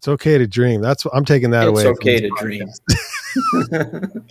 It's 0.00 0.08
okay 0.08 0.38
to 0.38 0.46
dream. 0.46 0.80
That's 0.80 1.04
what 1.04 1.14
I'm 1.14 1.26
taking 1.26 1.50
that 1.50 1.68
it's 1.68 1.78
away. 1.78 1.82
It's 1.82 1.90
okay 1.90 2.20
to 2.20 2.30
dream. 2.38 2.66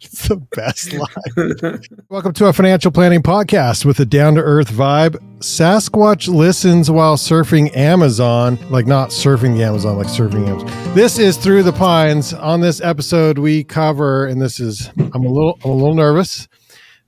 it's 0.00 0.28
the 0.28 0.36
best 0.36 0.92
line. 1.72 1.80
Welcome 2.10 2.32
to 2.34 2.46
a 2.46 2.52
financial 2.52 2.92
planning 2.92 3.20
podcast 3.20 3.84
with 3.84 3.98
a 3.98 4.04
down 4.04 4.36
to 4.36 4.40
earth 4.40 4.70
vibe. 4.70 5.16
Sasquatch 5.40 6.32
listens 6.32 6.92
while 6.92 7.16
surfing 7.16 7.76
Amazon, 7.76 8.56
like 8.70 8.86
not 8.86 9.08
surfing 9.08 9.56
the 9.56 9.64
Amazon, 9.64 9.96
like 9.98 10.06
surfing 10.06 10.46
Amazon. 10.46 10.94
This 10.94 11.18
is 11.18 11.38
through 11.38 11.64
the 11.64 11.72
pines. 11.72 12.32
On 12.32 12.60
this 12.60 12.80
episode, 12.80 13.38
we 13.38 13.64
cover, 13.64 14.26
and 14.26 14.40
this 14.40 14.60
is 14.60 14.92
I'm 14.96 15.24
a 15.24 15.28
little 15.28 15.58
I'm 15.64 15.70
a 15.72 15.74
little 15.74 15.96
nervous. 15.96 16.46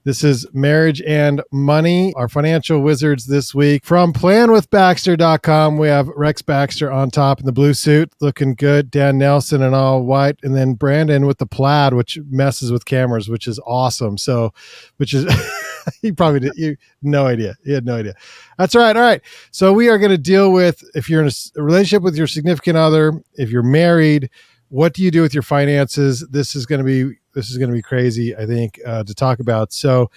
This 0.07 0.23
is 0.23 0.47
Marriage 0.53 1.01
and 1.01 1.43
Money, 1.51 2.13
our 2.13 2.29
financial 2.29 2.79
wizards 2.79 3.25
this 3.25 3.53
week. 3.53 3.83
From 3.83 4.13
planwithbaxter.com, 4.13 5.77
we 5.77 5.89
have 5.89 6.07
Rex 6.07 6.41
Baxter 6.41 6.89
on 6.89 7.11
top 7.11 7.41
in 7.41 7.45
the 7.45 7.51
blue 7.51 7.73
suit, 7.73 8.13
looking 8.21 8.55
good. 8.55 8.89
Dan 8.89 9.19
Nelsen 9.19 9.61
in 9.61 9.73
all 9.73 10.03
white. 10.03 10.39
And 10.43 10.55
then 10.55 10.75
Brandyn 10.77 11.27
with 11.27 11.39
the 11.39 11.45
plaid, 11.45 11.93
which 11.93 12.17
messes 12.29 12.71
with 12.71 12.85
cameras, 12.85 13.27
which 13.27 13.49
is 13.49 13.59
awesome. 13.67 14.17
So, 14.17 14.53
which 14.95 15.13
is, 15.13 15.29
he 16.01 16.13
probably 16.13 16.39
did, 16.39 16.53
you 16.55 16.77
no 17.01 17.27
idea. 17.27 17.57
He 17.65 17.73
had 17.73 17.85
no 17.85 17.97
idea. 17.97 18.13
That's 18.57 18.75
right. 18.75 18.95
All 18.95 19.01
right. 19.01 19.21
So, 19.51 19.73
we 19.73 19.89
are 19.89 19.97
going 19.97 20.11
to 20.11 20.17
deal 20.17 20.53
with 20.53 20.85
if 20.95 21.09
you're 21.09 21.21
in 21.21 21.27
a 21.27 21.61
relationship 21.61 22.01
with 22.01 22.15
your 22.15 22.27
significant 22.27 22.77
other, 22.77 23.11
if 23.33 23.49
you're 23.49 23.61
married, 23.61 24.29
what 24.69 24.93
do 24.93 25.03
you 25.03 25.11
do 25.11 25.21
with 25.21 25.33
your 25.33 25.43
finances? 25.43 26.25
This 26.29 26.55
is 26.55 26.65
going 26.65 26.79
to 26.79 26.85
be 26.85 27.17
this 27.37 27.51
is 27.51 27.57
going 27.57 27.69
to 27.69 27.75
be 27.75 27.83
crazy, 27.83 28.35
I 28.35 28.47
think, 28.47 28.79
uh, 28.83 29.03
to 29.03 29.13
talk 29.13 29.39
about. 29.39 29.71
So, 29.71 30.09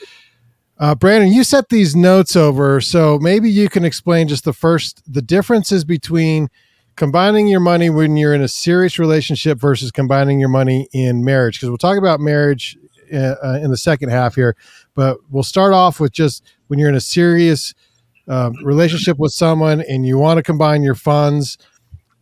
uh, 0.78 0.94
Brandyn, 0.94 1.30
you 1.32 1.44
set 1.44 1.68
these 1.68 1.94
notes 1.94 2.34
over, 2.34 2.80
so 2.80 3.18
maybe 3.18 3.50
you 3.50 3.68
can 3.68 3.84
explain 3.84 4.26
just 4.26 4.44
the 4.44 4.54
first 4.54 5.02
the 5.06 5.20
differences 5.20 5.84
between 5.84 6.48
combining 6.96 7.46
your 7.46 7.60
money 7.60 7.90
when 7.90 8.16
you're 8.16 8.32
in 8.32 8.40
a 8.40 8.48
serious 8.48 8.98
relationship 8.98 9.58
versus 9.58 9.90
combining 9.90 10.40
your 10.40 10.48
money 10.48 10.88
in 10.94 11.22
marriage. 11.22 11.58
Because 11.58 11.68
we'll 11.68 11.76
talk 11.76 11.98
about 11.98 12.20
marriage 12.20 12.78
uh, 13.12 13.34
uh, 13.44 13.58
in 13.62 13.70
the 13.70 13.76
second 13.76 14.08
half 14.08 14.34
here, 14.34 14.56
but 14.94 15.18
we'll 15.28 15.42
start 15.42 15.74
off 15.74 16.00
with 16.00 16.12
just 16.12 16.42
when 16.68 16.78
you're 16.78 16.88
in 16.88 16.94
a 16.94 17.00
serious 17.00 17.74
um, 18.28 18.54
relationship 18.64 19.18
with 19.18 19.32
someone 19.32 19.82
and 19.82 20.06
you 20.06 20.16
want 20.16 20.38
to 20.38 20.42
combine 20.42 20.82
your 20.82 20.94
funds. 20.94 21.58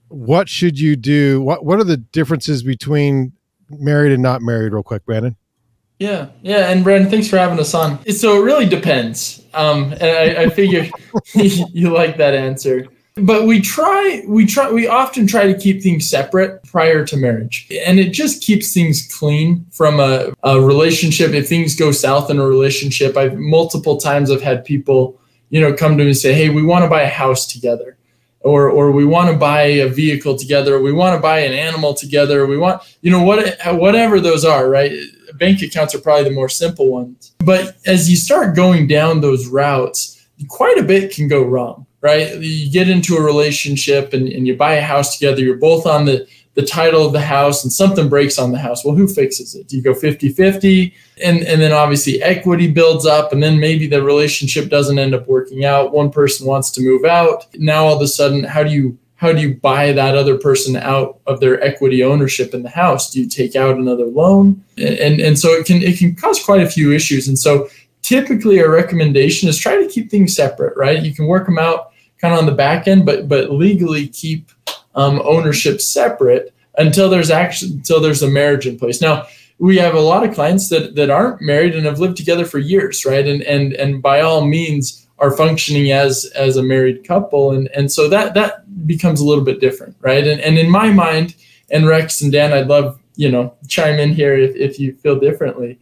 What 0.09 0.49
should 0.49 0.81
you 0.81 0.97
do? 0.97 1.41
What 1.41 1.65
What 1.65 1.79
are 1.79 1.85
the 1.85 1.99
differences 1.99 2.65
between 2.65 3.35
married 3.71 4.13
and 4.13 4.23
not 4.23 4.43
married 4.43 4.73
real 4.73 4.83
quick 4.83 5.05
Brandyn? 5.05 5.37
Yeah 5.99 6.29
yeah 6.43 6.71
and 6.71 6.85
Brandyn 6.85 7.11
thanks 7.11 7.29
for 7.29 7.39
having 7.39 7.59
us 7.59 7.75
on. 7.75 8.05
So 8.13 8.41
it 8.41 8.45
really 8.45 8.67
depends 8.67 9.45
um 9.55 9.93
and 9.93 10.03
i, 10.03 10.43
I 10.45 10.49
figure 10.51 10.89
you 11.35 11.93
like 11.93 12.17
that 12.19 12.35
answer. 12.35 12.87
But 13.17 13.47
we 13.47 13.61
try 13.61 14.23
we 14.29 14.47
try 14.47 14.71
we 14.71 14.87
often 14.87 15.27
try 15.27 15.53
to 15.53 15.59
keep 15.59 15.83
things 15.83 16.09
separate 16.09 16.63
prior 16.63 17.05
to 17.05 17.17
marriage 17.17 17.67
and 17.85 17.99
it 17.99 18.11
just 18.11 18.43
keeps 18.43 18.73
things 18.73 19.13
clean 19.19 19.67
from 19.73 19.99
a, 19.99 20.33
a 20.45 20.61
relationship. 20.61 21.33
If 21.33 21.49
things 21.49 21.75
go 21.75 21.91
south 21.91 22.31
in 22.31 22.39
a 22.39 22.47
relationship 22.47 23.17
i've 23.17 23.37
multiple 23.37 23.97
times 23.97 24.31
i've 24.31 24.43
had 24.43 24.65
people 24.65 25.21
you 25.51 25.61
know 25.61 25.73
come 25.73 25.97
to 25.99 26.05
me 26.05 26.11
and 26.11 26.17
say 26.17 26.33
hey 26.33 26.49
we 26.49 26.63
want 26.63 26.85
to 26.85 26.89
buy 26.89 27.03
a 27.03 27.09
house 27.09 27.47
together 27.47 27.98
or 28.41 28.71
or 28.71 28.93
we 28.93 29.05
want 29.05 29.31
to 29.31 29.37
buy 29.37 29.63
a 29.63 29.89
vehicle 29.89 30.37
together 30.37 30.81
we 30.81 30.93
want 30.93 31.15
to 31.15 31.21
buy 31.21 31.41
an 31.41 31.53
animal 31.53 31.95
together 31.95 32.47
we 32.47 32.57
want 32.57 32.83
you 33.03 33.11
know 33.11 33.23
what 33.23 33.57
whatever 33.75 34.21
those 34.21 34.45
are 34.45 34.69
right? 34.69 34.93
Bank 35.35 35.63
accounts 35.63 35.95
are 35.95 36.01
probably 36.01 36.25
the 36.25 36.35
more 36.35 36.49
simple 36.49 36.91
ones. 36.91 37.33
But 37.39 37.77
as 37.87 38.11
you 38.11 38.17
start 38.17 38.57
going 38.57 38.87
down 38.87 39.21
those 39.21 39.47
routes 39.47 40.27
quite 40.49 40.79
a 40.79 40.83
bit 40.83 41.13
can 41.13 41.29
go 41.29 41.43
wrong 41.43 41.87
right? 42.01 42.39
You 42.39 42.71
get 42.71 42.89
into 42.89 43.17
a 43.17 43.23
relationship 43.23 44.13
and, 44.13 44.29
and 44.29 44.47
you 44.47 44.57
buy 44.57 44.75
a 44.75 44.83
house 44.83 45.19
together 45.19 45.41
you're 45.41 45.57
both 45.57 45.87
on 45.87 46.05
the 46.05 46.27
the 46.59 46.67
title 46.67 47.07
of 47.07 47.13
the 47.13 47.21
house 47.21 47.63
and 47.63 47.73
something 47.73 48.09
breaks 48.09 48.37
on 48.37 48.51
the 48.51 48.59
house. 48.59 48.85
Well 48.85 48.97
who 48.97 49.07
fixes 49.07 49.55
it? 49.55 49.69
Do 49.69 49.77
you 49.77 49.83
go 49.83 49.95
50-50 49.95 50.93
and 51.23 51.45
and 51.45 51.63
then 51.63 51.71
obviously 51.71 52.21
equity 52.21 52.69
builds 52.69 53.07
up 53.07 53.33
and 53.33 53.41
then 53.41 53.61
maybe 53.61 53.87
the 53.87 54.03
relationship 54.03 54.69
doesn't 54.69 54.99
end 54.99 55.15
up 55.15 55.29
working 55.29 55.65
out. 55.65 55.93
One 55.93 56.11
person 56.11 56.49
wants 56.49 56.73
to 56.73 56.81
move 56.81 57.05
out. 57.05 57.47
Now 57.55 57.85
all 57.85 57.95
of 57.95 58.03
a 58.03 58.09
sudden 58.09 58.43
how 58.43 58.65
do 58.65 58.73
you 58.73 58.99
how 59.15 59.33
do 59.33 59.41
you 59.41 59.55
buy 59.55 59.93
that 59.93 60.17
other 60.17 60.37
person 60.37 60.75
out 60.75 61.21
of 61.29 61.39
their 61.39 61.63
equity 61.63 62.03
ownership 62.03 62.53
in 62.55 62.65
the 62.65 62.71
house? 62.71 63.13
Do 63.13 63.21
you 63.21 63.29
take 63.29 63.55
out 63.55 63.77
another 63.77 64.07
loan? 64.07 64.61
And 64.79 65.21
and 65.21 65.39
so 65.39 65.51
it 65.51 65.65
can 65.65 65.81
it 65.81 65.97
can 65.97 66.17
cause 66.17 66.43
quite 66.43 66.63
a 66.63 66.69
few 66.69 66.93
issues. 66.93 67.29
And 67.29 67.39
so 67.39 67.69
typically 68.03 68.59
a 68.59 68.69
recommendation 68.69 69.49
is 69.49 69.59
try 69.59 69.77
to 69.77 69.87
keep 69.87 70.11
things 70.11 70.35
separate 70.35 70.77
right? 70.77 71.05
You 71.05 71.15
can 71.15 71.27
work 71.27 71.47
them 71.47 71.61
out 71.61 71.93
kind 72.21 72.35
of 72.35 72.41
on 72.41 72.47
the 72.47 72.53
back 72.67 72.89
end 72.89 73.07
but 73.07 73.29
but 73.29 73.53
legally 73.53 74.09
keep 74.09 74.51
um, 74.99 75.23
ownership 75.25 75.81
separate 75.81 76.53
until 76.77 77.09
there's 77.09 77.31
actually 77.31 77.73
until 77.73 78.01
there's 78.01 78.23
a 78.23 78.29
marriage 78.29 78.67
in 78.67 78.79
place. 78.79 79.01
Now 79.01 79.27
we 79.59 79.79
have 79.79 79.95
a 79.95 80.01
lot 80.01 80.25
of 80.25 80.35
clients 80.35 80.69
that 80.71 80.97
that 80.97 81.09
aren't 81.09 81.41
married 81.41 81.75
and 81.75 81.87
have 81.87 82.01
lived 82.01 82.17
together 82.17 82.45
for 82.45 82.59
years, 82.59 83.05
right? 83.05 83.27
And 83.27 83.43
and 83.43 83.73
and 83.75 84.03
by 84.03 84.21
all 84.21 84.45
means 84.45 85.07
are 85.19 85.31
functioning 85.31 85.91
as 85.93 86.25
as 86.35 86.57
a 86.57 86.63
married 86.63 87.07
couple, 87.07 87.53
and 87.53 87.69
and 87.69 87.91
so 87.91 88.09
that 88.09 88.35
that 88.35 88.87
becomes 88.87 89.21
a 89.21 89.25
little 89.25 89.45
bit 89.45 89.61
different, 89.61 89.97
right? 90.01 90.27
And 90.27 90.41
and 90.41 90.59
in 90.59 90.71
my 90.71 90.91
mind, 90.91 91.35
and 91.71 91.87
Rex 91.87 92.21
and 92.21 92.33
Dan, 92.33 92.53
I'd 92.53 92.69
love 92.69 93.01
you 93.15 93.31
know 93.31 93.55
chime 93.69 94.01
in 94.01 94.13
here 94.13 94.37
if 94.37 94.55
if 94.57 94.81
you 94.81 94.95
feel 94.95 95.19
differently. 95.19 95.79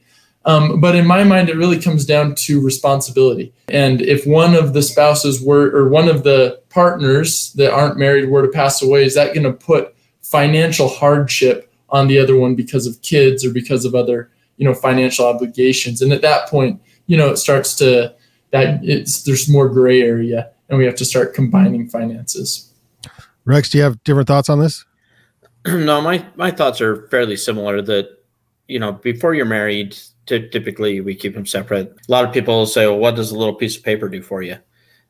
Um, 0.46 0.80
but 0.80 0.94
in 0.94 1.04
my 1.04 1.24
mind, 1.24 1.48
it 1.48 1.56
really 1.56 1.80
comes 1.80 2.06
down 2.06 2.36
to 2.36 2.60
responsibility. 2.60 3.52
And 3.66 4.00
if 4.00 4.24
one 4.28 4.54
of 4.54 4.74
the 4.74 4.82
spouses 4.82 5.42
were, 5.42 5.68
or 5.76 5.88
one 5.88 6.08
of 6.08 6.22
the 6.22 6.62
partners 6.76 7.54
that 7.54 7.72
aren't 7.72 7.96
married 7.96 8.28
were 8.28 8.42
to 8.42 8.52
pass 8.52 8.82
away, 8.82 9.02
is 9.02 9.14
that 9.14 9.32
going 9.32 9.44
to 9.44 9.52
put 9.52 9.94
financial 10.20 10.88
hardship 10.88 11.72
on 11.88 12.06
the 12.06 12.18
other 12.18 12.36
one 12.36 12.54
because 12.54 12.86
of 12.86 13.00
kids 13.00 13.46
or 13.46 13.50
because 13.50 13.86
of 13.86 13.94
other, 13.94 14.30
you 14.58 14.66
know, 14.66 14.74
financial 14.74 15.24
obligations? 15.24 16.02
And 16.02 16.12
at 16.12 16.20
that 16.20 16.50
point, 16.50 16.78
you 17.06 17.16
know, 17.16 17.30
it 17.30 17.38
starts 17.38 17.74
to 17.76 18.14
that 18.50 18.84
it's 18.84 19.22
there's 19.22 19.48
more 19.48 19.70
gray 19.70 20.02
area, 20.02 20.50
and 20.68 20.78
we 20.78 20.84
have 20.84 20.96
to 20.96 21.04
start 21.06 21.32
combining 21.32 21.88
finances. 21.88 22.70
Rex, 23.46 23.70
do 23.70 23.78
you 23.78 23.84
have 23.84 24.02
different 24.04 24.28
thoughts 24.28 24.50
on 24.50 24.60
this? 24.60 24.84
no, 25.66 26.02
my 26.02 26.26
my 26.36 26.50
thoughts 26.50 26.82
are 26.82 27.08
fairly 27.08 27.38
similar. 27.38 27.80
That 27.80 28.22
you 28.68 28.78
know, 28.78 28.92
before 28.92 29.34
you're 29.34 29.46
married, 29.46 29.96
typically 30.26 31.00
we 31.00 31.14
keep 31.14 31.34
them 31.34 31.46
separate. 31.46 31.96
A 32.06 32.12
lot 32.12 32.26
of 32.26 32.34
people 32.34 32.66
say, 32.66 32.86
"Well, 32.86 32.98
what 32.98 33.16
does 33.16 33.30
a 33.30 33.38
little 33.38 33.54
piece 33.54 33.78
of 33.78 33.82
paper 33.82 34.10
do 34.10 34.20
for 34.20 34.42
you?" 34.42 34.58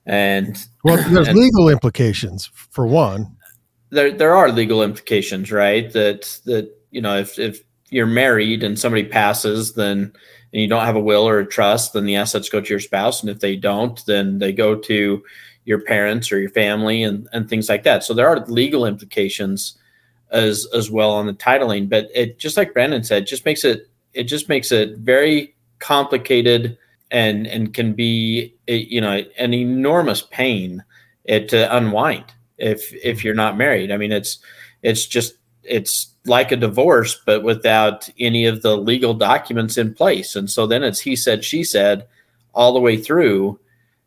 And 0.06 0.56
well, 0.84 0.96
there's 1.10 1.28
and 1.28 1.38
legal 1.38 1.68
implications 1.68 2.50
for 2.54 2.86
one. 2.86 3.36
There, 3.90 4.12
there 4.12 4.34
are 4.34 4.50
legal 4.50 4.82
implications, 4.82 5.52
right? 5.52 5.90
That 5.92 6.40
that 6.44 6.70
you 6.90 7.00
know, 7.00 7.16
if 7.18 7.38
if 7.38 7.60
you're 7.90 8.06
married 8.06 8.62
and 8.62 8.78
somebody 8.78 9.04
passes, 9.04 9.74
then 9.74 10.12
and 10.52 10.62
you 10.62 10.68
don't 10.68 10.84
have 10.84 10.96
a 10.96 11.00
will 11.00 11.28
or 11.28 11.40
a 11.40 11.46
trust, 11.46 11.92
then 11.92 12.04
the 12.04 12.16
assets 12.16 12.48
go 12.48 12.60
to 12.60 12.70
your 12.70 12.80
spouse, 12.80 13.20
and 13.20 13.30
if 13.30 13.40
they 13.40 13.56
don't, 13.56 14.04
then 14.06 14.38
they 14.38 14.52
go 14.52 14.74
to 14.74 15.22
your 15.64 15.80
parents 15.80 16.30
or 16.30 16.38
your 16.38 16.50
family 16.50 17.02
and 17.02 17.28
and 17.32 17.48
things 17.48 17.68
like 17.68 17.82
that. 17.82 18.04
So 18.04 18.14
there 18.14 18.28
are 18.28 18.44
legal 18.46 18.86
implications 18.86 19.76
as 20.30 20.66
as 20.72 20.90
well 20.90 21.10
on 21.10 21.26
the 21.26 21.34
titling, 21.34 21.88
but 21.88 22.08
it 22.14 22.38
just 22.38 22.56
like 22.56 22.72
Brandyn 22.72 23.04
said, 23.04 23.26
just 23.26 23.44
makes 23.44 23.64
it 23.64 23.90
it 24.14 24.24
just 24.24 24.48
makes 24.48 24.72
it 24.72 24.96
very 24.98 25.54
complicated 25.78 26.78
and 27.10 27.46
and 27.46 27.74
can 27.74 27.92
be 27.92 28.54
you 28.66 29.00
know 29.00 29.22
an 29.38 29.54
enormous 29.54 30.22
pain 30.22 30.84
it 31.24 31.48
to 31.48 31.76
unwind 31.76 32.24
if 32.58 32.92
if 32.94 33.24
you're 33.24 33.34
not 33.34 33.56
married. 33.56 33.90
I 33.90 33.96
mean 33.96 34.12
it's 34.12 34.38
it's 34.82 35.06
just 35.06 35.34
it's 35.62 36.12
like 36.24 36.52
a 36.52 36.56
divorce 36.56 37.20
but 37.26 37.42
without 37.42 38.08
any 38.18 38.46
of 38.46 38.62
the 38.62 38.76
legal 38.76 39.14
documents 39.14 39.76
in 39.78 39.94
place. 39.94 40.36
And 40.36 40.50
so 40.50 40.66
then 40.66 40.82
it's 40.82 41.00
he 41.00 41.16
said 41.16 41.44
she 41.44 41.64
said 41.64 42.06
all 42.54 42.72
the 42.72 42.80
way 42.80 42.96
through 42.96 43.58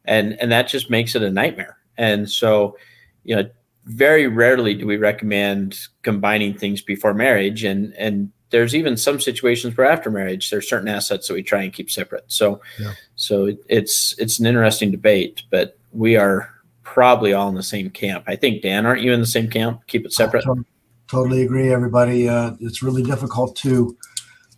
and 0.06 0.34
and 0.42 0.52
that 0.52 0.68
just 0.68 0.90
makes 0.90 1.16
it 1.16 1.24
a 1.24 1.31
nightmare. 1.31 1.78
And 1.98 2.30
so 2.30 2.78
you 3.24 3.36
know 3.36 3.50
very 3.86 4.28
rarely 4.28 4.74
do 4.76 4.86
we 4.86 4.98
recommend 4.98 5.80
combining 6.04 6.54
things 6.54 6.81
before 6.81 7.13
marriage 7.13 7.63
and 7.63 7.94
and 7.94 8.31
there's 8.51 8.75
even 8.75 8.98
some 8.98 9.19
situations 9.19 9.78
where 9.78 9.90
after 9.90 10.10
marriage 10.10 10.50
there's 10.50 10.68
certain 10.68 10.88
assets 10.88 11.28
that 11.28 11.34
we 11.34 11.44
try 11.44 11.63
and 11.63 11.74
keep 11.74 11.90
separate. 11.92 12.25
So 12.28 12.62
yeah. 12.80 12.94
so 13.16 13.56
it's 13.68 14.16
it's 14.18 14.40
an 14.40 14.46
interesting 14.46 14.92
debate 14.92 15.44
but 15.50 15.78
we 15.92 16.16
are 16.16 16.50
probably 16.84 17.34
all 17.34 17.50
in 17.50 17.56
the 17.56 17.63
same 17.63 17.90
camp. 17.90 18.24
I 18.28 18.36
think 18.36 18.62
dan 18.62 18.86
aren't 18.86 19.01
you 19.01 19.13
in 19.13 19.19
the 19.19 19.28
same 19.28 19.50
camp? 19.50 19.81
Keep 19.88 20.06
it 20.06 20.13
separate? 20.13 20.44
Totally, 20.44 20.66
totally 21.07 21.42
agree 21.44 21.72
everybody. 21.72 22.28
Uh, 22.28 22.54
it's 22.60 22.81
really 22.81 23.04
difficult 23.04 23.56
to 23.57 23.98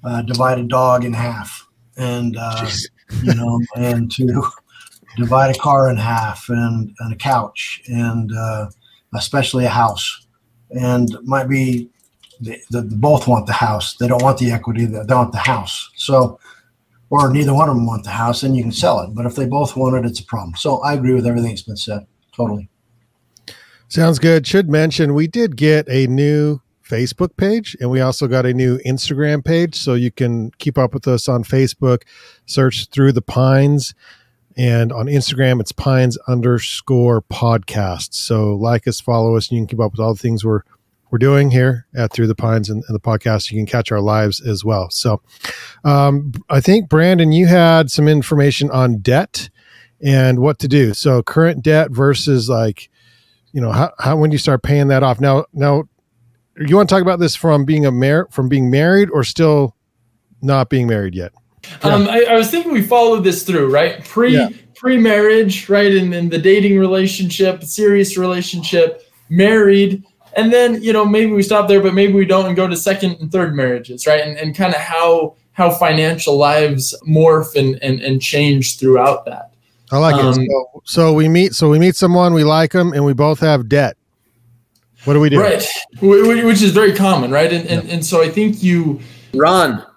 uh, 0.04 0.22
divide 0.24 0.60
a 0.60 0.64
dog 0.64 1.06
in 1.06 1.14
half 1.14 1.68
and 1.98 2.38
uh, 2.38 2.68
you 3.24 3.34
know 3.36 3.60
and 3.76 4.12
to 4.12 4.44
divide 5.18 5.56
a 5.56 5.60
car 5.60 5.90
in 5.90 5.98
half 5.98 6.48
and, 6.50 6.96
and 7.00 7.14
a 7.14 7.18
couch 7.18 7.82
and 7.88 8.32
uh, 8.38 8.70
especially 9.16 9.66
a 9.66 9.70
house. 9.70 10.28
And 10.70 11.10
might 11.24 11.50
be 11.50 11.90
they, 12.42 12.62
they, 12.72 12.82
both 12.82 13.28
want 13.28 13.48
the 13.48 13.54
house. 13.54 13.96
They 13.96 14.08
don't 14.08 14.22
want 14.22 14.40
the 14.40 14.52
equity. 14.52 14.86
They 14.86 15.04
don't 15.06 15.18
want 15.18 15.32
the 15.32 15.38
house. 15.38 15.90
So, 15.96 16.40
or 17.10 17.32
neither 17.32 17.54
one 17.54 17.70
of 17.70 17.76
them 17.76 17.86
want 17.86 18.04
the 18.04 18.10
house, 18.10 18.42
then 18.42 18.56
you 18.56 18.64
can 18.64 18.72
sell 18.72 19.00
it. 19.02 19.14
But 19.14 19.26
if 19.26 19.36
they 19.36 19.46
both 19.46 19.76
want 19.76 19.96
it, 19.96 20.10
it's 20.10 20.20
a 20.20 20.26
problem. 20.26 20.56
So 20.56 20.82
I 20.82 20.94
agree 20.94 21.14
with 21.14 21.28
everything 21.28 21.52
that's 21.52 21.62
been 21.62 21.78
said. 21.78 22.08
Totally. 22.36 22.70
Sounds 23.90 24.20
good. 24.20 24.48
Should 24.48 24.70
mention 24.70 25.14
we 25.14 25.28
did 25.28 25.58
get 25.58 25.88
a 25.90 26.08
new 26.08 26.62
Facebook 26.92 27.36
page 27.38 27.76
and 27.80 27.90
we 27.90 28.02
also 28.02 28.28
got 28.28 28.46
a 28.46 28.54
new 28.54 28.78
Instagram 28.80 29.44
page. 29.44 29.76
So 29.76 29.94
you 29.94 30.12
can 30.12 30.52
keep 30.60 30.78
up 30.78 30.94
with 30.94 31.08
us 31.08 31.28
on 31.28 31.44
Facebook, 31.44 32.04
search 32.46 32.88
through 32.88 33.12
the 33.14 33.22
pines. 33.22 33.94
And 34.58 34.92
on 34.92 35.06
Instagram, 35.06 35.62
it's 35.62 35.72
pines 35.72 36.18
underscore 36.28 37.22
podcast. 37.22 38.14
So 38.14 38.56
like 38.56 38.88
us, 38.88 39.00
follow 39.00 39.38
us, 39.38 39.50
and 39.50 39.58
you 39.58 39.62
can 39.62 39.68
keep 39.68 39.80
up 39.80 39.92
with 39.92 40.02
all 40.02 40.14
the 40.14 40.20
things 40.20 40.44
we're 40.44 40.62
we're 41.12 41.18
doing 41.18 41.52
here 41.52 41.86
at 41.94 42.13
Through 42.13 42.28
the 42.28 42.36
Pines 42.36 42.69
and, 42.69 42.84
and 42.88 42.96
the 42.96 43.00
podcast. 43.00 43.52
You 43.52 43.60
can 43.60 43.66
catch 43.66 43.92
our 43.92 44.00
lives 44.00 44.42
as 44.42 44.63
well. 44.63 44.90
So 44.90 45.22
um, 45.84 46.31
I 46.50 46.62
think, 46.62 46.90
Brandyn, 46.90 47.36
you 47.36 47.48
had 47.48 47.92
some 47.92 48.08
information 48.08 48.72
on 48.72 49.00
debt 49.00 49.50
and 50.02 50.40
what 50.40 50.58
to 50.60 50.68
do. 50.68 50.94
So 50.94 51.22
current 51.22 51.63
debt 51.63 51.92
versus 51.92 52.50
like, 52.50 52.90
you 53.52 53.60
know, 53.62 53.72
how, 53.72 53.92
how 54.00 54.16
when 54.16 54.31
you 54.31 54.38
start 54.38 54.63
paying 54.63 54.88
that 54.88 55.04
off. 55.04 55.19
Now, 55.19 55.46
now 55.54 55.84
you 56.58 56.75
want 56.75 56.88
to 56.90 56.96
talk 56.96 57.02
about 57.02 57.19
this 57.19 57.36
from 57.36 57.66
being 57.66 57.86
a 57.86 57.92
mar- 57.92 58.28
from 58.31 58.48
being 58.48 58.72
married 58.72 59.10
or 59.12 59.24
still 59.24 59.75
not 60.42 60.69
being 60.69 60.88
married 60.88 61.13
yet? 61.13 61.34
Yeah. 61.84 61.90
Um, 61.92 62.08
I, 62.08 62.25
I, 62.30 62.36
was 62.36 62.50
thinking 62.50 62.72
we 62.72 62.81
followed 62.81 63.24
this 63.24 63.44
through, 63.44 63.72
right? 63.72 64.04
Pre 64.04 64.34
yeah. 64.34 64.50
pre 64.75 64.98
marriage, 64.98 65.69
right? 65.69 65.94
and 65.94 66.13
in 66.13 66.30
the 66.30 66.40
dating 66.40 66.80
relationship, 66.80 67.63
serious 67.63 68.18
relationship, 68.18 69.04
married, 69.30 70.04
and 70.36 70.51
then 70.51 70.81
you 70.81 70.94
know 70.94 71.06
maybe 71.06 71.31
we 71.31 71.44
stop 71.44 71.68
there, 71.68 71.81
but 71.81 71.94
maybe 71.94 72.13
we 72.13 72.25
don't 72.25 72.45
and 72.45 72.56
go 72.56 72.68
to 72.68 72.75
second 72.75 73.18
and 73.19 73.31
third 73.31 73.56
marriages, 73.56 74.07
right? 74.07 74.22
And 74.22 74.38
and 74.38 74.56
kind 74.56 74.74
of 74.74 74.81
how 74.81 75.36
how 75.54 75.69
financial 75.69 76.38
lives 76.38 76.95
morph 77.07 77.56
and, 77.56 77.81
and 77.83 78.01
and 78.01 78.22
change 78.22 78.80
throughout 78.80 79.25
that. 79.25 79.51
I 79.92 79.98
like 79.98 80.16
um, 80.16 80.42
it. 80.42 80.48
So, 80.48 80.81
so 80.86 81.13
we 81.13 81.28
meet. 81.28 81.54
So 81.54 81.69
we 81.69 81.80
meet 81.80 81.95
someone 81.95 82.33
we 82.33 82.44
like 82.44 82.72
them, 82.72 82.94
and 82.94 83.04
we 83.04 83.13
both 83.13 83.39
have 83.39 83.68
debt. 83.68 83.98
What 85.04 85.13
do 85.13 85.19
we 85.19 85.30
do? 85.30 85.39
Right, 85.39 85.66
which 86.01 86.62
is 86.62 86.72
very 86.72 86.94
common, 86.94 87.31
right? 87.31 87.51
And 87.51 87.68
and, 87.68 87.89
and 87.89 88.06
so 88.06 88.22
I 88.22 88.30
think 88.30 88.63
you 88.63 89.01
run. 89.34 89.86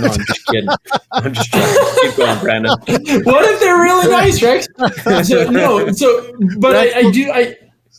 No, 0.00 0.06
I'm 0.08 0.18
just 0.20 0.46
kidding. 0.46 0.68
I'm 1.12 1.34
just 1.34 1.52
kidding. 1.52 1.84
Keep 2.00 2.16
going, 2.16 2.38
Brandyn. 2.38 3.24
What 3.26 3.44
if 3.44 3.60
they're 3.60 3.76
really 3.76 4.10
nice, 4.10 4.40
Rex? 4.42 4.66
So, 5.28 5.50
no, 5.50 5.92
so 5.92 6.32
but 6.58 6.76
I, 6.76 7.00
I, 7.00 7.10
do. 7.10 7.30
I 7.30 7.56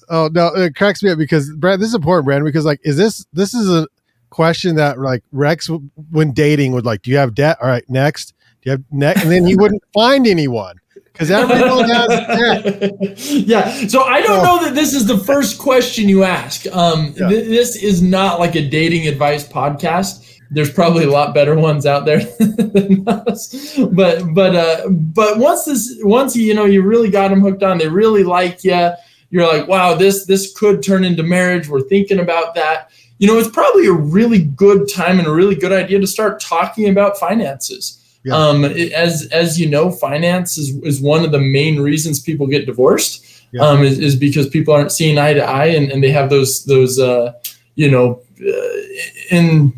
oh 0.10 0.30
no, 0.32 0.48
it 0.56 0.76
cracks 0.76 1.04
me 1.04 1.12
up 1.12 1.18
because 1.18 1.50
Brad, 1.56 1.80
this 1.80 1.90
is 1.90 1.96
important, 1.96 2.26
Brad, 2.26 2.44
because 2.44 2.66
like, 2.66 2.80
is 2.84 2.98
this 2.98 3.26
this 3.34 3.54
is 3.54 3.70
a 3.70 3.88
question 4.30 4.76
that 4.76 5.00
like 5.00 5.24
Rex 5.32 5.70
when 6.12 6.32
dating 6.32 6.74
would 6.74 6.86
like, 6.86 7.02
do 7.02 7.12
you 7.12 7.18
have 7.18 7.36
debt? 7.36 7.58
All 7.62 7.68
right, 7.68 7.88
next. 7.90 8.34
Do 8.62 8.70
you 8.70 8.72
have 8.72 8.84
next? 8.92 9.24
And 9.24 9.32
then 9.32 9.46
he 9.46 9.56
wouldn't 9.56 9.84
find 9.94 10.28
anyone 10.28 10.80
because 11.14 11.30
everyone 11.30 11.90
has 11.90 12.08
debt. 12.08 13.20
yeah. 13.48 13.88
So 13.88 14.04
I 14.04 14.22
don't 14.22 14.40
oh. 14.40 14.44
know 14.44 14.66
that 14.66 14.76
this 14.76 14.94
is 14.94 15.06
the 15.06 15.18
first 15.20 15.60
question 15.60 16.10
you 16.10 16.24
ask. 16.24 16.66
Um, 16.68 17.14
yeah. 17.16 17.30
th- 17.30 17.48
this 17.48 17.76
is 17.82 18.02
not 18.02 18.40
like 18.40 18.56
a 18.56 18.68
dating 18.68 19.08
advice 19.08 19.48
podcast. 19.48 20.30
There's 20.50 20.72
probably 20.72 21.04
a 21.04 21.10
lot 21.10 21.34
better 21.34 21.56
ones 21.56 21.86
out 21.86 22.06
there 22.06 22.20
than 22.40 23.08
us. 23.08 23.78
But 23.92 24.34
but 24.34 24.56
uh, 24.56 24.90
but 24.90 25.38
once 25.38 25.66
this 25.66 26.00
once 26.02 26.36
you 26.36 26.54
know 26.54 26.66
you 26.66 26.82
really 26.82 27.10
got 27.10 27.30
them 27.30 27.42
hooked 27.42 27.64
on, 27.64 27.78
they 27.78 27.88
really 27.88 28.24
like 28.24 28.64
you. 28.64 28.92
You're 29.34 29.48
like, 29.48 29.68
wow, 29.68 29.96
this 29.96 30.26
this 30.26 30.54
could 30.54 30.84
turn 30.84 31.04
into 31.04 31.24
marriage. 31.24 31.68
We're 31.68 31.82
thinking 31.82 32.20
about 32.20 32.56
that. 32.56 32.92
You 33.18 33.28
know, 33.28 33.38
it's 33.38 33.50
probably 33.50 33.88
a 33.88 33.94
really 33.94 34.44
good 34.44 34.88
time 34.88 35.20
and 35.20 35.28
a 35.28 35.34
really 35.34 35.56
good 35.56 35.72
idea 35.72 36.00
to 36.00 36.08
start 36.08 36.40
talking 36.40 36.90
about 36.90 37.18
finances 37.18 38.00
yeah. 38.24 38.36
Um, 38.36 38.64
as 38.64 39.28
as 39.32 39.60
you 39.60 39.70
know, 39.70 39.92
finance 39.92 40.58
is, 40.58 40.76
is 40.84 41.02
one 41.02 41.26
of 41.26 41.32
the 41.32 41.40
main 41.40 41.80
reasons 41.80 42.22
people 42.22 42.48
get 42.48 42.66
divorced. 42.66 43.26
Yeah. 43.52 43.62
Um, 43.62 43.84
is, 43.84 44.00
is 44.00 44.16
because 44.16 44.50
people 44.50 44.74
aren't 44.74 44.92
seeing 44.92 45.20
eye 45.20 45.34
to 45.34 45.44
eye 45.44 45.68
and, 45.68 45.92
and 45.92 46.04
they 46.04 46.10
have 46.10 46.30
those 46.30 46.66
those 46.66 47.00
uh, 47.00 47.34
you 47.76 47.92
know 47.92 48.22
uh, 48.42 49.36
in 49.36 49.74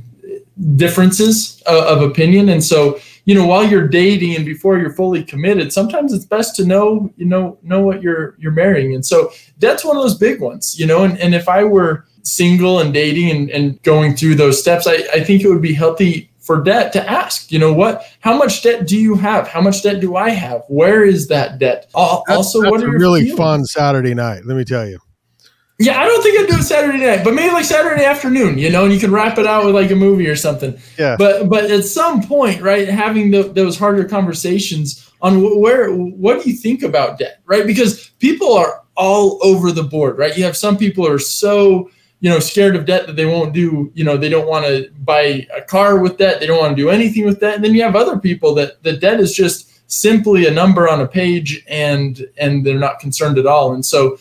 differences 0.76 1.62
of, 1.66 1.84
of 1.84 2.10
opinion. 2.10 2.50
And 2.50 2.64
so 2.64 3.00
you 3.26 3.36
know 3.36 3.46
while 3.46 3.64
you're 3.64 3.88
dating 3.88 4.36
and 4.36 4.46
before 4.46 4.78
you're 4.78 4.94
fully 4.94 5.24
committed, 5.24 5.74
sometimes 5.74 6.14
it's 6.14 6.26
best 6.26 6.56
to 6.56 6.66
know 6.66 7.12
you 7.18 7.26
know 7.26 7.58
know 7.64 7.82
what 7.82 8.02
you're 8.02 8.36
you're 8.40 8.52
marrying. 8.52 8.96
And 8.96 9.06
so 9.06 9.32
that's 9.60 9.84
one 9.84 9.98
of 9.98 10.04
those 10.04 10.18
big 10.18 10.42
ones. 10.42 10.80
You 10.80 10.86
know, 10.86 11.04
and, 11.04 11.18
and 11.20 11.36
if 11.36 11.50
I 11.50 11.64
were 11.64 12.06
single 12.24 12.80
and 12.80 12.94
dating 12.94 13.30
and, 13.30 13.50
and 13.50 13.82
going 13.84 14.16
through 14.16 14.36
those 14.36 14.60
steps, 14.60 14.88
I, 14.88 15.06
I 15.14 15.24
think 15.24 15.44
it 15.44 15.50
would 15.50 15.62
be 15.62 15.74
healthy 15.74 16.32
for 16.46 16.62
debt 16.62 16.94
to 16.94 17.10
ask, 17.10 17.52
you 17.52 17.58
know, 17.58 17.74
what, 17.74 18.04
how 18.20 18.38
much 18.38 18.62
debt 18.62 18.88
do 18.88 18.98
you 18.98 19.16
have? 19.16 19.48
How 19.48 19.62
much 19.62 19.82
debt 19.82 20.00
do 20.00 20.16
I 20.16 20.30
have? 20.30 20.64
Where 20.68 21.04
is 21.04 21.28
that 21.30 21.58
debt? 21.58 21.90
Also, 21.96 22.62
that's, 22.62 22.72
what 22.72 22.84
are 22.84 22.96
a 22.96 23.00
really 23.00 23.22
feelings? 23.22 23.38
fun 23.38 23.66
Saturday 23.66 24.14
night? 24.14 24.46
Let 24.46 24.56
me 24.56 24.64
tell 24.64 24.88
you. 24.88 25.00
Yeah, 25.78 26.00
I 26.00 26.06
don't 26.06 26.24
think 26.24 26.40
I'd 26.40 26.48
do 26.48 26.60
it 26.60 26.64
Saturday 26.64 27.06
night, 27.06 27.24
but 27.24 27.34
maybe 27.34 27.52
like 27.52 27.66
Saturday 27.66 28.06
afternoon, 28.06 28.58
you 28.58 28.70
know, 28.70 28.86
and 28.86 28.94
you 28.94 29.00
can 29.00 29.12
wrap 29.12 29.38
it 29.38 29.46
out 29.46 29.66
with 29.66 29.76
like 29.76 29.92
a 29.92 29.96
movie 29.96 30.28
or 30.28 30.36
something. 30.36 30.78
Yeah. 30.98 31.18
But 31.18 31.50
but 31.50 31.70
at 31.70 31.84
some 31.84 32.24
point, 32.24 32.62
right, 32.62 32.88
having 32.88 33.32
the, 33.32 33.44
those 33.44 33.78
harder 33.78 34.06
conversations 34.06 35.12
on 35.22 35.42
where 35.60 35.94
what 35.94 36.42
do 36.42 36.50
you 36.50 36.56
think 36.56 36.82
about 36.82 37.20
debt, 37.20 37.42
right? 37.46 37.68
Because 37.68 38.12
people 38.20 38.54
are 38.54 38.84
all 38.96 39.38
over 39.44 39.72
the 39.74 39.84
board, 39.84 40.18
right? 40.18 40.38
You 40.38 40.46
have 40.46 40.56
some 40.56 40.78
people 40.78 41.06
are 41.06 41.20
so 41.20 41.90
you 42.22 42.30
know 42.30 42.40
scared 42.40 42.76
of 42.76 42.86
debt 42.86 43.06
that 43.08 43.16
they 43.16 43.26
won't 43.26 43.54
do 43.54 43.92
you 43.94 44.04
know 44.04 44.18
they 44.18 44.30
don't 44.30 44.48
want 44.48 44.66
to 44.66 44.90
buy 45.04 45.46
a 45.56 45.62
car 45.62 46.00
with 46.00 46.18
debt 46.18 46.40
they 46.40 46.48
don't 46.48 46.60
want 46.60 46.76
to 46.76 46.82
do 46.82 46.90
anything 46.90 47.26
with 47.26 47.40
debt 47.40 47.56
and 47.56 47.64
then 47.64 47.76
you 47.76 47.84
have 47.84 47.96
other 47.96 48.18
people 48.18 48.56
that 48.56 48.82
the 48.84 48.94
debt 48.94 49.20
is 49.20 49.34
just 49.34 49.92
simply 49.92 50.48
a 50.48 50.52
number 50.52 50.88
on 50.90 51.02
a 51.02 51.08
page 51.08 51.64
and 51.68 52.26
and 52.38 52.66
they're 52.66 52.80
not 52.80 53.00
concerned 53.00 53.38
at 53.38 53.46
all 53.46 53.74
and 53.74 53.86
so 53.86 54.18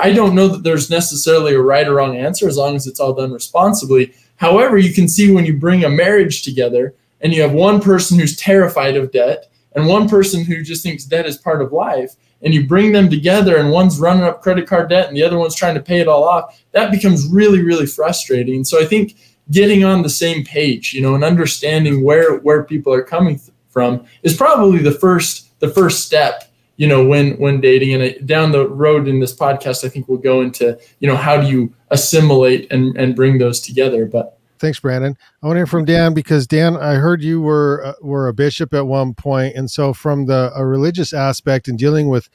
i 0.00 0.12
don't 0.12 0.34
know 0.34 0.48
that 0.48 0.62
there's 0.62 0.90
necessarily 0.90 1.54
a 1.54 1.60
right 1.60 1.88
or 1.88 1.94
wrong 1.94 2.16
answer 2.16 2.48
as 2.48 2.56
long 2.56 2.74
as 2.76 2.86
it's 2.86 3.00
all 3.00 3.12
done 3.12 3.32
responsibly 3.32 4.12
however 4.36 4.78
you 4.78 4.92
can 4.92 5.08
see 5.08 5.32
when 5.32 5.44
you 5.44 5.56
bring 5.56 5.84
a 5.84 5.88
marriage 5.88 6.42
together 6.42 6.94
and 7.20 7.32
you 7.32 7.40
have 7.40 7.52
one 7.52 7.80
person 7.80 8.18
who's 8.18 8.36
terrified 8.36 8.96
of 8.96 9.12
debt 9.12 9.50
and 9.74 9.86
one 9.86 10.08
person 10.08 10.44
who 10.44 10.62
just 10.62 10.82
thinks 10.82 11.04
debt 11.04 11.26
is 11.26 11.36
part 11.36 11.62
of 11.62 11.72
life 11.72 12.16
and 12.42 12.52
you 12.52 12.66
bring 12.66 12.92
them 12.92 13.08
together 13.08 13.56
and 13.56 13.70
one's 13.70 14.00
running 14.00 14.24
up 14.24 14.42
credit 14.42 14.66
card 14.66 14.90
debt 14.90 15.08
and 15.08 15.16
the 15.16 15.22
other 15.22 15.38
one's 15.38 15.54
trying 15.54 15.74
to 15.74 15.80
pay 15.80 16.00
it 16.00 16.08
all 16.08 16.24
off, 16.24 16.62
that 16.72 16.90
becomes 16.90 17.26
really, 17.28 17.62
really 17.62 17.86
frustrating. 17.86 18.64
So 18.64 18.80
I 18.80 18.84
think 18.84 19.16
getting 19.50 19.84
on 19.84 20.02
the 20.02 20.10
same 20.10 20.44
page, 20.44 20.92
you 20.92 21.00
know, 21.00 21.14
and 21.14 21.24
understanding 21.24 22.04
where 22.04 22.38
where 22.38 22.64
people 22.64 22.92
are 22.92 23.02
coming 23.02 23.40
from 23.70 24.04
is 24.22 24.36
probably 24.36 24.80
the 24.80 24.92
first 24.92 25.58
the 25.60 25.70
first 25.70 26.04
step 26.04 26.51
you 26.82 26.88
know 26.88 27.04
when 27.04 27.38
when 27.38 27.60
dating 27.60 27.94
and 27.94 28.26
down 28.26 28.50
the 28.50 28.68
road 28.68 29.06
in 29.06 29.20
this 29.20 29.32
podcast 29.32 29.84
i 29.84 29.88
think 29.88 30.08
we'll 30.08 30.18
go 30.18 30.40
into 30.40 30.76
you 30.98 31.06
know 31.06 31.14
how 31.14 31.40
do 31.40 31.46
you 31.46 31.72
assimilate 31.90 32.70
and 32.72 32.96
and 32.96 33.14
bring 33.14 33.38
those 33.38 33.60
together 33.60 34.04
but 34.04 34.38
Thanks, 34.58 34.78
Brandyn. 34.78 35.16
I 35.42 35.46
want 35.48 35.56
to 35.56 35.58
hear 35.58 35.66
from 35.66 35.84
Dan 35.86 36.14
because 36.14 36.46
Dan, 36.46 36.76
I 36.76 36.94
heard 36.94 37.20
you 37.20 37.40
were 37.40 37.84
uh, 37.84 37.94
were 38.00 38.28
a 38.28 38.32
bishop 38.32 38.72
at 38.72 38.86
one 38.86 39.12
point, 39.12 39.56
and 39.56 39.68
so 39.68 39.92
from 39.92 40.26
the 40.26 40.52
a 40.54 40.64
religious 40.64 41.12
aspect 41.12 41.66
and 41.66 41.76
dealing 41.76 42.08
with 42.08 42.28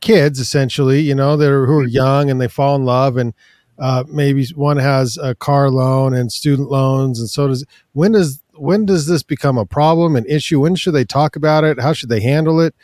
kids, 0.00 0.40
essentially, 0.40 0.98
you 0.98 1.14
know, 1.14 1.36
that 1.36 1.48
are 1.48 1.66
who 1.66 1.78
are 1.78 1.86
young 1.86 2.28
and 2.28 2.40
they 2.40 2.48
fall 2.48 2.74
in 2.74 2.84
love, 2.84 3.16
and 3.16 3.34
uh, 3.78 4.02
maybe 4.08 4.44
one 4.56 4.78
has 4.78 5.16
a 5.22 5.36
car 5.36 5.70
loan 5.70 6.12
and 6.12 6.32
student 6.32 6.70
loans, 6.70 7.20
and 7.20 7.30
so 7.30 7.46
does. 7.46 7.64
When 7.92 8.10
does 8.10 8.42
when 8.56 8.84
does 8.84 9.06
this 9.06 9.22
become 9.22 9.56
a 9.56 9.64
problem, 9.64 10.16
an 10.16 10.26
issue? 10.26 10.58
When 10.58 10.74
should 10.74 10.94
they 10.94 11.04
talk 11.04 11.36
about 11.36 11.62
it? 11.62 11.78
How 11.78 11.92
should 11.92 12.08
they 12.08 12.20
handle 12.20 12.60
it? 12.60 12.74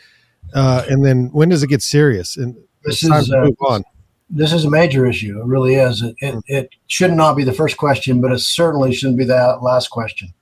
Uh, 0.53 0.85
and 0.89 1.05
then 1.05 1.29
when 1.31 1.49
does 1.49 1.63
it 1.63 1.67
get 1.67 1.81
serious? 1.81 2.37
And 2.37 2.55
this 2.83 3.03
is, 3.03 3.31
uh, 3.31 3.43
move 3.43 3.55
on 3.67 3.83
this 4.29 4.51
is 4.51 4.65
a 4.65 4.69
major 4.69 5.05
issue. 5.05 5.39
It 5.39 5.45
really 5.45 5.75
is. 5.75 6.01
It, 6.01 6.15
it, 6.19 6.43
it, 6.47 6.69
should 6.87 7.13
not 7.13 7.35
be 7.35 7.43
the 7.43 7.53
first 7.53 7.77
question, 7.77 8.21
but 8.21 8.31
it 8.31 8.39
certainly 8.39 8.93
shouldn't 8.93 9.17
be 9.17 9.25
the 9.25 9.57
last 9.61 9.89
question 9.89 10.33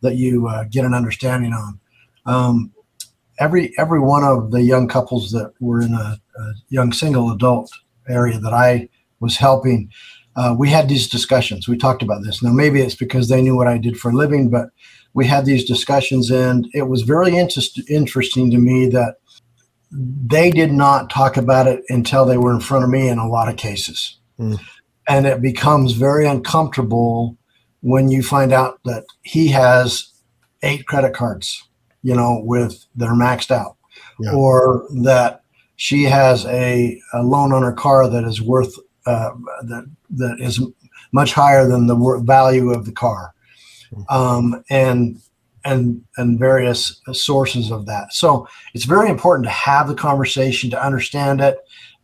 that 0.00 0.16
you 0.16 0.48
uh, 0.48 0.64
get 0.64 0.84
an 0.84 0.94
understanding 0.94 1.52
on. 1.52 1.80
Um, 2.24 2.72
every 3.38 3.72
every 3.78 4.00
one 4.00 4.24
of 4.24 4.50
the 4.50 4.62
young 4.62 4.88
couples 4.88 5.30
that 5.32 5.52
were 5.60 5.80
in 5.80 5.94
a, 5.94 6.18
a 6.38 6.52
young 6.68 6.92
single 6.92 7.30
adult 7.30 7.70
area 8.08 8.38
that 8.38 8.52
I 8.52 8.88
was 9.20 9.36
helping, 9.36 9.90
uh, 10.36 10.54
we 10.58 10.70
had 10.70 10.88
these 10.88 11.08
discussions. 11.08 11.68
We 11.68 11.76
talked 11.76 12.02
about 12.02 12.22
this. 12.22 12.42
Now, 12.42 12.52
maybe 12.52 12.80
it's 12.80 12.94
because 12.94 13.28
they 13.28 13.42
knew 13.42 13.56
what 13.56 13.68
I 13.68 13.78
did 13.78 13.98
for 13.98 14.10
a 14.10 14.14
living, 14.14 14.48
but 14.50 14.68
we 15.14 15.26
had 15.26 15.46
these 15.46 15.64
discussions, 15.64 16.30
and 16.30 16.68
it 16.74 16.88
was 16.88 17.02
very 17.02 17.36
interest, 17.36 17.80
interesting 17.88 18.50
to 18.50 18.58
me 18.58 18.86
that 18.88 19.16
they 19.90 20.50
did 20.50 20.72
not 20.72 21.10
talk 21.10 21.36
about 21.36 21.66
it 21.66 21.84
until 21.88 22.26
they 22.26 22.36
were 22.36 22.52
in 22.52 22.60
front 22.60 22.84
of 22.84 22.90
me 22.90 23.08
in 23.08 23.18
a 23.18 23.28
lot 23.28 23.48
of 23.48 23.56
cases. 23.56 24.18
Mm. 24.38 24.58
And 25.08 25.26
it 25.26 25.40
becomes 25.40 25.92
very 25.92 26.26
uncomfortable 26.26 27.36
when 27.80 28.08
you 28.08 28.22
find 28.22 28.52
out 28.52 28.80
that 28.84 29.04
he 29.22 29.48
has 29.48 30.08
eight 30.62 30.86
credit 30.86 31.14
cards, 31.14 31.68
you 32.02 32.14
know, 32.14 32.40
with 32.44 32.84
that 32.96 33.06
are 33.08 33.14
maxed 33.14 33.50
out, 33.50 33.76
yeah. 34.18 34.32
or 34.32 34.86
that 35.02 35.42
she 35.76 36.02
has 36.04 36.44
a, 36.46 37.00
a, 37.12 37.22
loan 37.22 37.52
on 37.52 37.62
her 37.62 37.72
car 37.72 38.08
that 38.08 38.24
is 38.24 38.42
worth 38.42 38.76
uh, 39.06 39.30
that 39.62 39.88
that 40.10 40.40
is 40.40 40.60
much 41.12 41.32
higher 41.32 41.68
than 41.68 41.86
the 41.86 42.22
value 42.24 42.72
of 42.72 42.86
the 42.86 42.92
car, 42.92 43.32
hmm. 43.94 44.02
um, 44.08 44.64
and 44.68 45.20
and 45.66 46.02
and 46.16 46.38
various 46.38 47.00
sources 47.12 47.70
of 47.70 47.86
that. 47.86 48.14
So 48.14 48.48
it's 48.72 48.84
very 48.84 49.10
important 49.10 49.44
to 49.44 49.50
have 49.50 49.88
the 49.88 49.94
conversation, 49.94 50.70
to 50.70 50.82
understand 50.82 51.40
it, 51.40 51.58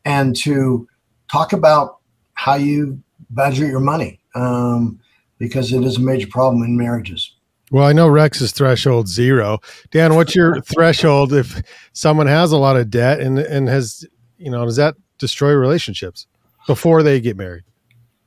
and 0.05 0.37
to 0.37 0.87
talk 1.31 1.53
about 1.53 1.99
how 2.35 2.57
you 2.57 3.01
budget 3.31 3.69
your 3.69 3.81
money 3.81 4.21
um, 4.35 5.01
because 5.39 5.73
it 5.73 5.85
is 5.85 5.97
a 5.97 6.01
major 6.01 6.27
problem 6.27 6.63
in 6.63 6.77
marriages. 6.77 7.35
Well, 7.71 7.87
I 7.87 7.93
know 7.93 8.09
Rex's 8.09 8.53
threshold 8.53 9.09
zero. 9.09 9.61
Dan, 9.93 10.15
what's 10.15 10.35
your 10.35 10.61
threshold 10.75 11.33
if 11.33 11.63
someone 11.93 12.27
has 12.27 12.53
a 12.53 12.59
lot 12.59 12.77
of 12.77 12.91
debt 12.91 13.21
and 13.21 13.39
and 13.39 13.69
has 13.69 14.05
you 14.37 14.51
know 14.51 14.65
does 14.65 14.77
that 14.77 14.97
destroy 15.19 15.53
relationships 15.53 16.27
before 16.67 17.03
they 17.03 17.21
get 17.21 17.37
married? 17.37 17.63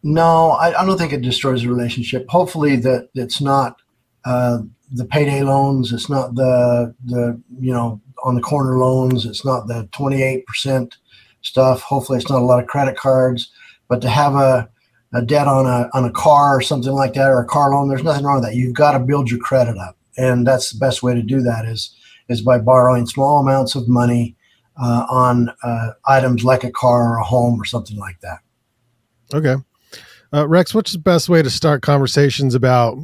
No, 0.02 0.52
I, 0.52 0.82
I 0.82 0.86
don't 0.86 0.98
think 0.98 1.14
it 1.14 1.22
destroys 1.22 1.64
a 1.64 1.70
relationship. 1.70 2.26
Hopefully, 2.30 2.78
that 2.78 3.10
it's 3.16 3.42
not 3.42 3.78
uh, 4.24 4.60
the 4.92 5.06
payday 5.06 5.44
loans. 5.44 5.92
It's 5.92 6.10
not 6.10 6.36
the 6.36 6.94
the 7.06 7.42
you 7.60 7.74
know 7.74 8.02
on 8.24 8.36
the 8.36 8.42
corner 8.42 8.78
loans. 8.78 9.26
It's 9.26 9.46
not 9.46 9.68
the 9.68 9.88
twenty 9.92 10.22
eight 10.22 10.46
percent 10.46 10.98
stuff. 11.42 11.82
Hopefully, 11.82 12.18
it's 12.18 12.30
not 12.30 12.42
a 12.42 12.46
lot 12.46 12.62
of 12.62 12.68
credit 12.68 12.98
cards. 12.98 13.52
But 13.88 14.02
to 14.02 14.10
have 14.10 14.36
a 14.36 14.70
a 15.14 15.22
debt 15.22 15.48
on 15.48 15.66
a 15.66 15.90
on 15.94 16.06
a 16.06 16.12
car 16.12 16.58
or 16.58 16.62
something 16.62 16.92
like 16.92 17.14
that 17.14 17.30
or 17.30 17.40
a 17.40 17.46
car 17.46 17.72
loan, 17.72 17.88
there's 17.88 18.04
nothing 18.04 18.26
wrong 18.26 18.42
with 18.42 18.46
that. 18.46 18.56
You've 18.56 18.76
got 18.76 18.92
to 18.92 19.00
build 19.00 19.30
your 19.30 19.40
credit 19.40 19.78
up, 19.78 19.98
and 20.18 20.46
that's 20.46 20.72
the 20.72 20.80
best 20.80 21.04
way 21.04 21.14
to 21.14 21.22
do 21.22 21.42
that 21.42 21.66
is 21.66 21.96
is 22.28 22.42
by 22.42 22.58
borrowing 22.58 23.06
small 23.06 23.40
amounts 23.40 23.76
of 23.76 23.88
money 23.88 24.36
uh, 24.82 25.06
on 25.10 25.52
uh, 25.64 25.92
items 26.06 26.44
like 26.44 26.64
a 26.64 26.72
car 26.72 27.14
or 27.14 27.18
a 27.18 27.24
home 27.24 27.62
or 27.62 27.66
something 27.66 27.98
like 27.98 28.20
that. 28.22 28.40
Okay, 29.34 29.56
uh, 30.34 30.48
Rex, 30.48 30.74
what's 30.74 30.92
the 30.92 31.00
best 31.00 31.30
way 31.30 31.42
to 31.42 31.50
start 31.50 31.82
conversations 31.82 32.56
about 32.56 32.98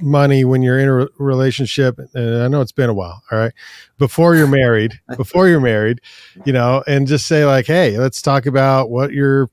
money 0.00 0.44
when 0.44 0.62
you're 0.62 0.78
in 0.78 0.88
a 0.88 1.08
relationship? 1.18 1.98
And 2.14 2.42
I 2.42 2.48
know 2.48 2.60
it's 2.60 2.72
been 2.72 2.90
a 2.90 2.94
while. 2.94 3.22
All 3.30 3.38
right, 3.38 3.52
before 3.98 4.34
you're 4.34 4.46
married, 4.46 4.98
before 5.16 5.48
you're 5.48 5.60
married, 5.60 6.00
you 6.44 6.52
know, 6.52 6.82
and 6.86 7.06
just 7.06 7.26
say 7.26 7.44
like, 7.44 7.66
hey, 7.66 7.98
let's 7.98 8.22
talk 8.22 8.46
about 8.46 8.90
what 8.90 9.12
you're 9.12 9.48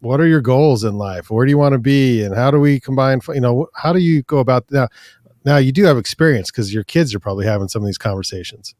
what 0.00 0.20
are 0.20 0.26
your 0.26 0.40
goals 0.40 0.84
in 0.84 0.96
life? 0.96 1.30
Where 1.30 1.44
do 1.44 1.50
you 1.50 1.58
want 1.58 1.72
to 1.72 1.78
be? 1.78 2.22
And 2.22 2.34
how 2.34 2.50
do 2.50 2.60
we 2.60 2.78
combine, 2.78 3.20
you 3.28 3.40
know, 3.40 3.66
how 3.74 3.92
do 3.92 3.98
you 3.98 4.22
go 4.22 4.38
about 4.38 4.70
now? 4.70 4.88
Now 5.44 5.56
you 5.56 5.72
do 5.72 5.84
have 5.84 5.96
experience 5.96 6.50
because 6.50 6.72
your 6.72 6.84
kids 6.84 7.14
are 7.14 7.20
probably 7.20 7.46
having 7.46 7.68
some 7.68 7.82
of 7.82 7.86
these 7.86 7.98
conversations. 7.98 8.74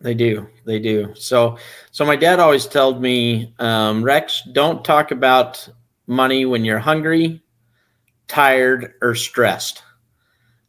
They 0.00 0.14
do. 0.14 0.48
They 0.64 0.80
do. 0.80 1.12
So, 1.14 1.58
so 1.92 2.04
my 2.04 2.16
dad 2.16 2.40
always 2.40 2.66
told 2.66 3.00
me, 3.00 3.54
um, 3.60 4.02
Rex, 4.02 4.42
don't 4.52 4.84
talk 4.84 5.12
about 5.12 5.68
money 6.06 6.44
when 6.44 6.64
you're 6.64 6.80
hungry, 6.80 7.40
tired, 8.26 8.94
or 9.00 9.14
stressed. 9.14 9.82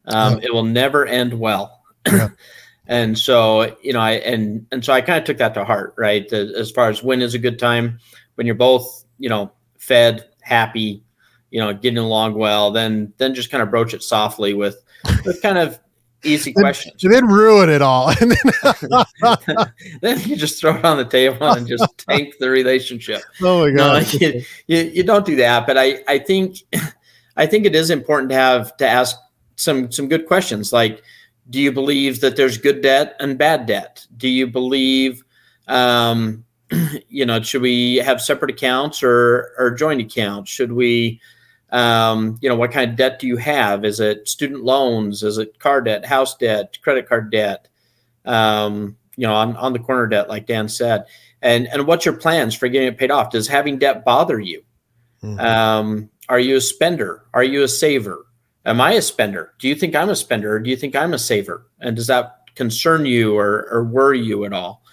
Um, 0.05 0.39
yeah. 0.39 0.45
It 0.45 0.53
will 0.53 0.63
never 0.63 1.05
end 1.05 1.33
well. 1.39 1.81
Yeah. 2.07 2.29
and 2.87 3.17
so, 3.17 3.75
you 3.81 3.93
know, 3.93 3.99
I 3.99 4.11
and 4.11 4.65
and 4.71 4.83
so 4.83 4.93
I 4.93 5.01
kind 5.01 5.19
of 5.19 5.25
took 5.25 5.37
that 5.37 5.53
to 5.53 5.63
heart, 5.63 5.93
right? 5.97 6.31
As 6.31 6.71
far 6.71 6.89
as 6.89 7.03
when 7.03 7.21
is 7.21 7.33
a 7.33 7.39
good 7.39 7.59
time 7.59 7.99
when 8.35 8.47
you're 8.47 8.55
both, 8.55 9.05
you 9.19 9.29
know, 9.29 9.51
fed, 9.77 10.29
happy, 10.41 11.03
you 11.51 11.59
know, 11.59 11.73
getting 11.73 11.99
along 11.99 12.35
well, 12.35 12.71
then 12.71 13.13
then 13.17 13.33
just 13.33 13.51
kind 13.51 13.61
of 13.61 13.69
broach 13.69 13.93
it 13.93 14.03
softly 14.03 14.53
with 14.53 14.83
with 15.25 15.41
kind 15.41 15.57
of 15.57 15.79
easy 16.23 16.53
questions. 16.53 17.03
And 17.03 17.13
then 17.13 17.27
ruin 17.27 17.69
it 17.69 17.81
all. 17.81 18.11
And 18.21 18.31
then, 18.31 19.67
then 20.01 20.19
you 20.21 20.35
just 20.35 20.59
throw 20.59 20.75
it 20.75 20.85
on 20.85 20.97
the 20.97 21.05
table 21.05 21.51
and 21.51 21.67
just 21.67 21.85
tank 22.09 22.35
the 22.39 22.49
relationship. 22.49 23.21
Oh 23.41 23.65
my 23.65 23.75
god. 23.75 24.03
No, 24.03 24.19
you, 24.19 24.41
you, 24.67 24.77
you 24.95 25.03
don't 25.03 25.25
do 25.25 25.35
that. 25.37 25.67
But 25.67 25.77
I, 25.77 25.99
I 26.07 26.19
think 26.19 26.57
I 27.35 27.45
think 27.45 27.65
it 27.65 27.75
is 27.75 27.89
important 27.89 28.29
to 28.29 28.35
have 28.35 28.75
to 28.77 28.87
ask 28.87 29.17
some 29.55 29.91
some 29.91 30.07
good 30.07 30.25
questions 30.27 30.73
like 30.73 31.01
do 31.49 31.59
you 31.59 31.71
believe 31.71 32.21
that 32.21 32.35
there's 32.35 32.57
good 32.57 32.81
debt 32.81 33.15
and 33.19 33.37
bad 33.37 33.65
debt? 33.65 34.07
Do 34.15 34.29
you 34.29 34.47
believe 34.47 35.23
um, 35.67 36.45
you 37.09 37.25
know, 37.25 37.41
should 37.41 37.61
we 37.61 37.97
have 37.97 38.21
separate 38.21 38.51
accounts 38.51 39.03
or 39.03 39.53
or 39.57 39.71
joint 39.71 40.01
accounts? 40.01 40.51
Should 40.51 40.71
we, 40.71 41.19
um, 41.71 42.37
you 42.41 42.49
know, 42.49 42.55
what 42.55 42.71
kind 42.71 42.91
of 42.91 42.97
debt 42.97 43.19
do 43.19 43.27
you 43.27 43.37
have? 43.37 43.85
Is 43.85 43.99
it 43.99 44.27
student 44.27 44.63
loans? 44.63 45.23
Is 45.23 45.37
it 45.37 45.59
car 45.59 45.81
debt, 45.81 46.05
house 46.05 46.35
debt, 46.35 46.77
credit 46.81 47.07
card 47.07 47.31
debt? 47.31 47.67
Um, 48.25 48.97
you 49.15 49.27
know, 49.27 49.33
on, 49.35 49.55
on 49.57 49.73
the 49.73 49.79
corner 49.79 50.07
debt, 50.07 50.29
like 50.29 50.47
Dan 50.47 50.67
said, 50.67 51.05
and 51.41 51.67
and 51.67 51.85
what's 51.85 52.05
your 52.05 52.15
plans 52.15 52.55
for 52.55 52.67
getting 52.67 52.87
it 52.87 52.97
paid 52.97 53.11
off? 53.11 53.31
Does 53.31 53.47
having 53.47 53.77
debt 53.77 54.05
bother 54.05 54.39
you? 54.39 54.63
Mm-hmm. 55.21 55.39
Um, 55.39 56.09
are 56.29 56.39
you 56.39 56.57
a 56.57 56.61
spender? 56.61 57.25
Are 57.33 57.43
you 57.43 57.63
a 57.63 57.67
saver? 57.67 58.25
Am 58.65 58.79
I 58.79 58.93
a 58.93 59.01
spender? 59.01 59.53
Do 59.59 59.67
you 59.67 59.75
think 59.75 59.95
I'm 59.95 60.09
a 60.09 60.15
spender, 60.15 60.53
or 60.53 60.59
do 60.59 60.69
you 60.69 60.77
think 60.77 60.95
I'm 60.95 61.13
a 61.13 61.19
saver? 61.19 61.67
And 61.79 61.95
does 61.95 62.07
that 62.07 62.39
concern 62.55 63.05
you 63.05 63.37
or 63.37 63.67
or 63.71 63.83
worry 63.83 64.19
you 64.19 64.45
at 64.45 64.53
all? 64.53 64.83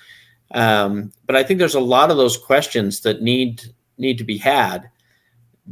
Um, 0.52 1.12
but 1.26 1.36
I 1.36 1.44
think 1.44 1.58
there's 1.58 1.74
a 1.74 1.80
lot 1.80 2.10
of 2.10 2.16
those 2.16 2.36
questions 2.36 3.00
that 3.00 3.22
need 3.22 3.62
need 3.98 4.18
to 4.18 4.24
be 4.24 4.38
had 4.38 4.90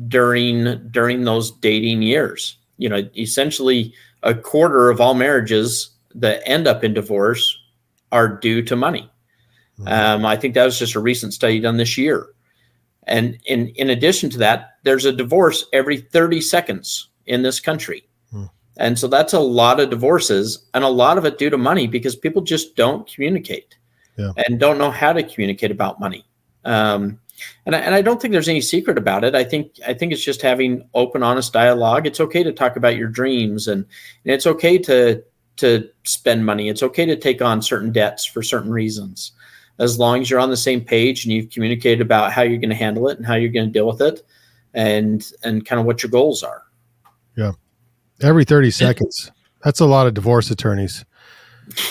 during 0.07 0.89
during 0.91 1.25
those 1.25 1.51
dating 1.51 2.03
years. 2.03 2.57
You 2.77 2.89
know, 2.89 3.09
essentially 3.17 3.93
a 4.23 4.35
quarter 4.35 4.91
of 4.91 5.01
all 5.01 5.15
marriages 5.15 5.91
that 6.15 6.43
end 6.47 6.67
up 6.67 6.85
in 6.85 6.95
divorce 6.95 7.59
are 8.13 8.29
due 8.29 8.63
to 8.63 8.77
money. 8.77 9.11
Mm-hmm. 9.79 9.89
Um, 9.89 10.27
I 10.27 10.37
think 10.37 10.55
that 10.55 10.65
was 10.65 10.79
just 10.79 10.95
a 10.95 11.01
recent 11.01 11.35
study 11.35 11.61
done 11.61 11.77
this 11.77 11.97
year. 11.99 12.29
And 13.05 13.39
in, 13.47 13.69
in 13.69 13.91
addition 13.91 14.29
to 14.31 14.39
that, 14.39 14.75
there's 14.85 15.05
a 15.05 15.13
divorce 15.13 15.65
every 15.73 15.99
30 15.99 16.41
seconds 16.41 17.09
in 17.29 17.43
this 17.43 17.61
country. 17.61 18.09
Mm-hmm. 18.33 18.47
And 18.79 18.99
so 18.99 19.09
that's 19.09 19.33
a 19.33 19.41
lot 19.41 19.81
of 19.81 19.91
divorces 19.91 20.67
and 20.75 20.85
a 20.85 20.89
lot 20.89 21.19
of 21.19 21.25
it 21.25 21.39
due 21.39 21.51
to 21.51 21.59
money 21.59 21.87
because 21.87 22.17
people 22.17 22.43
just 22.43 22.77
don't 22.77 23.07
communicate 23.13 23.77
yeah. 24.17 24.33
and 24.37 24.59
don't 24.59 24.79
know 24.79 24.91
how 24.91 25.13
to 25.13 25.23
communicate 25.23 25.71
about 25.71 26.01
money. 26.01 26.25
Um, 26.65 27.21
and 27.67 27.77
I, 27.77 27.79
and 27.79 27.95
I 27.95 28.03
don't 28.03 28.21
think 28.21 28.33
there's 28.33 28.49
any 28.49 28.61
secret 28.61 28.99
about 28.99 29.25
it. 29.25 29.35
I 29.35 29.45
think 29.45 29.79
I 29.87 29.95
think 29.95 30.13
it's 30.13 30.25
just 30.25 30.43
having 30.43 30.89
open, 30.95 31.23
honest 31.23 31.53
dialogue. 31.53 32.07
It's 32.07 32.21
okay 32.21 32.43
to 32.43 32.53
talk 32.53 32.77
about 32.77 32.97
your 32.97 33.09
dreams, 33.09 33.69
and, 33.69 33.87
and 34.25 34.35
it's 34.35 34.47
okay 34.47 34.79
to 34.79 35.23
to 35.59 35.89
spend 36.05 36.47
money. 36.47 36.69
It's 36.69 36.83
okay 36.83 37.07
to 37.07 37.17
take 37.17 37.43
on 37.43 37.63
certain 37.63 37.93
debts 37.93 38.25
for 38.25 38.43
certain 38.43 38.73
reasons, 38.73 39.33
as 39.79 39.99
long 39.99 40.21
as 40.21 40.31
you're 40.31 40.41
on 40.41 40.51
the 40.51 40.57
same 40.57 40.81
page 40.81 41.25
and 41.25 41.33
you've 41.33 41.51
communicated 41.51 42.01
about 42.01 42.33
how 42.33 42.43
you're 42.43 42.59
going 42.59 42.71
to 42.71 42.77
handle 42.77 43.09
it 43.09 43.19
and 43.19 43.27
how 43.27 43.35
you're 43.35 43.53
going 43.53 43.67
to 43.67 43.73
deal 43.73 43.87
with 43.87 44.01
it, 44.01 44.23
and 44.75 45.31
and 45.45 45.65
kind 45.65 45.79
of 45.79 45.87
what 45.87 46.03
your 46.03 46.11
goals 46.11 46.43
are. 46.43 46.65
Yeah, 47.39 47.53
every 48.21 48.45
thirty 48.45 48.73
seconds. 48.73 49.31
That's 49.63 49.79
a 49.79 49.87
lot 49.87 50.09
of 50.09 50.15
divorce 50.15 50.51
attorneys. 50.51 51.05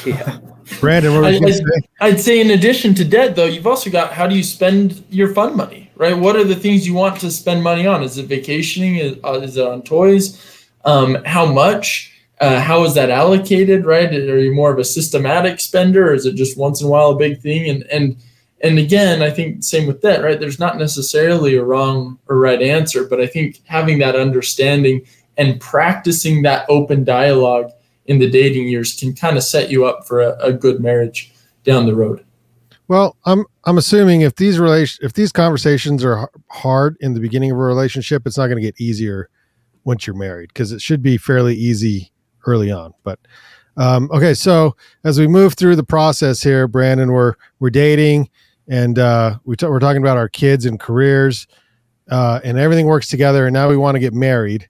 Yeah. 0.06 0.40
Brandyn, 0.82 1.14
what 1.14 1.24
I, 1.24 1.40
say? 1.52 1.64
I'd 2.02 2.20
say 2.20 2.42
in 2.42 2.50
addition 2.50 2.96
to 2.96 3.06
debt, 3.06 3.36
though, 3.36 3.46
you've 3.46 3.68
also 3.68 3.92
got 3.92 4.12
how 4.12 4.26
do 4.26 4.36
you 4.36 4.42
spend 4.42 5.06
your 5.10 5.34
fun 5.34 5.56
money, 5.56 5.92
right? 5.96 6.18
What 6.18 6.36
are 6.36 6.44
the 6.44 6.56
things 6.56 6.88
you 6.88 6.96
want 6.96 7.20
to 7.22 7.30
spend 7.30 7.64
money 7.64 7.86
on? 7.86 8.02
Is 8.02 8.18
it 8.18 8.26
vacationing? 8.26 8.96
Is, 8.96 9.18
uh, 9.24 9.40
is 9.40 9.56
it 9.56 9.66
on 9.66 9.84
toys? 9.84 10.44
Um, 10.84 11.24
how 11.26 11.46
much? 11.46 12.12
Uh, 12.42 12.60
how 12.60 12.84
is 12.84 12.96
that 12.96 13.12
allocated, 13.12 13.86
right? 13.86 14.12
Are 14.12 14.40
you 14.40 14.54
more 14.54 14.72
of 14.72 14.80
a 14.80 14.84
systematic 14.84 15.60
spender, 15.60 16.10
or 16.10 16.16
is 16.16 16.26
it 16.26 16.34
just 16.34 16.58
once 16.58 16.82
in 16.82 16.88
a 16.88 16.90
while 16.90 17.12
a 17.12 17.16
big 17.16 17.40
thing? 17.40 17.70
And 17.70 17.84
and 17.84 18.18
and 18.62 18.80
again, 18.80 19.22
I 19.22 19.30
think 19.30 19.64
same 19.64 19.88
with 19.88 20.02
debt, 20.02 20.24
right? 20.24 20.40
There's 20.40 20.60
not 20.60 20.78
necessarily 20.78 21.56
a 21.56 21.64
wrong 21.64 22.18
or 22.28 22.38
right 22.38 22.62
answer, 22.62 23.06
but 23.06 23.22
I 23.22 23.28
think 23.28 23.62
having 23.66 24.00
that 24.00 24.16
understanding 24.16 25.06
and 25.38 25.60
practicing 25.60 26.42
that 26.44 26.66
open 26.70 27.04
dialogue 27.04 27.72
in 28.06 28.20
the 28.20 28.30
dating 28.30 28.68
years 28.68 28.98
can 29.00 29.14
kind 29.14 29.38
of 29.38 29.44
set 29.44 29.70
you 29.70 29.86
up 29.86 30.08
for 30.08 30.22
a, 30.22 30.38
a 30.40 30.54
good 30.54 30.80
marriage 30.80 31.34
down 31.64 31.86
the 31.86 31.96
road. 31.96 32.24
Well, 32.88 33.18
I'm 33.26 33.46
I'm 33.66 33.78
assuming 33.78 34.22
if 34.22 34.36
these 34.36 34.60
relation 34.60 35.06
if 35.06 35.14
these 35.14 35.32
conversations 35.32 36.06
are 36.06 36.30
hard 36.50 36.96
in 37.02 37.14
the 37.14 37.20
beginning 37.20 37.52
of 37.52 37.58
a 37.58 37.62
relationship, 37.62 38.26
it's 38.26 38.38
not 38.38 38.48
going 38.48 38.58
to 38.58 38.62
get 38.62 38.80
easier 38.80 39.30
once 39.84 40.08
you're 40.08 40.16
married 40.16 40.50
because 40.50 40.72
it 40.72 40.82
should 40.82 41.02
be 41.02 41.18
fairly 41.18 41.56
easy 41.56 42.12
early 42.46 42.72
on. 42.72 42.94
But 43.04 43.20
um, 43.76 44.10
okay, 44.14 44.34
so 44.34 44.76
as 45.04 45.20
we 45.20 45.28
move 45.28 45.56
through 45.56 45.76
the 45.76 45.84
process 45.84 46.42
here, 46.42 46.68
Brandyn, 46.68 47.12
we're 47.12 47.34
we're 47.60 47.70
dating 47.70 48.30
and 48.70 48.98
uh, 48.98 49.38
we 49.44 49.58
t- 49.58 49.68
we're 49.68 49.80
talking 49.80 50.02
about 50.02 50.18
our 50.18 50.30
kids 50.30 50.66
and 50.66 50.80
careers, 50.80 51.46
uh, 52.10 52.40
and 52.44 52.58
everything 52.58 52.86
works 52.86 53.10
together. 53.10 53.48
And 53.48 53.54
now 53.54 53.68
we 53.68 53.78
want 53.78 53.96
to 53.96 54.00
get 54.00 54.14
married 54.14 54.70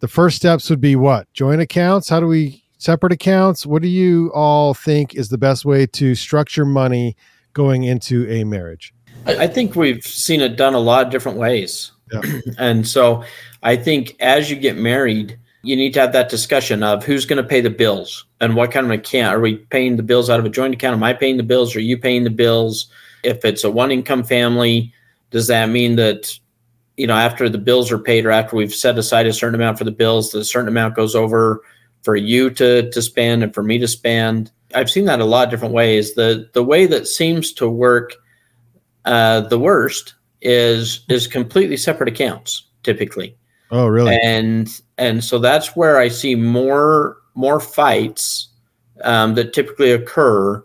the 0.00 0.08
first 0.08 0.36
steps 0.36 0.70
would 0.70 0.80
be 0.80 0.96
what? 0.96 1.32
Joint 1.32 1.60
accounts? 1.60 2.08
How 2.08 2.20
do 2.20 2.26
we 2.26 2.62
separate 2.78 3.12
accounts? 3.12 3.66
What 3.66 3.82
do 3.82 3.88
you 3.88 4.30
all 4.34 4.74
think 4.74 5.14
is 5.14 5.28
the 5.28 5.38
best 5.38 5.64
way 5.64 5.86
to 5.86 6.14
structure 6.14 6.64
money 6.64 7.16
going 7.52 7.84
into 7.84 8.28
a 8.28 8.44
marriage? 8.44 8.94
I 9.26 9.46
think 9.46 9.74
we've 9.74 10.04
seen 10.04 10.40
it 10.40 10.56
done 10.56 10.74
a 10.74 10.78
lot 10.78 11.06
of 11.06 11.12
different 11.12 11.38
ways. 11.38 11.92
Yeah. 12.12 12.22
and 12.58 12.86
so 12.86 13.24
I 13.62 13.76
think 13.76 14.16
as 14.20 14.50
you 14.50 14.56
get 14.56 14.76
married, 14.76 15.38
you 15.62 15.76
need 15.76 15.92
to 15.94 16.00
have 16.00 16.12
that 16.12 16.28
discussion 16.28 16.82
of 16.82 17.04
who's 17.04 17.26
going 17.26 17.42
to 17.42 17.48
pay 17.48 17.60
the 17.60 17.70
bills 17.70 18.24
and 18.40 18.54
what 18.54 18.70
kind 18.70 18.86
of 18.86 18.92
account. 18.92 19.34
Are 19.34 19.40
we 19.40 19.56
paying 19.56 19.96
the 19.96 20.02
bills 20.02 20.30
out 20.30 20.38
of 20.38 20.46
a 20.46 20.50
joint 20.50 20.74
account? 20.74 20.94
Am 20.94 21.02
I 21.02 21.12
paying 21.12 21.36
the 21.36 21.42
bills? 21.42 21.74
Are 21.74 21.80
you 21.80 21.98
paying 21.98 22.24
the 22.24 22.30
bills? 22.30 22.86
If 23.24 23.44
it's 23.44 23.64
a 23.64 23.70
one 23.70 23.90
income 23.90 24.22
family, 24.22 24.92
does 25.30 25.48
that 25.48 25.68
mean 25.68 25.96
that 25.96 26.38
you 26.98 27.06
know, 27.06 27.14
after 27.14 27.48
the 27.48 27.58
bills 27.58 27.92
are 27.92 27.98
paid 27.98 28.26
or 28.26 28.32
after 28.32 28.56
we've 28.56 28.74
set 28.74 28.98
aside 28.98 29.26
a 29.26 29.32
certain 29.32 29.54
amount 29.54 29.78
for 29.78 29.84
the 29.84 29.92
bills, 29.92 30.32
the 30.32 30.44
certain 30.44 30.68
amount 30.68 30.96
goes 30.96 31.14
over 31.14 31.62
for 32.02 32.16
you 32.16 32.50
to 32.50 32.90
to 32.90 33.00
spend 33.00 33.42
and 33.42 33.54
for 33.54 33.62
me 33.62 33.78
to 33.78 33.88
spend. 33.88 34.50
I've 34.74 34.90
seen 34.90 35.06
that 35.06 35.20
a 35.20 35.24
lot 35.24 35.44
of 35.44 35.50
different 35.50 35.74
ways. 35.74 36.14
The 36.14 36.50
the 36.52 36.64
way 36.64 36.86
that 36.86 37.06
seems 37.06 37.52
to 37.54 37.68
work 37.68 38.14
uh, 39.04 39.42
the 39.42 39.58
worst 39.58 40.14
is 40.42 41.04
is 41.08 41.26
completely 41.26 41.76
separate 41.76 42.08
accounts 42.08 42.64
typically. 42.82 43.36
Oh, 43.70 43.86
really? 43.86 44.18
And 44.22 44.68
and 44.98 45.22
so 45.22 45.38
that's 45.38 45.76
where 45.76 45.98
I 45.98 46.08
see 46.08 46.34
more 46.34 47.16
more 47.34 47.60
fights 47.60 48.48
um, 49.04 49.34
that 49.34 49.52
typically 49.52 49.92
occur 49.92 50.64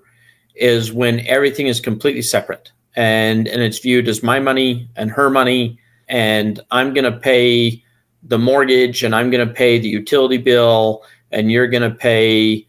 is 0.55 0.91
when 0.91 1.19
everything 1.27 1.67
is 1.67 1.79
completely 1.79 2.23
separate 2.23 2.71
and 2.95 3.47
and 3.47 3.61
it's 3.61 3.79
viewed 3.79 4.07
as 4.07 4.23
my 4.23 4.39
money 4.39 4.89
and 4.95 5.11
her 5.11 5.29
money 5.29 5.79
and 6.07 6.59
I'm 6.71 6.93
going 6.93 7.11
to 7.11 7.17
pay 7.17 7.83
the 8.23 8.37
mortgage 8.37 9.03
and 9.03 9.15
I'm 9.15 9.29
going 9.29 9.45
to 9.45 9.53
pay 9.53 9.79
the 9.79 9.89
utility 9.89 10.37
bill 10.37 11.03
and 11.31 11.51
you're 11.51 11.67
going 11.67 11.89
to 11.89 11.95
pay 11.95 12.65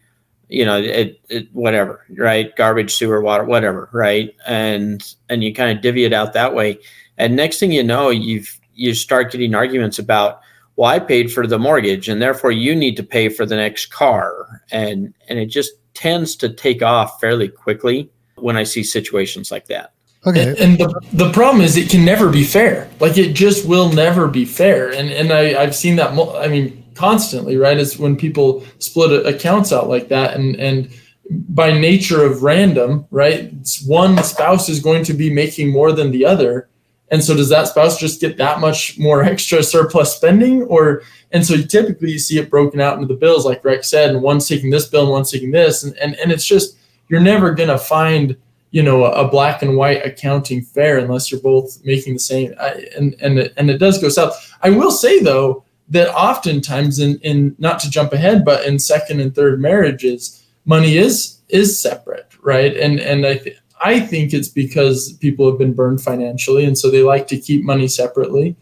you 0.47 0.63
know 0.63 0.77
it, 0.77 1.19
it, 1.29 1.47
whatever 1.53 2.05
right? 2.17 2.55
Garbage 2.55 2.93
sewer 2.93 3.21
water 3.21 3.43
whatever 3.43 3.89
right? 3.93 4.35
And 4.45 5.03
and 5.29 5.43
you 5.43 5.53
kind 5.53 5.75
of 5.75 5.81
divvy 5.81 6.03
it 6.03 6.13
out 6.13 6.33
that 6.33 6.53
way. 6.53 6.79
And 7.17 7.35
next 7.35 7.59
thing 7.59 7.71
you 7.71 7.83
know 7.83 8.09
you've 8.09 8.59
you 8.73 8.93
start 8.93 9.31
getting 9.31 9.55
arguments 9.55 9.97
about 9.97 10.41
well 10.75 10.89
i 10.89 10.99
paid 10.99 11.31
for 11.31 11.47
the 11.47 11.57
mortgage 11.57 12.09
and 12.09 12.21
therefore 12.21 12.51
you 12.51 12.75
need 12.75 12.97
to 12.97 13.03
pay 13.03 13.29
for 13.29 13.45
the 13.45 13.55
next 13.55 13.87
car. 13.87 14.61
And 14.71 15.13
and 15.29 15.39
it 15.39 15.47
just 15.47 15.71
tends 15.93 16.35
to 16.37 16.49
take 16.49 16.83
off 16.83 17.19
fairly 17.19 17.47
quickly 17.47 18.09
when 18.35 18.57
i 18.57 18.63
see 18.63 18.83
situations 18.83 19.51
like 19.51 19.67
that 19.67 19.94
okay 20.25 20.49
And, 20.49 20.57
and 20.59 20.77
the, 20.77 21.01
the 21.13 21.31
problem 21.31 21.63
is 21.63 21.77
it 21.77 21.89
can 21.89 22.03
never 22.03 22.29
be 22.29 22.43
fair. 22.43 22.89
Like 22.99 23.17
it 23.17 23.33
just 23.33 23.67
will 23.67 23.91
never 23.91 24.27
be 24.27 24.45
fair. 24.45 24.91
And 24.93 25.09
and 25.09 25.31
I, 25.31 25.61
I've 25.61 25.75
seen 25.75 25.95
that. 25.97 26.15
Mo- 26.15 26.37
I 26.37 26.47
mean, 26.47 26.83
constantly, 26.95 27.57
right? 27.57 27.77
Is 27.77 27.99
when 27.99 28.15
people 28.15 28.65
split 28.79 29.25
accounts 29.25 29.71
out 29.71 29.89
like 29.89 30.07
that, 30.09 30.35
and 30.35 30.55
and 30.55 30.89
by 31.29 31.71
nature 31.71 32.23
of 32.23 32.43
random, 32.43 33.05
right? 33.11 33.51
One 33.85 34.21
spouse 34.23 34.69
is 34.69 34.79
going 34.79 35.03
to 35.05 35.13
be 35.13 35.33
making 35.33 35.71
more 35.71 35.91
than 35.91 36.11
the 36.11 36.25
other, 36.25 36.69
and 37.09 37.23
so 37.23 37.35
does 37.35 37.49
that 37.49 37.67
spouse 37.67 37.99
just 37.99 38.21
get 38.21 38.37
that 38.37 38.59
much 38.59 38.97
more 38.97 39.23
extra 39.31 39.63
surplus 39.63 40.15
spending, 40.15 40.63
or 40.63 41.03
and 41.31 41.45
so 41.45 41.57
typically 41.57 42.11
you 42.11 42.19
see 42.19 42.39
it 42.39 42.49
broken 42.49 42.79
out 42.79 42.95
into 42.95 43.07
the 43.07 43.19
bills, 43.19 43.45
like 43.45 43.63
Rex 43.63 43.89
said, 43.89 44.11
and 44.11 44.21
one's 44.21 44.47
taking 44.47 44.69
this 44.69 44.87
bill 44.87 45.03
and 45.03 45.11
one's 45.11 45.31
taking 45.31 45.51
this, 45.51 45.83
and 45.83 45.95
and, 45.97 46.15
and 46.15 46.31
it's 46.31 46.45
just 46.45 46.77
you're 47.09 47.21
never 47.21 47.53
gonna 47.53 47.77
find 47.77 48.35
you 48.75 48.83
know 48.83 49.05
a 49.05 49.25
black 49.25 49.61
and 49.61 49.77
white 49.77 50.05
accounting 50.05 50.61
fair 50.61 50.97
unless 50.97 51.31
you're 51.31 51.39
both 51.39 51.79
making 51.85 52.15
the 52.15 52.19
same 52.19 52.53
I, 52.59 52.85
and 52.97 53.15
and 53.21 53.39
it, 53.39 53.53
and 53.55 53.69
it 53.69 53.77
does 53.77 54.01
go 54.01 54.09
south. 54.09 54.35
I 54.63 54.69
will 54.69 54.91
say 54.91 55.21
though 55.21 55.63
that 55.87 56.13
oftentimes 56.13 56.99
in 56.99 57.17
in 57.19 57.55
not 57.57 57.79
to 57.79 57.89
jump 57.89 58.11
ahead 58.11 58.43
but 58.43 58.65
in 58.65 58.77
second 58.77 59.21
and 59.21 59.33
third 59.33 59.61
marriages 59.61 60.45
money 60.65 60.97
is 60.97 61.39
is 61.47 61.81
separate 61.81 62.33
right? 62.43 62.75
And 62.75 62.99
and 62.99 63.25
i 63.25 63.37
th- 63.37 63.57
i 63.81 63.97
think 63.97 64.33
it's 64.33 64.49
because 64.49 65.13
people 65.13 65.49
have 65.49 65.57
been 65.57 65.73
burned 65.73 66.01
financially 66.01 66.65
and 66.65 66.77
so 66.77 66.91
they 66.91 67.01
like 67.01 67.27
to 67.27 67.39
keep 67.39 67.63
money 67.63 67.87
separately. 67.87 68.57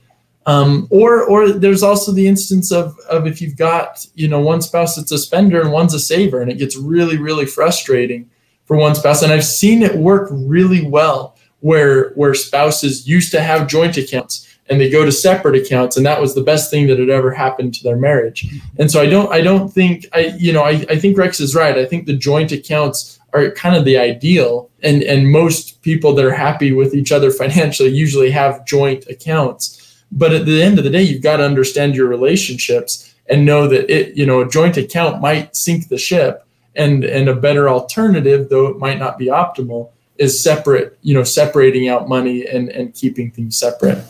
Um, 0.46 0.88
or 0.91 1.24
or 1.24 1.53
there's 1.53 1.82
also 1.82 2.12
the 2.12 2.27
instance 2.27 2.72
of 2.72 3.00
of 3.10 3.25
if 3.25 3.41
you've 3.41 3.58
got 3.58 4.05
you 4.13 4.27
know 4.27 4.41
one 4.41 4.62
spouse 4.62 4.96
that's 4.96 5.12
a 5.12 5.17
spender 5.17 5.60
and 5.60 5.72
one's 5.72 5.96
a 5.96 6.00
saver 6.00 6.39
and 6.41 6.51
it 6.51 6.60
gets 6.60 6.77
really 6.77 7.17
really 7.17 7.48
frustrating 7.48 8.29
for 8.74 8.80
one 8.80 8.96
spouse 8.96 9.22
and 9.22 9.32
i've 9.32 9.46
seen 9.46 9.84
it 9.84 9.96
work 9.96 10.27
really 10.32 10.84
well 10.84 11.38
where 11.60 12.10
where 12.13 12.34
spouses 12.34 13.08
used 13.08 13.32
to 13.32 13.39
have 13.39 13.68
joint 13.68 13.96
accounts 13.98 14.48
and 14.68 14.82
they 14.82 14.89
go 14.89 15.06
to 15.06 15.12
separate 15.12 15.62
accounts 15.62 15.96
and 15.96 16.03
that 16.08 16.20
was 16.20 16.34
the 16.34 16.42
best 16.42 16.72
thing 16.72 16.88
that 16.88 16.98
had 16.98 17.12
ever 17.12 17.32
happened 17.32 17.72
to 17.72 17.84
their 17.84 17.98
marriage. 17.98 18.48
And 18.80 18.89
so 18.89 19.00
i 19.00 19.06
don't 19.08 19.32
i 19.32 19.42
don't 19.42 19.70
think 19.70 20.08
i 20.13 20.34
you 20.39 20.51
know 20.51 20.63
i, 20.63 20.72
I 20.89 20.98
think 20.98 21.20
rex 21.20 21.39
is 21.39 21.53
right. 21.53 21.77
I 21.77 21.86
think 21.86 22.08
the 22.08 22.18
joint 22.18 22.51
accounts 22.51 23.20
are 23.32 23.51
kind 23.51 23.75
of 23.75 23.86
the 23.86 23.98
ideal 23.98 24.72
and 24.82 25.03
and 25.03 25.32
most 25.32 25.84
people 25.84 26.15
that 26.15 26.25
are 26.25 26.34
happy 26.34 26.72
with 26.72 26.96
each 26.96 27.12
other 27.12 27.30
financially 27.44 27.89
usually 27.89 28.32
have 28.32 28.65
joint 28.65 29.06
accounts. 29.08 30.03
But 30.12 30.34
at 30.34 30.48
the 30.48 30.63
end 30.63 30.80
of 30.80 30.84
the 30.84 30.89
day 30.89 31.03
you've 31.03 31.22
got 31.22 31.38
to 31.38 31.46
understand 31.46 31.96
your 31.96 32.08
relationships 32.08 33.13
and 33.30 33.46
know 33.46 33.68
that 33.68 33.88
it 33.96 34.18
you 34.18 34.25
know 34.25 34.42
a 34.42 34.50
joint 34.50 34.77
account 34.77 35.22
might 35.22 35.56
sink 35.56 35.89
the 35.89 36.00
ship 36.00 36.48
and 36.75 37.03
and 37.03 37.29
a 37.29 37.36
better 37.36 37.70
alternative 37.70 38.50
though 38.50 38.68
it 38.68 38.77
might 38.77 39.00
not 39.00 39.18
be 39.18 39.27
optimal 39.27 39.90
is 40.18 40.44
separate 40.44 40.98
you 41.01 41.14
know 41.14 41.24
separating 41.24 41.88
out 41.88 42.07
money 42.07 42.46
and 42.46 42.70
and 42.70 42.94
keeping 42.94 43.31
things 43.31 43.57
separate 43.57 44.03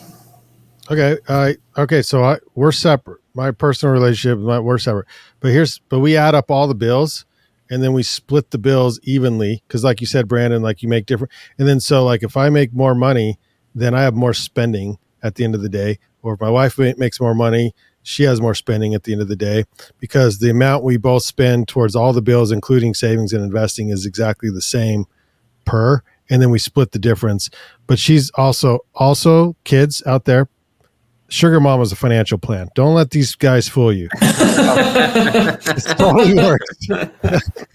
Okay. 0.91 1.17
Uh, 1.28 1.54
okay. 1.78 2.02
So 2.02 2.23
I, 2.23 2.39
we're 2.56 2.71
separate. 2.71 3.21
My 3.34 3.52
personal 3.52 3.93
relationship, 3.93 4.39
my, 4.39 4.60
we're 4.60 4.78
separate. 4.78 5.08
But 5.39 5.52
here's, 5.52 5.80
but 5.89 5.99
we 5.99 6.17
add 6.17 6.36
up 6.36 6.52
all 6.52 6.67
the 6.67 6.76
bills, 6.76 7.26
and 7.69 7.82
then 7.82 7.93
we 7.93 8.04
split 8.04 8.52
the 8.52 8.58
bills 8.58 8.99
evenly. 9.04 9.63
Because, 9.67 9.84
like 9.84 10.02
you 10.02 10.08
said, 10.08 10.28
Brandyn, 10.28 10.62
like 10.62 10.84
you 10.84 10.89
make 10.89 11.06
different. 11.06 11.32
And 11.58 11.67
then 11.67 11.80
so, 11.80 12.04
like, 12.04 12.23
if 12.23 12.38
I 12.38 12.49
make 12.49 12.73
more 12.73 12.95
money, 12.95 13.39
then 13.73 13.95
I 13.95 14.02
have 14.02 14.13
more 14.13 14.34
spending 14.34 14.97
at 15.23 15.36
the 15.36 15.43
end 15.43 15.56
of 15.56 15.62
the 15.62 15.69
day. 15.69 15.99
Or 16.21 16.34
if 16.34 16.41
my 16.41 16.49
wife 16.49 16.78
makes 16.78 17.19
more 17.19 17.34
money, 17.34 17.73
she 18.04 18.24
has 18.24 18.42
more 18.42 18.54
spending 18.54 18.94
at 18.94 19.04
the 19.04 19.13
end 19.13 19.22
of 19.22 19.28
the 19.28 19.36
day. 19.36 19.66
Because 20.00 20.39
the 20.39 20.50
amount 20.50 20.84
we 20.84 20.98
both 20.98 21.24
spend 21.24 21.68
towards 21.68 21.96
all 21.96 22.13
the 22.13 22.22
bills, 22.22 22.52
including 22.52 22.94
savings 22.94 23.34
and 23.34 23.44
investing, 23.44 23.89
is 23.89 24.06
exactly 24.06 24.50
the 24.50 24.62
same 24.62 25.06
per. 25.66 26.04
And 26.30 26.42
then 26.42 26.52
we 26.52 26.60
split 26.60 26.92
the 26.92 27.00
difference. 27.00 27.50
But 27.88 28.00
she's 28.00 28.30
also 28.32 28.80
also 28.96 29.56
kids 29.63 30.04
out 30.06 30.26
there 30.26 30.48
Sugar 31.34 31.60
Mom 31.60 31.82
is 31.82 31.92
a 31.92 31.96
financial 31.96 32.38
plan. 32.38 32.70
Don't 32.76 32.94
let 32.94 33.10
these 33.10 33.34
guys 33.34 33.68
fool 33.68 33.92
you. 33.92 34.08
it 34.22 35.98
totally 35.98 36.36
works. 36.36 36.78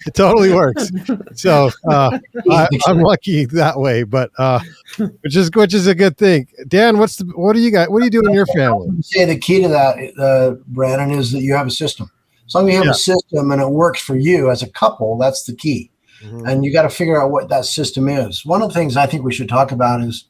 it 0.05 0.13
totally 0.13 0.53
works. 0.53 0.89
So 1.33 1.69
uh, 1.91 2.19
I, 2.51 2.69
I'm 2.87 2.99
lucky 2.99 3.43
that 3.47 3.77
way, 3.77 4.03
but 4.03 4.31
uh, 4.37 4.61
which 5.21 5.35
is 5.35 5.49
which 5.53 5.73
is 5.73 5.87
a 5.87 5.95
good 5.95 6.17
thing. 6.17 6.47
Dan, 6.67 6.97
what's 6.97 7.17
the 7.17 7.25
what 7.35 7.53
do 7.53 7.59
you 7.59 7.71
got? 7.71 7.91
What 7.91 7.99
do 7.99 8.05
you 8.05 8.11
do 8.11 8.21
in 8.25 8.33
your 8.33 8.45
family? 8.47 8.89
say 9.01 9.25
the 9.25 9.37
key 9.37 9.61
to 9.61 9.67
that, 9.69 9.97
uh, 10.19 10.55
Brandyn, 10.71 11.17
is 11.17 11.31
that 11.31 11.41
you 11.41 11.53
have 11.53 11.67
a 11.67 11.71
system. 11.71 12.11
As 12.47 12.55
long 12.55 12.67
as 12.67 12.73
you 12.73 12.77
have 12.77 12.85
Yeah. 12.85 12.91
a 12.91 12.95
system 12.95 13.51
and 13.51 13.61
it 13.61 13.69
works 13.69 14.01
for 14.01 14.15
you 14.17 14.49
as 14.49 14.63
a 14.63 14.69
couple, 14.69 15.17
that's 15.17 15.43
the 15.43 15.55
key. 15.55 15.91
And 16.45 16.65
you 16.65 16.73
got 16.73 16.81
to 16.81 16.89
figure 16.89 17.21
out 17.21 17.31
what 17.31 17.47
that 17.49 17.65
system 17.65 18.09
is. 18.09 18.45
One 18.45 18.61
of 18.61 18.69
the 18.69 18.73
things 18.73 18.97
I 18.97 19.05
think 19.05 19.23
we 19.23 19.33
should 19.33 19.47
talk 19.47 19.71
about 19.71 20.01
is 20.01 20.25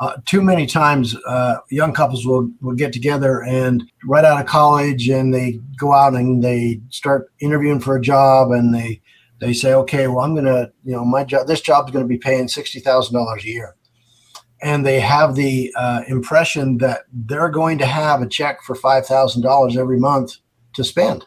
uh, 0.00 0.16
too 0.26 0.42
many 0.42 0.66
times 0.66 1.16
uh, 1.26 1.56
young 1.70 1.92
couples 1.92 2.26
will, 2.26 2.50
will 2.60 2.74
get 2.74 2.92
together 2.92 3.42
and 3.42 3.84
right 4.04 4.24
out 4.24 4.40
of 4.40 4.46
college 4.46 5.08
and 5.08 5.32
they 5.32 5.60
go 5.78 5.92
out 5.92 6.14
and 6.14 6.42
they 6.42 6.80
start 6.90 7.30
interviewing 7.40 7.80
for 7.80 7.96
a 7.96 8.00
job 8.00 8.50
and 8.50 8.74
they 8.74 9.00
they 9.40 9.52
say, 9.52 9.74
okay, 9.74 10.06
well, 10.06 10.20
I'm 10.20 10.34
gonna, 10.34 10.70
you 10.84 10.92
know, 10.92 11.04
my 11.04 11.24
job, 11.24 11.46
this 11.46 11.60
job 11.60 11.86
is 11.86 11.92
going 11.92 12.04
to 12.04 12.08
be 12.08 12.18
paying 12.18 12.48
sixty 12.48 12.80
thousand 12.80 13.14
dollars 13.14 13.44
a 13.44 13.48
year, 13.48 13.76
and 14.64 14.84
they 14.84 14.98
have 14.98 15.34
the 15.34 15.70
uh, 15.76 16.00
impression 16.08 16.78
that 16.78 17.02
they're 17.12 17.50
going 17.50 17.76
to 17.78 17.86
have 17.86 18.22
a 18.22 18.26
check 18.26 18.62
for 18.62 18.74
five 18.74 19.06
thousand 19.06 19.42
dollars 19.42 19.76
every 19.76 20.00
month 20.00 20.38
to 20.72 20.82
spend, 20.82 21.26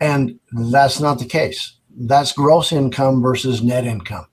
and 0.00 0.38
that's 0.52 1.00
not 1.00 1.20
the 1.20 1.24
case. 1.24 1.74
That's 1.96 2.32
gross 2.32 2.72
income 2.72 3.22
versus 3.22 3.62
net 3.62 3.86
income. 3.86 4.26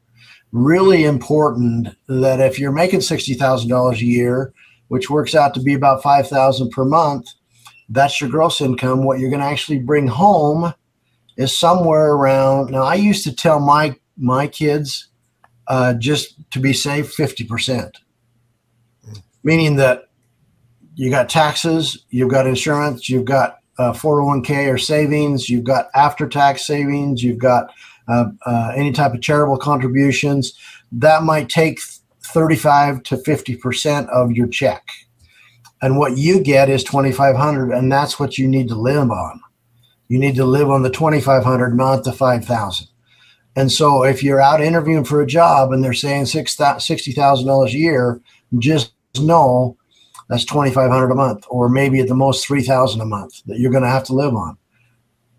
Really 0.52 1.04
important 1.04 1.90
that 2.08 2.40
if 2.42 2.60
you're 2.60 2.72
making 2.72 3.02
sixty 3.02 3.36
thousand 3.36 3.70
dollars 3.70 4.02
a 4.02 4.06
year, 4.06 4.52
which 4.88 5.12
works 5.12 5.36
out 5.36 5.54
to 5.54 5.62
be 5.62 5.76
about 5.76 6.02
five 6.02 6.28
thousand 6.28 6.72
per 6.72 6.84
month, 6.84 7.28
that's 7.90 8.20
your 8.20 8.32
gross 8.32 8.62
income. 8.62 9.04
What 9.04 9.20
you're 9.20 9.30
going 9.30 9.42
to 9.42 9.46
actually 9.46 9.78
bring 9.78 10.08
home 10.08 10.74
is 11.38 11.58
somewhere 11.58 12.14
around. 12.14 12.72
Now, 12.72 12.84
I 12.84 12.96
used 12.96 13.24
to 13.26 13.36
tell 13.36 13.60
my 13.60 13.96
my 14.18 14.48
kids 14.48 15.08
uh, 15.72 15.94
just 15.94 16.36
to 16.52 16.60
be 16.60 16.74
safe, 16.74 17.14
fifty 17.14 17.46
percent, 17.46 17.98
meaning 19.42 19.78
that 19.78 20.10
you 20.96 21.10
got 21.10 21.30
taxes, 21.30 22.06
you've 22.10 22.30
got 22.30 22.46
insurance, 22.46 23.08
you've 23.08 23.24
got 23.24 23.60
uh, 23.80 23.94
401k 23.94 24.72
or 24.72 24.78
savings, 24.78 25.50
you've 25.50 25.64
got 25.64 25.88
after 25.96 26.28
tax 26.28 26.68
savings, 26.68 27.24
you've 27.24 27.38
got 27.38 27.74
uh, 28.10 28.26
uh, 28.46 28.74
any 28.76 28.92
type 28.92 29.14
of 29.14 29.22
charitable 29.22 29.58
contributions. 29.60 30.60
That 30.92 31.24
might 31.24 31.48
take 31.48 31.80
35 32.22 33.04
to 33.04 33.16
50 33.16 33.56
percent 33.56 34.10
of 34.10 34.34
your 34.34 34.48
check, 34.48 34.86
and 35.82 35.98
what 35.98 36.18
you 36.18 36.42
get 36.42 36.70
is 36.70 36.84
2,500, 36.84 37.72
and 37.72 37.90
that's 37.90 38.20
what 38.20 38.38
you 38.38 38.46
need 38.46 38.68
to 38.68 38.76
live 38.76 39.10
on. 39.10 39.40
You 40.10 40.20
need 40.20 40.36
to 40.36 40.44
live 40.44 40.70
on 40.70 40.84
the 40.84 40.90
2,500, 40.90 41.78
not 41.78 42.04
the 42.04 42.12
5,000. 42.12 42.88
And 43.56 43.72
so, 43.72 44.04
if 44.04 44.24
you're 44.24 44.42
out 44.42 44.62
interviewing 44.62 45.04
for 45.04 45.22
a 45.22 45.28
job 45.28 45.72
and 45.72 45.84
they're 45.84 45.94
saying 45.94 46.28
six 46.28 46.58
sixty 46.80 47.12
thousand 47.12 47.48
dollars 47.48 47.74
a 47.74 47.78
year, 47.78 48.22
just 48.60 48.94
know 49.20 49.78
that's 50.32 50.46
2,500 50.46 51.12
a 51.12 51.16
month, 51.16 51.46
or 51.50 51.68
maybe 51.68 52.00
at 52.00 52.08
the 52.08 52.16
most 52.16 52.48
3,000 52.48 53.02
a 53.02 53.06
month 53.06 53.44
that 53.48 53.60
you're 53.60 53.72
going 53.72 53.84
to 53.84 53.90
have 53.90 54.06
to 54.06 54.14
live 54.14 54.34
on. 54.34 54.58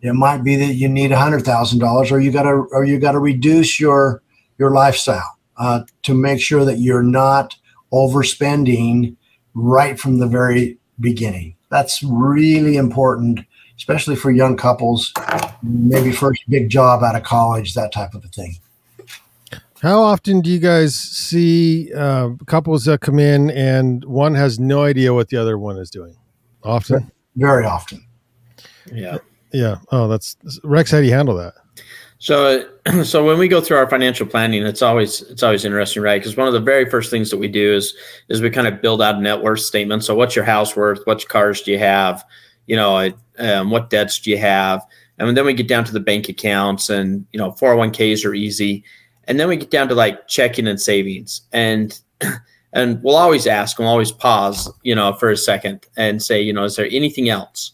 It 0.02 0.12
might 0.12 0.44
be 0.44 0.54
that 0.56 0.74
you 0.74 0.86
need 0.86 1.10
$100,000, 1.12 2.12
or 2.12 2.20
you 2.20 2.30
got 2.30 2.42
to, 2.42 2.66
or 2.72 2.84
you 2.84 2.98
got 2.98 3.12
to 3.12 3.18
reduce 3.18 3.80
your 3.80 4.22
your 4.58 4.70
lifestyle 4.70 5.38
uh, 5.56 5.80
to 6.02 6.14
make 6.14 6.40
sure 6.40 6.64
that 6.66 6.78
you're 6.78 7.02
not 7.02 7.56
overspending 7.92 9.16
right 9.54 9.98
from 9.98 10.18
the 10.18 10.26
very 10.26 10.78
beginning. 11.00 11.56
That's 11.70 12.02
really 12.02 12.76
important, 12.76 13.40
especially 13.82 14.14
for 14.14 14.30
young 14.30 14.56
couples, 14.56 15.12
maybe 15.60 16.12
first 16.12 16.40
big 16.48 16.68
job 16.68 17.02
out 17.02 17.16
of 17.16 17.24
college, 17.24 17.74
that 17.74 17.90
type 17.90 18.14
of 18.14 18.24
a 18.24 18.28
thing. 18.28 18.54
How 19.80 20.00
often 20.00 20.40
do 20.40 20.50
you 20.50 20.60
guys 20.60 20.94
see 20.94 21.92
uh, 21.92 22.30
couples 22.46 22.84
that 22.84 23.00
come 23.00 23.18
in 23.18 23.50
and 23.50 24.04
one 24.04 24.36
has 24.36 24.60
no 24.60 24.84
idea 24.84 25.12
what 25.12 25.30
the 25.30 25.36
other 25.36 25.58
one 25.58 25.78
is 25.78 25.90
doing? 25.90 26.14
Often, 26.62 27.10
Very 27.34 27.64
often. 27.64 28.06
Yeah. 28.92 29.18
yeah. 29.52 29.78
Oh, 29.90 30.06
that's 30.06 30.36
Rex. 30.62 30.92
How 30.92 31.00
do 31.00 31.06
you 31.06 31.12
handle 31.12 31.34
that? 31.38 31.54
So, 32.18 32.68
so 33.02 33.26
when 33.26 33.36
we 33.36 33.48
go 33.48 33.60
through 33.60 33.78
our 33.78 33.90
financial 33.90 34.28
planning, 34.28 34.62
it's 34.62 34.82
always 34.82 35.22
it's 35.22 35.42
always 35.42 35.64
interesting, 35.64 36.04
right? 36.04 36.20
Because 36.20 36.36
one 36.36 36.46
of 36.46 36.52
the 36.52 36.60
very 36.60 36.88
first 36.88 37.10
things 37.10 37.30
that 37.30 37.38
we 37.38 37.48
do 37.48 37.74
is 37.74 37.96
is 38.28 38.40
we 38.40 38.48
kind 38.48 38.68
of 38.68 38.80
build 38.80 39.02
out 39.02 39.16
a 39.16 39.20
net 39.20 39.42
worth 39.42 39.58
statement. 39.58 40.04
So, 40.04 40.14
what's 40.14 40.36
your 40.36 40.44
house 40.44 40.76
worth? 40.76 41.00
What 41.04 41.28
cars 41.28 41.62
do 41.62 41.72
you 41.72 41.80
have? 41.80 42.24
You 42.66 42.76
know, 42.76 43.12
um, 43.38 43.70
what 43.70 43.90
debts 43.90 44.20
do 44.20 44.30
you 44.30 44.38
have? 44.38 44.84
And 45.18 45.36
then 45.36 45.44
we 45.44 45.52
get 45.52 45.68
down 45.68 45.84
to 45.84 45.92
the 45.92 46.00
bank 46.00 46.28
accounts, 46.28 46.90
and 46.90 47.26
you 47.32 47.38
know, 47.38 47.52
four 47.52 47.70
hundred 47.70 47.78
one 47.78 48.16
ks 48.16 48.24
are 48.24 48.34
easy. 48.34 48.84
And 49.24 49.38
then 49.38 49.48
we 49.48 49.56
get 49.56 49.70
down 49.70 49.88
to 49.88 49.94
like 49.94 50.26
checking 50.28 50.66
and 50.66 50.80
savings, 50.80 51.42
and 51.52 51.98
and 52.72 53.02
we'll 53.02 53.16
always 53.16 53.46
ask, 53.46 53.78
we'll 53.78 53.88
always 53.88 54.12
pause, 54.12 54.70
you 54.82 54.94
know, 54.94 55.12
for 55.12 55.30
a 55.30 55.36
second 55.36 55.86
and 55.96 56.22
say, 56.22 56.40
you 56.40 56.52
know, 56.52 56.64
is 56.64 56.76
there 56.76 56.88
anything 56.90 57.28
else? 57.28 57.72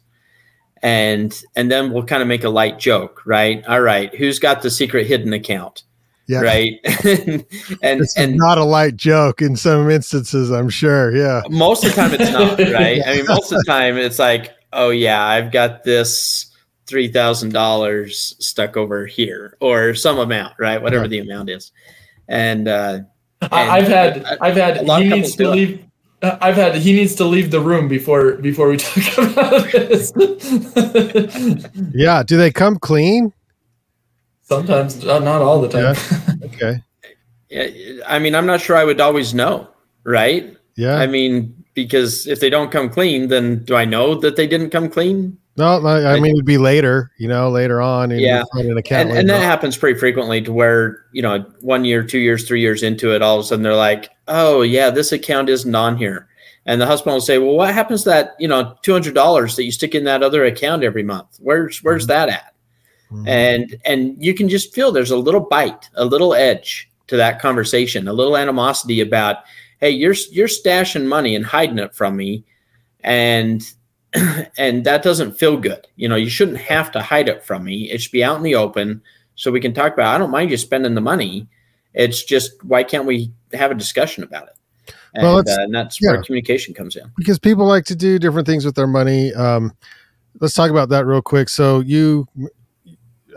and 0.82 1.42
and 1.56 1.70
then 1.70 1.92
we'll 1.92 2.04
kind 2.04 2.22
of 2.22 2.28
make 2.28 2.44
a 2.44 2.48
light 2.48 2.78
joke, 2.78 3.22
right? 3.26 3.64
All 3.66 3.80
right, 3.80 4.14
who's 4.14 4.38
got 4.38 4.62
the 4.62 4.70
secret 4.70 5.06
hidden 5.06 5.32
account? 5.32 5.82
Yeah. 6.28 6.42
Right. 6.42 6.72
and 7.04 7.44
and, 7.82 8.00
It's 8.02 8.18
not 8.18 8.58
a 8.58 8.64
light 8.64 8.96
joke 8.96 9.40
in 9.40 9.56
some 9.56 9.88
instances, 9.88 10.50
I'm 10.50 10.68
sure. 10.68 11.16
Yeah. 11.16 11.40
most 11.48 11.84
of 11.84 11.94
the 11.94 11.96
time 11.96 12.12
it's 12.12 12.30
not, 12.30 12.58
right? 12.74 13.00
I 13.06 13.16
mean, 13.16 13.24
most 13.26 13.50
of 13.50 13.58
the 13.58 13.64
time 13.66 13.96
it's 13.96 14.18
like, 14.18 14.52
oh 14.72 14.90
yeah, 14.90 15.24
I've 15.24 15.50
got 15.52 15.84
this 15.84 16.50
three 16.86 17.08
thousand 17.08 17.52
dollars 17.52 18.34
stuck 18.38 18.76
over 18.76 19.06
here, 19.06 19.56
or 19.60 19.94
some 19.94 20.18
amount, 20.18 20.54
right? 20.58 20.80
Whatever 20.82 21.02
Right. 21.02 21.10
the 21.10 21.18
amount 21.20 21.50
is. 21.50 21.72
And 22.28 22.66
uh 22.68 23.00
I- 23.42 23.68
I've 23.78 23.88
had 23.88 24.24
I've 24.40 24.56
had 24.56 24.76
he 25.02 25.08
needs 25.08 25.32
to 25.32 25.44
do 25.44 25.52
it. 25.52 25.54
leave. 25.54 25.84
uh, 26.22 26.36
I've 26.40 26.56
had 26.56 26.74
he 26.76 26.92
needs 26.92 27.14
to 27.16 27.24
leave 27.24 27.50
the 27.50 27.60
room 27.60 27.88
before 27.88 28.32
before 28.36 28.68
we 28.68 28.76
talk 28.78 29.18
about 29.32 29.70
this. 29.70 30.12
Yeah. 31.94 32.22
Do 32.22 32.36
they 32.36 32.50
come 32.50 32.78
clean? 32.78 33.32
Sometimes, 34.42 35.04
uh, 35.04 35.18
not 35.18 35.42
all 35.42 35.60
the 35.60 35.68
time. 35.68 35.94
Okay. 36.42 36.82
yeah, 37.50 38.02
I 38.06 38.18
mean, 38.18 38.34
I'm 38.34 38.46
not 38.46 38.60
sure 38.62 38.76
I 38.76 38.84
would 38.84 38.98
always 39.00 39.34
know, 39.34 39.68
right? 40.04 40.56
Yeah. 40.78 40.96
I 40.96 41.06
mean, 41.06 41.54
because 41.74 42.26
if 42.26 42.40
they 42.40 42.48
don't 42.50 42.70
come 42.70 42.88
clean, 42.88 43.28
then 43.28 43.64
do 43.64 43.74
I 43.74 43.84
know 43.84 44.14
that 44.14 44.36
they 44.36 44.46
didn't 44.46 44.70
come 44.70 44.88
clean? 44.88 45.36
no, 45.56 45.84
I 45.84 46.14
I 46.14 46.20
mean, 46.20 46.34
it'd 46.36 46.44
be 46.46 46.56
later, 46.56 47.10
you 47.18 47.26
know, 47.26 47.50
later 47.50 47.80
on. 47.82 48.12
and 48.12 48.20
Yeah. 48.20 48.44
an 48.52 48.78
account 48.78 49.08
and, 49.10 49.18
and 49.18 49.28
that 49.28 49.42
happens 49.42 49.76
pretty 49.76 49.98
frequently 49.98 50.40
to 50.42 50.52
where 50.52 51.02
you 51.12 51.20
know 51.20 51.44
one 51.60 51.84
year 51.84 52.04
two 52.04 52.20
years 52.20 52.46
three 52.46 52.60
years 52.60 52.84
into 52.84 53.12
it 53.12 53.22
all 53.22 53.38
of 53.40 53.44
a 53.44 53.48
sudden 53.48 53.64
they're 53.64 53.74
like 53.74 54.08
oh 54.28 54.62
yeah 54.62 54.88
this 54.88 55.10
account 55.10 55.48
isn't 55.48 55.74
on 55.74 55.96
here 55.98 56.28
and 56.64 56.80
the 56.80 56.86
husband 56.86 57.12
will 57.14 57.20
say 57.20 57.38
well 57.38 57.56
what 57.56 57.74
happens 57.74 58.04
to 58.04 58.10
that 58.10 58.36
you 58.38 58.46
know 58.46 58.76
$200 58.86 59.56
that 59.56 59.64
you 59.64 59.72
stick 59.72 59.96
in 59.96 60.04
that 60.04 60.22
other 60.22 60.44
account 60.44 60.84
every 60.84 61.02
month 61.02 61.26
where's 61.40 61.82
where's 61.82 62.06
that 62.06 62.28
at 62.28 62.54
Mhm. 63.10 63.26
and 63.26 63.76
and 63.84 64.14
you 64.22 64.34
can 64.34 64.48
just 64.48 64.72
feel 64.72 64.92
there's 64.92 65.10
a 65.10 65.16
little 65.16 65.40
bite 65.40 65.88
a 65.96 66.04
little 66.04 66.34
edge 66.34 66.88
to 67.08 67.16
that 67.16 67.40
conversation 67.40 68.06
a 68.06 68.12
little 68.12 68.36
animosity 68.36 69.00
about 69.00 69.38
hey 69.78 69.90
you're 69.90 70.14
you're 70.30 70.48
stashing 70.48 71.06
money 71.06 71.34
and 71.34 71.46
hiding 71.46 71.78
it 71.78 71.94
from 71.94 72.16
me 72.16 72.44
and 73.00 73.72
and 74.58 74.84
that 74.84 75.02
doesn't 75.02 75.38
feel 75.38 75.56
good 75.56 75.86
you 75.96 76.08
know 76.08 76.16
you 76.16 76.30
shouldn't 76.30 76.58
have 76.58 76.90
to 76.90 77.02
hide 77.02 77.28
it 77.28 77.44
from 77.44 77.64
me 77.64 77.90
it 77.90 78.00
should 78.00 78.12
be 78.12 78.24
out 78.24 78.36
in 78.36 78.42
the 78.42 78.54
open 78.54 79.02
so 79.34 79.50
we 79.50 79.60
can 79.60 79.74
talk 79.74 79.92
about 79.92 80.14
i 80.14 80.18
don't 80.18 80.30
mind 80.30 80.50
you 80.50 80.56
spending 80.56 80.94
the 80.94 81.00
money 81.00 81.46
it's 81.94 82.22
just 82.22 82.62
why 82.64 82.82
can't 82.82 83.06
we 83.06 83.32
have 83.52 83.70
a 83.70 83.74
discussion 83.74 84.22
about 84.22 84.48
it 84.48 84.58
and, 85.14 85.22
Well, 85.22 85.38
uh, 85.38 85.42
and 85.46 85.74
that's 85.74 86.00
yeah. 86.00 86.12
where 86.12 86.22
communication 86.22 86.74
comes 86.74 86.96
in 86.96 87.10
because 87.16 87.38
people 87.38 87.66
like 87.66 87.84
to 87.86 87.96
do 87.96 88.18
different 88.18 88.46
things 88.46 88.64
with 88.64 88.74
their 88.74 88.86
money. 88.86 89.32
Um, 89.34 89.72
let's 90.40 90.54
talk 90.54 90.70
about 90.70 90.90
that 90.90 91.06
real 91.06 91.22
quick. 91.22 91.48
So 91.48 91.80
you, 91.80 92.26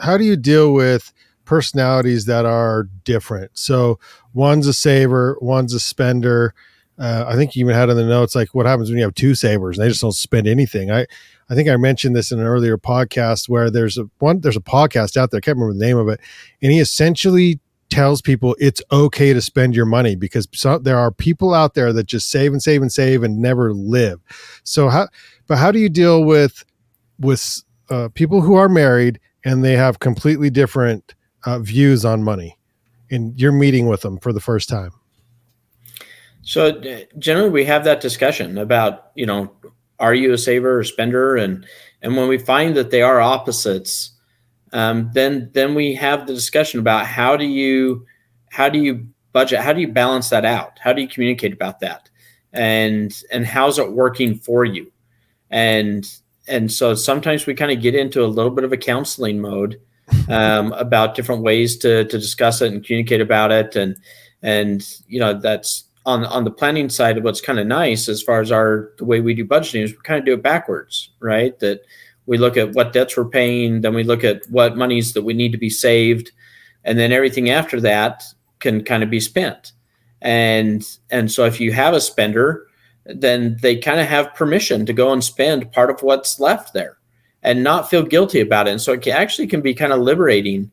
how 0.02 0.18
do 0.18 0.24
you 0.24 0.36
deal 0.36 0.74
with 0.74 1.14
personalities 1.52 2.28
that 2.28 2.46
are 2.46 2.88
different? 3.04 3.52
So 3.60 4.00
one's 4.34 4.68
a 4.68 4.74
saver, 4.74 5.38
one's 5.42 5.74
a 5.74 5.82
spender. 5.82 6.54
Uh, 6.98 7.26
I 7.28 7.36
think 7.36 7.58
you 7.58 7.66
even 7.66 7.76
had 7.76 7.90
in 7.90 7.98
the 7.98 8.06
notes 8.06 8.36
like 8.36 8.56
what 8.56 8.66
happens 8.66 8.90
when 8.90 8.98
you 8.98 9.04
have 9.04 9.16
two 9.16 9.36
savers 9.36 9.78
and 9.78 9.84
they 9.84 9.90
just 9.90 10.00
don't 10.00 10.14
spend 10.14 10.48
anything. 10.48 10.92
I, 10.92 11.06
I 11.50 11.56
think 11.56 11.68
I 11.68 11.76
mentioned 11.76 12.16
this 12.16 12.32
in 12.32 12.40
an 12.40 12.46
earlier 12.46 12.78
podcast 12.78 13.50
where 13.50 13.70
there's 13.70 13.98
a 13.98 14.10
one 14.20 14.40
there's 14.40 14.56
a 14.56 14.62
podcast 14.62 15.18
out 15.18 15.32
there. 15.32 15.40
I 15.40 15.42
can't 15.42 15.58
remember 15.58 15.78
the 15.78 15.86
name 15.86 15.98
of 15.98 16.08
it, 16.08 16.22
and 16.62 16.72
he 16.72 16.80
essentially 16.80 17.60
tells 17.90 18.22
people 18.22 18.56
it's 18.58 18.82
okay 18.90 19.34
to 19.34 19.42
spend 19.42 19.76
your 19.76 19.86
money 19.86 20.16
because 20.16 20.48
so, 20.54 20.78
there 20.78 20.98
are 20.98 21.12
people 21.12 21.54
out 21.54 21.74
there 21.74 21.92
that 21.92 22.06
just 22.06 22.32
save 22.32 22.54
and 22.54 22.64
save 22.64 22.82
and 22.82 22.94
save 22.94 23.24
and 23.24 23.42
never 23.42 23.74
live. 23.74 24.22
So 24.64 24.88
how, 24.88 25.10
but 25.48 25.58
how 25.58 25.74
do 25.74 25.80
you 25.80 25.90
deal 25.90 26.24
with 26.24 26.64
with 27.20 27.62
uh, 27.90 28.08
people 28.14 28.40
who 28.40 28.56
are 28.56 28.70
married 28.70 29.20
and 29.44 29.66
they 29.66 29.76
have 29.76 30.00
completely 30.00 30.50
different 30.50 31.14
uh, 31.46 31.60
views 31.60 32.06
on 32.06 32.24
money, 32.24 32.58
and 33.10 33.40
you're 33.40 33.52
meeting 33.52 33.88
with 33.88 34.02
them 34.02 34.20
for 34.20 34.34
the 34.34 34.40
first 34.40 34.70
time? 34.70 34.92
So 36.42 36.68
uh, 36.68 37.00
generally, 37.20 37.50
we 37.50 37.66
have 37.66 37.84
that 37.84 38.02
discussion 38.02 38.58
about 38.58 39.12
you 39.16 39.26
know, 39.26 39.52
are 40.00 40.14
you 40.14 40.34
a 40.34 40.38
saver 40.38 40.80
or 40.80 40.84
spender, 40.84 41.36
and 41.36 41.66
and 42.02 42.16
when 42.16 42.28
we 42.28 42.38
find 42.38 42.76
that 42.76 42.92
they 42.92 43.02
are 43.02 43.22
opposites, 43.22 44.12
um, 44.74 45.12
then 45.14 45.50
then 45.54 45.76
we 45.76 45.94
have 45.96 46.28
the 46.28 46.34
discussion 46.34 46.80
about 46.80 47.06
how 47.06 47.38
do 47.38 47.46
you 47.46 48.06
how 48.50 48.70
do 48.70 48.80
you 48.80 49.08
budget, 49.34 49.60
how 49.60 49.74
do 49.74 49.82
you 49.82 49.88
balance 49.88 50.30
that 50.30 50.46
out, 50.46 50.78
how 50.80 50.94
do 50.94 51.02
you 51.02 51.08
communicate 51.08 51.54
about 51.54 51.80
that, 51.80 52.10
and 52.54 53.22
and 53.32 53.46
how's 53.46 53.80
it 53.80 53.92
working 53.92 54.36
for 54.36 54.66
you, 54.66 54.92
and 55.50 56.06
and 56.48 56.72
so 56.72 56.96
sometimes 56.96 57.46
we 57.46 57.54
kind 57.54 57.72
of 57.72 57.82
get 57.82 57.96
into 57.96 58.24
a 58.24 58.28
little 58.28 58.52
bit 58.52 58.64
of 58.64 58.74
a 58.74 58.78
counseling 58.78 59.40
mode 59.40 59.80
um, 60.30 60.72
about 60.74 61.16
different 61.16 61.42
ways 61.44 61.78
to 61.78 62.06
to 62.06 62.18
discuss 62.18 62.62
it 62.62 62.72
and 62.72 62.86
communicate 62.86 63.22
about 63.22 63.52
it, 63.52 63.76
and 63.76 63.96
and 64.42 64.88
you 65.08 65.20
know 65.20 65.34
that's 65.34 65.86
on 66.06 66.26
on 66.26 66.44
the 66.44 66.52
planning 66.52 66.90
side 66.90 67.18
of 67.18 67.24
what's 67.24 67.42
kind 67.42 67.60
of 67.60 67.68
nice 67.68 68.10
as 68.10 68.22
far 68.22 68.42
as 68.42 68.52
our 68.52 68.92
the 68.98 69.06
way 69.06 69.22
we 69.22 69.34
do 69.34 69.46
budgeting 69.46 69.84
is 69.84 69.92
we 69.92 69.98
kind 70.04 70.20
of 70.20 70.26
do 70.26 70.34
it 70.34 70.44
backwards 70.44 71.10
right? 71.20 71.58
That 71.60 71.82
we 72.26 72.38
look 72.38 72.58
at 72.58 72.74
what 72.74 72.94
debts 72.94 73.18
we're 73.18 73.26
paying 73.26 73.82
then 73.82 73.94
we 73.94 74.04
look 74.04 74.24
at 74.24 74.42
what 74.50 74.78
monies 74.78 75.14
that 75.14 75.24
we 75.24 75.34
need 75.34 75.52
to 75.52 75.58
be 75.58 75.70
saved 75.70 76.32
and 76.84 76.98
then 76.98 77.12
everything 77.12 77.50
after 77.50 77.80
that 77.82 78.24
can 78.60 78.84
kind 78.84 79.04
of 79.04 79.10
be 79.10 79.20
spent. 79.20 79.74
And 80.22 80.88
and 81.10 81.32
so 81.32 81.46
if 81.46 81.60
you 81.60 81.72
have 81.72 81.94
a 81.94 82.02
spender 82.02 82.68
then 83.06 83.58
they 83.62 83.76
kind 83.76 84.00
of 84.00 84.08
have 84.08 84.34
permission 84.36 84.86
to 84.86 84.94
go 84.94 85.12
and 85.12 85.24
spend 85.24 85.72
part 85.72 85.90
of 85.90 86.04
what's 86.04 86.40
left 86.40 86.74
there 86.74 86.98
and 87.44 87.64
not 87.64 87.90
feel 87.90 88.04
guilty 88.04 88.40
about 88.40 88.68
it. 88.68 88.72
And 88.72 88.82
so 88.82 88.94
it 88.94 89.02
can, 89.02 89.14
actually 89.14 89.48
can 89.48 89.62
be 89.62 89.74
kind 89.74 89.94
of 89.94 90.00
liberating 90.00 90.72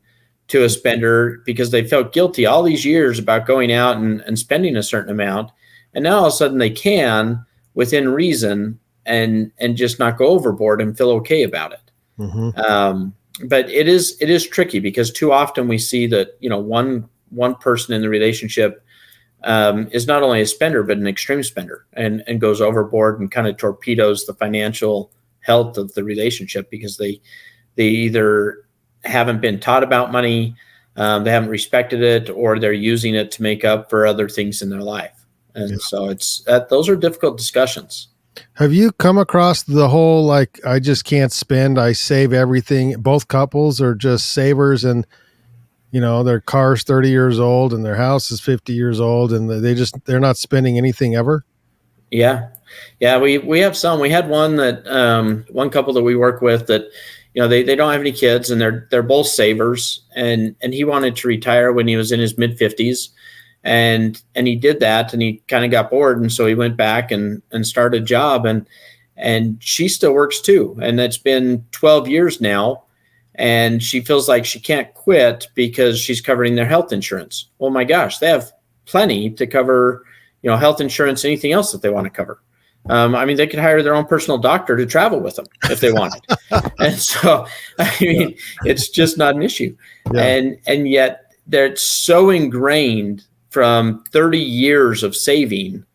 to 0.49 0.63
a 0.63 0.69
spender 0.69 1.41
because 1.45 1.71
they 1.71 1.83
felt 1.83 2.13
guilty 2.13 2.45
all 2.45 2.63
these 2.63 2.85
years 2.85 3.19
about 3.19 3.45
going 3.45 3.71
out 3.71 3.97
and, 3.97 4.21
and 4.21 4.37
spending 4.37 4.75
a 4.75 4.83
certain 4.83 5.11
amount. 5.11 5.51
And 5.93 6.03
now 6.03 6.19
all 6.19 6.25
of 6.25 6.33
a 6.33 6.35
sudden 6.35 6.57
they 6.57 6.69
can 6.69 7.45
within 7.73 8.09
reason 8.09 8.79
and 9.05 9.51
and 9.57 9.75
just 9.75 9.99
not 9.99 10.17
go 10.17 10.27
overboard 10.27 10.81
and 10.81 10.97
feel 10.97 11.09
okay 11.11 11.43
about 11.43 11.73
it. 11.73 11.91
Mm-hmm. 12.19 12.59
um, 12.59 13.15
but 13.45 13.69
it 13.69 13.87
is 13.87 14.17
it 14.19 14.29
is 14.29 14.45
tricky 14.45 14.79
because 14.79 15.11
too 15.11 15.31
often 15.31 15.67
we 15.67 15.77
see 15.77 16.07
that 16.07 16.37
you 16.39 16.49
know 16.49 16.59
one 16.59 17.07
one 17.29 17.55
person 17.55 17.93
in 17.93 18.01
the 18.01 18.09
relationship 18.09 18.83
um, 19.43 19.87
is 19.91 20.07
not 20.07 20.23
only 20.23 20.41
a 20.41 20.45
spender 20.45 20.83
but 20.83 20.97
an 20.97 21.07
extreme 21.07 21.43
spender 21.43 21.85
and 21.93 22.23
and 22.27 22.41
goes 22.41 22.59
overboard 22.59 23.19
and 23.19 23.31
kind 23.31 23.47
of 23.47 23.57
torpedoes 23.57 24.25
the 24.25 24.33
financial 24.33 25.11
health 25.41 25.77
of 25.77 25.93
the 25.93 26.03
relationship 26.03 26.69
because 26.69 26.97
they 26.97 27.19
they 27.75 27.87
either 27.87 28.65
haven't 29.03 29.41
been 29.41 29.59
taught 29.59 29.83
about 29.83 30.11
money 30.11 30.55
um, 30.97 31.23
they 31.23 31.31
haven't 31.31 31.49
respected 31.49 32.01
it 32.01 32.29
or 32.29 32.59
they're 32.59 32.73
using 32.73 33.15
it 33.15 33.31
to 33.31 33.41
make 33.41 33.63
up 33.63 33.89
for 33.89 34.05
other 34.05 34.27
things 34.27 34.61
in 34.61 34.69
their 34.69 34.81
life 34.81 35.25
and 35.55 35.71
Yeah. 35.71 35.77
so 35.81 36.09
it's 36.09 36.41
that 36.43 36.69
those 36.69 36.89
are 36.89 36.95
difficult 36.95 37.37
discussions 37.37 38.09
Have 38.53 38.73
you 38.73 38.91
come 38.93 39.17
across 39.17 39.63
the 39.63 39.87
whole 39.89 40.25
like 40.25 40.59
I 40.65 40.79
just 40.79 41.03
can't 41.05 41.31
spend, 41.31 41.77
I 41.79 41.93
save 41.93 42.31
everything? 42.33 43.01
Both 43.01 43.27
couples 43.27 43.81
are 43.81 43.95
just 43.95 44.31
savers 44.33 44.83
and 44.85 45.05
you 45.91 45.99
know, 45.99 46.21
their 46.23 46.39
car's 46.39 46.83
30 46.83 47.09
years 47.09 47.39
old 47.39 47.73
and 47.73 47.83
their 47.83 47.95
house 47.95 48.29
is 48.31 48.39
50 48.39 48.73
years 48.73 48.99
old 48.99 49.33
and 49.33 49.49
they 49.49 49.73
just 49.73 49.95
they're 50.05 50.19
not 50.19 50.37
spending 50.37 50.77
anything 50.77 51.15
ever. 51.15 51.43
Yeah, 52.11 52.49
yeah, 52.99 53.17
we 53.17 53.37
we 53.37 53.59
have 53.59 53.77
some. 53.77 53.99
We 53.99 54.09
had 54.09 54.29
one 54.29 54.55
that 54.57 54.87
um, 54.87 55.45
one 55.49 55.69
couple 55.69 55.93
that 55.93 56.03
we 56.03 56.15
work 56.15 56.41
with 56.41 56.67
that 56.67 56.83
you 57.33 57.41
know 57.41 57.47
they, 57.47 57.63
they 57.63 57.75
don't 57.75 57.91
have 57.91 58.01
any 58.01 58.11
kids 58.11 58.49
and 58.49 58.59
they're 58.59 58.87
they're 58.91 59.03
both 59.03 59.27
savers 59.27 60.01
and 60.15 60.55
and 60.61 60.73
he 60.73 60.83
wanted 60.83 61.15
to 61.15 61.27
retire 61.27 61.71
when 61.71 61.87
he 61.87 61.95
was 61.95 62.11
in 62.11 62.19
his 62.19 62.37
mid 62.37 62.57
fifties 62.57 63.09
and 63.63 64.21
and 64.35 64.47
he 64.47 64.55
did 64.55 64.79
that 64.79 65.13
and 65.13 65.21
he 65.21 65.43
kind 65.47 65.63
of 65.63 65.71
got 65.71 65.91
bored 65.91 66.19
and 66.19 66.31
so 66.31 66.45
he 66.45 66.55
went 66.55 66.75
back 66.75 67.11
and 67.11 67.41
and 67.51 67.67
started 67.67 68.01
a 68.01 68.05
job 68.05 68.45
and 68.45 68.67
and 69.15 69.61
she 69.61 69.87
still 69.87 70.13
works 70.13 70.41
too 70.41 70.77
and 70.81 70.99
it's 70.99 71.17
been 71.17 71.63
12 71.71 72.07
years 72.07 72.41
now 72.41 72.83
and 73.39 73.81
she 73.81 74.01
feels 74.01 74.27
like 74.27 74.43
she 74.43 74.59
can't 74.59 74.93
quit 74.93 75.47
because 75.55 75.97
she's 75.97 76.19
covering 76.19 76.55
their 76.55 76.65
health 76.65 76.91
insurance. 76.91 77.45
Well, 77.57 77.71
my 77.71 77.85
gosh, 77.85 78.17
they 78.17 78.27
have 78.27 78.51
plenty 78.85 79.29
to 79.31 79.47
cover, 79.47 80.03
you 80.41 80.49
know, 80.49 80.57
health 80.57 80.81
insurance, 80.81 81.23
anything 81.23 81.53
else 81.53 81.71
that 81.71 81.81
they 81.81 81.89
want 81.89 82.03
to 82.03 82.09
cover. 82.09 82.41
Um, 82.87 83.15
I 83.15 83.25
mean, 83.25 83.37
they 83.37 83.47
could 83.47 83.59
hire 83.59 83.83
their 83.83 83.93
own 83.93 84.05
personal 84.05 84.37
doctor 84.37 84.75
to 84.77 84.85
travel 84.85 85.19
with 85.19 85.35
them 85.35 85.45
if 85.69 85.79
they 85.79 85.91
wanted. 85.91 86.21
and 86.79 86.97
so, 86.97 87.45
I 87.77 87.95
mean, 88.01 88.35
it's 88.65 88.89
just 88.89 89.17
not 89.17 89.35
an 89.35 89.43
issue. 89.43 89.75
Yeah. 90.13 90.21
And 90.21 90.57
and 90.65 90.87
yet 90.87 91.33
they're 91.45 91.75
so 91.75 92.29
ingrained 92.29 93.25
from 93.49 94.03
30 94.11 94.39
years 94.39 95.03
of 95.03 95.15
saving 95.15 95.85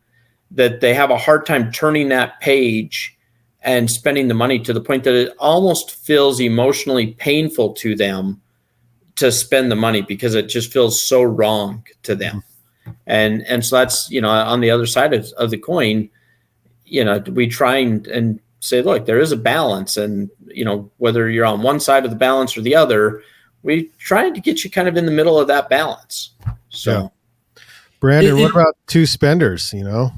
that 0.51 0.81
they 0.81 0.93
have 0.93 1.09
a 1.09 1.17
hard 1.17 1.45
time 1.45 1.71
turning 1.71 2.09
that 2.09 2.39
page 2.39 3.17
and 3.61 3.89
spending 3.89 4.27
the 4.27 4.33
money 4.33 4.59
to 4.59 4.73
the 4.73 4.81
point 4.81 5.03
that 5.03 5.15
it 5.15 5.35
almost 5.39 5.95
feels 5.95 6.39
emotionally 6.39 7.13
painful 7.13 7.73
to 7.73 7.95
them 7.95 8.39
to 9.15 9.31
spend 9.31 9.71
the 9.71 9.75
money 9.75 10.01
because 10.01 10.35
it 10.35 10.47
just 10.47 10.71
feels 10.71 11.01
so 11.01 11.23
wrong 11.23 11.83
to 12.03 12.15
them. 12.15 12.43
And 13.07 13.41
and 13.47 13.65
so 13.65 13.77
that's 13.77 14.09
you 14.11 14.21
know 14.21 14.29
on 14.29 14.61
the 14.61 14.69
other 14.69 14.85
side 14.85 15.13
of, 15.13 15.25
of 15.37 15.49
the 15.49 15.57
coin, 15.57 16.09
you 16.85 17.03
know, 17.03 17.19
we 17.31 17.47
try 17.47 17.77
and, 17.77 18.07
and 18.07 18.39
say, 18.59 18.81
look, 18.81 19.05
there 19.05 19.19
is 19.19 19.31
a 19.31 19.37
balance, 19.37 19.97
and 19.97 20.29
you 20.47 20.65
know 20.65 20.91
whether 20.97 21.29
you're 21.29 21.45
on 21.45 21.61
one 21.61 21.79
side 21.79 22.05
of 22.05 22.11
the 22.11 22.17
balance 22.17 22.57
or 22.57 22.61
the 22.61 22.75
other, 22.75 23.21
we 23.63 23.91
try 23.97 24.29
to 24.29 24.39
get 24.39 24.63
you 24.63 24.69
kind 24.69 24.87
of 24.87 24.97
in 24.97 25.05
the 25.05 25.11
middle 25.11 25.39
of 25.39 25.47
that 25.47 25.69
balance. 25.69 26.31
So, 26.69 27.11
yeah. 27.55 27.61
Brandyn, 27.99 28.39
it, 28.39 28.41
what 28.41 28.51
about 28.51 28.77
two 28.87 29.05
spenders? 29.05 29.73
You 29.73 29.83
know, 29.83 30.11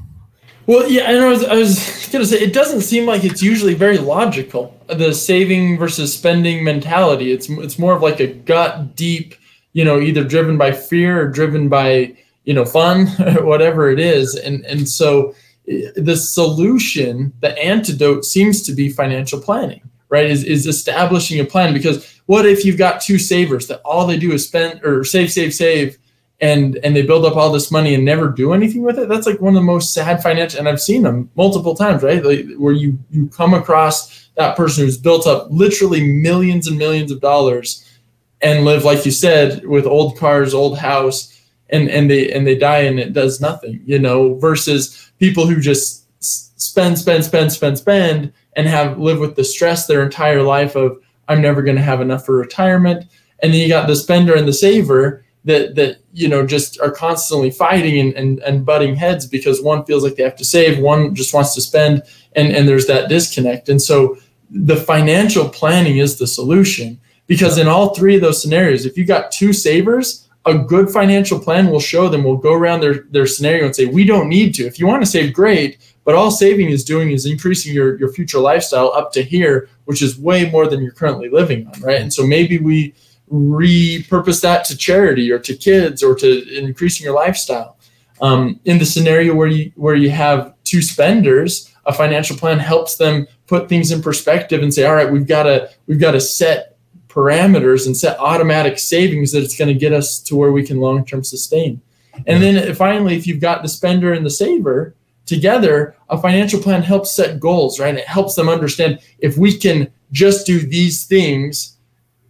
well, 0.68 0.86
yeah, 0.92 1.04
and 1.04 1.24
I 1.24 1.30
was, 1.30 1.46
I 1.46 1.56
was 1.56 2.10
going 2.12 2.24
to 2.24 2.30
say, 2.30 2.40
it 2.40 2.52
doesn't 2.52 2.82
seem 2.82 3.06
like 3.06 3.24
it's 3.24 3.42
usually 3.42 3.74
very 3.74 3.98
logical, 3.98 4.78
the 4.88 5.14
saving 5.14 5.78
versus 5.78 6.14
spending 6.14 6.62
mentality. 6.62 7.32
It's, 7.32 7.50
it's 7.50 7.80
more 7.80 7.96
of 7.96 8.02
like 8.02 8.20
a 8.20 8.28
gut 8.28 8.94
deep, 8.94 9.34
you 9.72 9.86
know, 9.86 10.02
either 10.02 10.26
driven 10.26 10.58
by 10.58 10.74
fear 10.74 11.22
or 11.22 11.30
driven 11.30 11.70
by, 11.70 12.18
you 12.44 12.54
know, 12.54 12.66
fun 12.66 13.08
whatever 13.46 13.90
it 13.90 14.00
is. 14.00 14.36
And, 14.36 14.66
and 14.66 14.90
so 14.90 15.34
the 15.68 16.16
solution, 16.16 17.34
the 17.42 17.58
antidote 17.58 18.26
seems 18.26 18.62
to 18.64 18.74
be 18.74 18.90
financial 18.90 19.40
planning, 19.40 19.82
right? 20.10 20.30
Is, 20.30 20.44
is 20.44 20.66
establishing 20.66 21.40
a 21.40 21.46
plan 21.46 21.74
because 21.74 22.20
what 22.26 22.46
if 22.46 22.64
you've 22.64 22.78
got 22.78 23.02
two 23.02 23.20
savers 23.20 23.68
that 23.68 23.82
all 23.84 24.08
they 24.08 24.18
do 24.18 24.32
is 24.32 24.48
spend 24.48 24.84
or 24.84 25.04
save, 25.04 25.32
save, 25.32 25.54
save, 25.54 25.98
and 26.40 26.78
and 26.84 26.96
they 26.96 27.02
build 27.02 27.26
up 27.26 27.36
all 27.36 27.52
this 27.52 27.72
money 27.72 27.96
and 27.96 28.06
never 28.06 28.30
do 28.30 28.54
anything 28.54 28.84
with 28.84 29.00
it 29.00 29.10
that's 29.10 29.26
like 29.26 29.42
one 29.42 29.56
of 29.56 29.60
the 29.60 29.66
most 29.66 29.94
sad 29.94 30.22
financial 30.22 30.60
and 30.60 30.70
i've 30.70 30.82
seen 30.82 31.02
them 31.02 31.30
multiple 31.36 31.74
times 31.74 32.04
right 32.04 32.24
like 32.24 32.46
where 32.58 32.74
you 32.74 32.98
you 33.10 33.28
come 33.30 33.54
across 33.54 34.30
that 34.36 34.56
person 34.56 34.86
who's 34.86 34.98
built 34.98 35.26
up 35.26 35.48
literally 35.50 36.14
millions 36.22 36.68
and 36.68 36.78
millions 36.78 37.12
of 37.12 37.20
dollars 37.22 38.00
and 38.42 38.66
live 38.66 38.84
like 38.84 39.04
you 39.04 39.12
said 39.12 39.66
with 39.66 39.88
old 39.88 40.16
cars 40.18 40.54
old 40.54 40.78
house 40.78 41.42
and 41.70 41.90
and 41.90 42.10
they 42.10 42.32
and 42.32 42.46
they 42.46 42.56
die 42.56 42.80
and 42.82 43.00
it 43.00 43.14
does 43.14 43.42
nothing 43.42 43.82
you 43.86 43.98
know 43.98 44.36
versus 44.36 45.07
people 45.20 45.48
who 45.48 45.60
just 45.60 46.06
spend 46.22 46.98
spend 46.98 47.24
spend 47.24 47.52
spend 47.52 47.78
spend 47.78 48.34
and 48.56 48.68
have 48.68 48.98
live 48.98 49.20
with 49.20 49.36
the 49.36 49.44
stress 49.44 49.86
their 49.86 50.04
entire 50.04 50.42
life 50.42 50.76
of 50.76 51.00
i'm 51.28 51.42
never 51.42 51.62
going 51.62 51.76
to 51.76 51.82
have 51.82 52.02
enough 52.02 52.26
for 52.26 52.38
retirement. 52.38 53.06
And 53.44 53.54
then 53.54 53.62
you 53.62 53.68
got 53.68 53.88
the 53.88 53.96
spender 53.96 54.36
and 54.36 54.48
the 54.48 54.54
saver 54.54 55.24
that 55.46 55.76
that 55.76 55.98
you 56.14 56.28
know 56.28 56.46
just 56.46 56.80
are 56.82 56.92
constantly 56.92 57.52
fighting 57.52 58.00
and, 58.00 58.14
and, 58.14 58.40
and 58.40 58.66
butting 58.66 58.96
heads 58.96 59.26
because 59.26 59.62
one 59.62 59.86
feels 59.86 60.04
like 60.04 60.16
they 60.16 60.24
have 60.24 60.36
to 60.36 60.46
save 60.46 60.80
one 60.80 61.16
just 61.16 61.34
wants 61.34 61.54
to 61.56 61.62
spend 61.62 62.04
and 62.36 62.52
and 62.52 62.68
there's 62.68 62.88
that 62.88 63.10
disconnect. 63.10 63.70
And 63.70 63.82
so 63.82 64.18
the 64.50 64.76
financial 64.76 65.48
planning 65.50 65.98
is 65.98 66.18
the 66.18 66.28
solution 66.28 67.00
because 67.28 67.58
in 67.58 67.68
all 67.68 67.94
three 67.94 68.16
of 68.16 68.22
those 68.22 68.42
scenarios 68.42 68.86
if 68.86 68.98
you 68.98 69.06
got 69.06 69.32
two 69.32 69.54
savers 69.54 70.27
a 70.48 70.58
good 70.58 70.90
financial 70.90 71.40
plan 71.40 71.70
will 71.70 71.80
show 71.80 72.10
them 72.10 72.24
will 72.24 72.38
go 72.38 72.54
around 72.54 72.80
their 72.82 73.06
their 73.12 73.28
scenario 73.28 73.66
and 73.66 73.76
say 73.76 73.86
we 73.86 74.06
don't 74.06 74.30
need 74.30 74.54
to 74.56 74.66
if 74.66 74.80
you 74.80 74.88
want 74.88 75.02
to 75.02 75.10
save 75.10 75.34
great 75.34 75.78
but 76.04 76.16
all 76.16 76.32
saving 76.32 76.70
is 76.70 76.84
doing 76.84 77.12
is 77.12 77.26
increasing 77.26 77.74
your 77.74 77.98
your 78.00 78.12
future 78.12 78.40
lifestyle 78.40 78.92
up 78.94 79.12
to 79.12 79.22
here 79.22 79.70
which 79.86 80.02
is 80.02 80.18
way 80.18 80.50
more 80.50 80.68
than 80.68 80.82
you're 80.82 80.92
currently 80.92 81.30
living 81.30 81.68
on 81.68 81.82
right 81.82 82.02
and 82.02 82.14
so 82.14 82.26
maybe 82.26 82.58
we 82.58 82.94
repurpose 83.32 84.42
that 84.42 84.66
to 84.66 84.78
charity 84.78 85.32
or 85.32 85.40
to 85.40 85.56
kids 85.56 86.02
or 86.02 86.16
to 86.16 86.58
increasing 86.58 87.06
your 87.06 87.16
lifestyle. 87.16 87.78
Um, 88.22 88.60
in 88.66 88.80
the 88.80 88.86
scenario 88.86 89.36
where 89.36 89.48
you 89.48 89.72
where 89.76 89.96
you 89.96 90.10
have 90.10 90.54
two 90.64 90.82
spenders, 90.82 91.74
a 91.86 91.94
financial 91.94 92.36
plan 92.36 92.58
helps 92.58 92.96
them 92.96 93.28
put 93.46 93.70
things 93.70 93.92
in 93.92 94.02
perspective 94.02 94.64
and 94.64 94.74
say, 94.74 94.86
all 94.86 94.96
right, 94.96 95.12
we've 95.12 95.28
got 95.28 95.44
to 95.44 95.70
we've 95.86 96.00
got 96.00 96.12
to 96.12 96.22
set 96.22 96.77
parameters 97.18 97.88
and 97.88 97.98
set 97.98 98.20
automatic 98.20 98.78
savings 98.78 99.32
that 99.32 99.44
it's 99.44 99.58
going 99.58 99.74
to 99.74 99.80
get 99.80 99.92
us 99.92 100.20
to 100.20 100.36
where 100.36 100.52
we 100.52 100.64
can 100.64 100.80
long 100.80 101.04
term 101.04 101.24
sustain. 101.24 101.82
And 102.26 102.42
then 102.42 102.74
finally, 102.76 103.16
if 103.16 103.28
you've 103.28 103.42
got 103.42 103.62
the 103.62 103.70
spender 103.70 104.14
and 104.14 104.26
the 104.26 104.30
saver 104.30 104.96
together, 105.26 105.96
a 106.10 106.20
financial 106.20 106.62
plan 106.62 106.82
helps 106.82 107.16
set 107.16 107.40
goals, 107.40 107.80
right? 107.80 107.96
It 107.96 108.08
helps 108.08 108.36
them 108.36 108.50
understand 108.50 109.00
if 109.20 109.38
we 109.38 109.58
can 109.58 109.92
just 110.12 110.46
do 110.46 110.60
these 110.60 111.06
things 111.06 111.78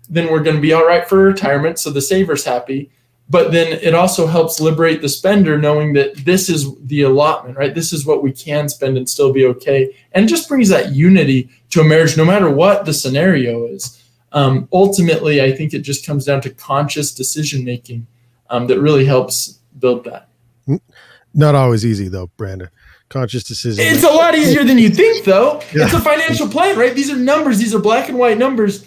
then 0.10 0.32
we're 0.32 0.44
going 0.44 0.56
to 0.56 0.62
be 0.62 0.74
all 0.74 0.86
right 0.86 1.08
for 1.08 1.18
retirement. 1.18 1.80
So 1.80 1.90
the 1.90 2.02
saver's 2.02 2.46
happy. 2.46 2.92
But 3.30 3.52
then 3.52 3.74
it 3.82 3.94
also 3.94 4.26
helps 4.26 4.62
liberate 4.62 5.02
the 5.02 5.10
spender 5.10 5.58
knowing 5.58 5.92
that 5.94 6.16
this 6.18 6.50
is 6.50 6.74
the 6.86 7.02
allotment, 7.02 7.58
right? 7.58 7.76
This 7.76 7.92
is 7.92 8.06
what 8.06 8.24
we 8.24 8.32
can 8.32 8.70
spend 8.70 8.98
and 8.98 9.10
still 9.10 9.34
be 9.34 9.46
okay. 9.48 9.94
And 10.14 10.30
just 10.30 10.48
brings 10.48 10.70
that 10.70 10.94
unity 10.94 11.50
to 11.72 11.82
a 11.82 11.84
marriage, 11.84 12.16
no 12.16 12.24
matter 12.24 12.50
what 12.50 12.86
the 12.86 12.94
scenario 12.94 13.68
is. 13.68 13.97
Um, 14.34 14.68
ultimately, 14.74 15.42
I 15.42 15.52
think 15.52 15.74
it 15.74 15.80
just 15.80 16.06
comes 16.06 16.26
down 16.26 16.42
to 16.42 16.50
conscious 16.50 17.14
decision 17.14 17.64
making 17.64 18.08
um, 18.50 18.68
that 18.68 18.80
really 18.80 19.06
helps 19.06 19.60
build 19.80 20.04
that. 20.06 20.30
Not 21.34 21.56
always 21.56 21.86
easy, 21.86 22.08
though, 22.08 22.28
Brandyn 22.38 22.70
conscious 23.10 23.44
decision. 23.44 23.86
It's 23.86 24.04
a 24.04 24.10
lot 24.10 24.36
easier 24.36 24.64
than 24.64 24.78
you 24.78 24.90
think, 24.90 25.24
though. 25.24 25.62
Yeah. 25.74 25.86
It's 25.86 25.94
a 25.94 26.00
financial 26.00 26.48
plan, 26.48 26.78
right? 26.78 26.94
These 26.94 27.12
are 27.12 27.16
numbers. 27.16 27.58
These 27.58 27.74
are 27.74 27.80
black 27.80 28.10
and 28.10 28.18
white 28.18 28.38
numbers. 28.38 28.86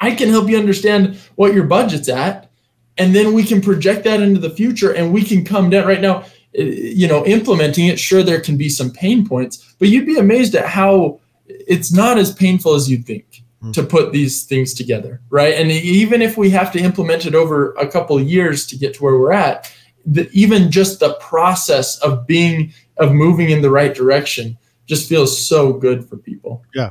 I 0.00 0.14
can 0.14 0.28
help 0.28 0.48
you 0.48 0.58
understand 0.58 1.16
what 1.36 1.54
your 1.54 1.64
budget's 1.64 2.08
at, 2.08 2.50
and 2.98 3.14
then 3.14 3.34
we 3.34 3.44
can 3.44 3.60
project 3.60 4.04
that 4.04 4.20
into 4.20 4.40
the 4.40 4.50
future, 4.50 4.92
and 4.92 5.12
we 5.12 5.22
can 5.22 5.44
come 5.44 5.70
down 5.70 5.86
right 5.86 6.00
now. 6.00 6.24
Eh, 6.54 6.92
you 6.94 7.08
know, 7.08 7.24
implementing 7.24 7.86
it, 7.86 7.98
sure, 7.98 8.22
there 8.22 8.40
can 8.40 8.56
be 8.56 8.68
some 8.68 8.90
pain 8.90 9.26
points, 9.26 9.74
but 9.78 9.88
you'd 9.88 10.06
be 10.06 10.18
amazed 10.18 10.54
at 10.54 10.66
how 10.66 11.20
it's 11.46 11.92
not 11.92 12.18
as 12.18 12.34
painful 12.34 12.74
as 12.74 12.90
you'd 12.90 13.06
think. 13.06 13.41
To 13.70 13.84
put 13.84 14.12
these 14.12 14.42
things 14.42 14.74
together, 14.74 15.20
right? 15.30 15.54
And 15.54 15.70
even 15.70 16.20
if 16.20 16.36
we 16.36 16.50
have 16.50 16.72
to 16.72 16.80
implement 16.80 17.26
it 17.26 17.34
over 17.36 17.74
a 17.74 17.86
couple 17.86 18.18
of 18.18 18.28
years 18.28 18.66
to 18.66 18.76
get 18.76 18.94
to 18.94 19.04
where 19.04 19.16
we're 19.16 19.30
at, 19.32 19.72
the, 20.04 20.28
even 20.32 20.68
just 20.68 20.98
the 20.98 21.14
process 21.20 21.96
of 22.00 22.26
being 22.26 22.72
of 22.96 23.12
moving 23.12 23.50
in 23.50 23.62
the 23.62 23.70
right 23.70 23.94
direction 23.94 24.58
just 24.86 25.08
feels 25.08 25.40
so 25.46 25.72
good 25.72 26.08
for 26.08 26.16
people. 26.16 26.64
Yeah. 26.74 26.90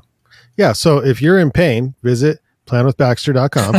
Yeah. 0.55 0.71
So 0.71 0.99
if 1.03 1.21
you're 1.21 1.39
in 1.39 1.51
pain, 1.51 1.93
visit 2.03 2.39
planwithbaxter.com 2.67 3.75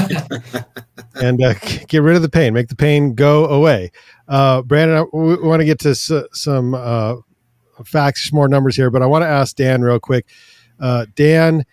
and 1.15 1.43
uh, 1.43 1.55
get 1.89 2.03
rid 2.03 2.17
of 2.17 2.23
the 2.23 2.29
pain, 2.29 2.53
make 2.53 2.69
the 2.69 2.77
pain 2.77 3.15
go 3.15 3.47
away. 3.47 3.91
Uh, 4.29 4.61
Brandyn, 4.63 5.09
we 5.13 5.37
want 5.37 5.61
to 5.61 5.67
get 5.67 5.79
to 5.81 5.91
s- 5.91 6.13
some 6.33 6.75
uh, 6.75 7.17
facts, 7.87 8.33
more 8.33 8.49
numbers 8.49 8.77
here, 8.77 8.91
but 8.91 9.01
I 9.03 9.07
want 9.07 9.23
to 9.23 9.29
ask 9.29 9.57
Dan 9.57 9.83
real 9.83 9.99
quick. 9.99 10.27
Uh, 10.79 11.07
Dan, 11.15 11.65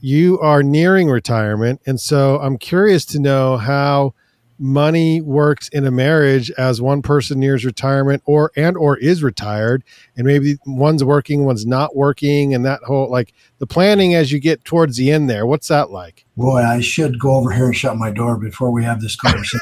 you 0.00 0.38
are 0.40 0.62
nearing 0.62 1.08
retirement, 1.08 1.80
and 1.86 2.00
so 2.00 2.38
I'm 2.40 2.58
curious 2.58 3.04
to 3.06 3.18
know 3.18 3.56
how 3.56 4.14
money 4.58 5.20
works 5.20 5.68
in 5.70 5.84
a 5.84 5.90
marriage 5.90 6.50
as 6.52 6.80
one 6.80 7.02
person 7.02 7.40
nears 7.40 7.64
retirement 7.64 8.22
or 8.24 8.52
and 8.56 8.76
or 8.76 8.96
is 8.98 9.22
retired 9.22 9.82
and 10.16 10.26
maybe 10.26 10.56
one's 10.64 11.02
working 11.02 11.44
one's 11.44 11.66
not 11.66 11.96
working 11.96 12.54
and 12.54 12.64
that 12.64 12.80
whole 12.84 13.10
like 13.10 13.34
the 13.58 13.66
planning 13.66 14.14
as 14.14 14.30
you 14.30 14.38
get 14.38 14.64
towards 14.64 14.96
the 14.96 15.10
end 15.10 15.28
there 15.28 15.44
what's 15.44 15.68
that 15.68 15.90
like? 15.90 16.24
Boy 16.36 16.62
i 16.62 16.80
should 16.80 17.18
go 17.18 17.34
over 17.34 17.50
here 17.50 17.66
and 17.66 17.76
shut 17.76 17.96
my 17.96 18.10
door 18.10 18.36
before 18.36 18.70
we 18.70 18.84
have 18.84 19.00
this 19.00 19.16
conversation. 19.16 19.60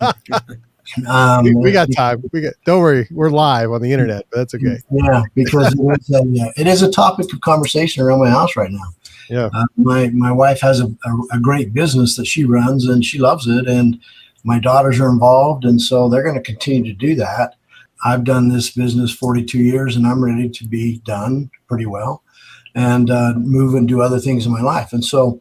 Um, 1.06 1.44
we 1.54 1.70
got 1.70 1.86
time. 1.92 2.20
We 2.32 2.40
got 2.40 2.54
don't 2.64 2.80
worry. 2.80 3.06
We're 3.12 3.30
live 3.30 3.70
on 3.70 3.80
the 3.80 3.92
internet 3.92 4.26
but 4.28 4.38
that's 4.38 4.54
okay. 4.54 4.78
Yeah 4.90 5.22
because 5.36 5.72
it 5.72 6.00
is, 6.00 6.10
a, 6.10 6.60
it 6.60 6.66
is 6.66 6.82
a 6.82 6.90
topic 6.90 7.32
of 7.32 7.40
conversation 7.42 8.02
around 8.02 8.18
my 8.18 8.30
house 8.30 8.56
right 8.56 8.72
now 8.72 8.88
yeah. 9.30 9.48
Uh, 9.54 9.64
my 9.76 10.10
my 10.10 10.32
wife 10.32 10.60
has 10.60 10.80
a, 10.80 10.86
a, 10.86 11.36
a, 11.36 11.40
great 11.40 11.72
business 11.72 12.16
that 12.16 12.26
she 12.26 12.44
runs 12.44 12.86
and 12.86 13.04
she 13.04 13.18
loves 13.18 13.46
it 13.46 13.68
and 13.68 14.00
my 14.44 14.58
daughters 14.58 15.00
are 15.00 15.10
involved, 15.10 15.64
and 15.64 15.80
so 15.80 16.08
they're 16.08 16.22
going 16.22 16.36
to 16.36 16.40
continue 16.40 16.84
to 16.84 16.98
do 16.98 17.14
that. 17.16 17.56
I've 18.04 18.24
done 18.24 18.48
this 18.48 18.70
business 18.70 19.12
42 19.12 19.58
years, 19.58 19.96
and 19.96 20.06
I'm 20.06 20.24
ready 20.24 20.48
to 20.48 20.64
be 20.66 20.98
done 21.04 21.50
pretty 21.68 21.86
well 21.86 22.22
and 22.74 23.10
uh, 23.10 23.34
move 23.36 23.74
and 23.74 23.86
do 23.86 24.00
other 24.00 24.18
things 24.18 24.46
in 24.46 24.52
my 24.52 24.62
life. 24.62 24.92
And 24.92 25.04
so, 25.04 25.40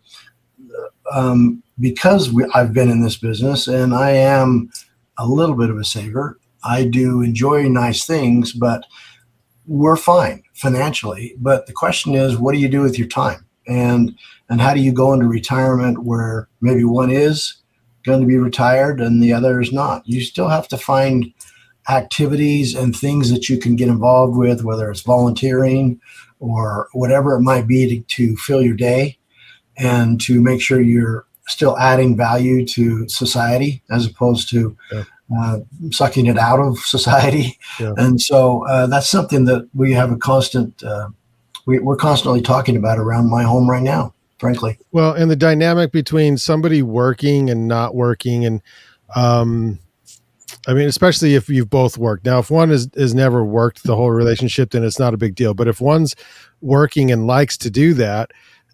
um, 1.13 1.63
because 1.79 2.31
we, 2.31 2.43
I've 2.53 2.73
been 2.73 2.89
in 2.89 3.01
this 3.01 3.17
business 3.17 3.67
and 3.67 3.93
I 3.93 4.11
am 4.11 4.69
a 5.17 5.27
little 5.27 5.55
bit 5.55 5.69
of 5.69 5.77
a 5.77 5.83
saver, 5.83 6.39
I 6.63 6.85
do 6.85 7.21
enjoy 7.21 7.69
nice 7.69 8.05
things, 8.05 8.51
but 8.51 8.83
we're 9.67 9.95
fine 9.95 10.43
financially. 10.55 11.35
But 11.37 11.67
the 11.67 11.73
question 11.73 12.15
is, 12.15 12.37
what 12.37 12.53
do 12.53 12.59
you 12.59 12.67
do 12.67 12.81
with 12.81 12.97
your 12.97 13.07
time? 13.07 13.45
And 13.69 14.17
and 14.49 14.59
how 14.59 14.73
do 14.73 14.81
you 14.81 14.91
go 14.91 15.13
into 15.13 15.27
retirement 15.27 16.03
where 16.03 16.49
maybe 16.59 16.83
one 16.83 17.11
is 17.11 17.55
going 18.03 18.19
to 18.19 18.27
be 18.27 18.37
retired 18.37 18.99
and 18.99 19.21
the 19.21 19.31
other 19.31 19.61
is 19.61 19.71
not 19.71 20.01
you 20.05 20.21
still 20.21 20.49
have 20.49 20.67
to 20.67 20.77
find 20.77 21.31
activities 21.87 22.75
and 22.75 22.95
things 22.95 23.31
that 23.31 23.49
you 23.49 23.57
can 23.57 23.75
get 23.75 23.87
involved 23.87 24.35
with 24.35 24.63
whether 24.63 24.89
it's 24.89 25.01
volunteering 25.01 25.99
or 26.39 26.87
whatever 26.93 27.35
it 27.35 27.41
might 27.41 27.67
be 27.67 27.87
to, 27.87 28.03
to 28.03 28.37
fill 28.37 28.61
your 28.61 28.75
day 28.75 29.17
and 29.77 30.19
to 30.21 30.41
make 30.41 30.61
sure 30.61 30.81
you're 30.81 31.25
still 31.47 31.77
adding 31.77 32.15
value 32.15 32.65
to 32.65 33.07
society 33.09 33.81
as 33.89 34.05
opposed 34.05 34.49
to 34.49 34.77
yeah. 34.91 35.03
uh, 35.37 35.59
sucking 35.91 36.27
it 36.27 36.37
out 36.37 36.59
of 36.59 36.77
society. 36.79 37.57
Yeah. 37.79 37.93
And 37.97 38.21
so 38.21 38.67
uh, 38.67 38.87
that's 38.87 39.09
something 39.09 39.45
that 39.45 39.67
we 39.73 39.93
have 39.93 40.11
a 40.11 40.17
constant, 40.17 40.83
uh, 40.83 41.09
we, 41.65 41.79
we're 41.79 41.95
constantly 41.95 42.41
talking 42.41 42.75
about 42.75 42.97
around 42.97 43.29
my 43.29 43.43
home 43.43 43.69
right 43.69 43.83
now, 43.83 44.13
frankly. 44.37 44.77
Well, 44.91 45.13
and 45.13 45.29
the 45.29 45.35
dynamic 45.35 45.91
between 45.91 46.37
somebody 46.37 46.81
working 46.81 47.49
and 47.49 47.67
not 47.67 47.95
working 47.95 48.45
and, 48.45 48.61
um, 49.15 49.79
I 50.67 50.73
mean, 50.73 50.87
especially 50.87 51.35
if 51.35 51.47
you've 51.47 51.69
both 51.69 51.97
worked. 51.97 52.25
Now, 52.25 52.39
if 52.39 52.51
one 52.51 52.69
is 52.69 52.89
has 52.97 53.15
never 53.15 53.45
worked 53.45 53.83
the 53.83 53.95
whole 53.95 54.11
relationship, 54.11 54.71
then 54.71 54.83
it's 54.83 54.99
not 54.99 55.13
a 55.13 55.17
big 55.17 55.35
deal. 55.35 55.53
But 55.53 55.67
if 55.67 55.79
one's 55.79 56.15
working 56.59 57.11
and 57.11 57.27
likes 57.27 57.55
to 57.59 57.69
do 57.69 57.93
that, 57.93 58.31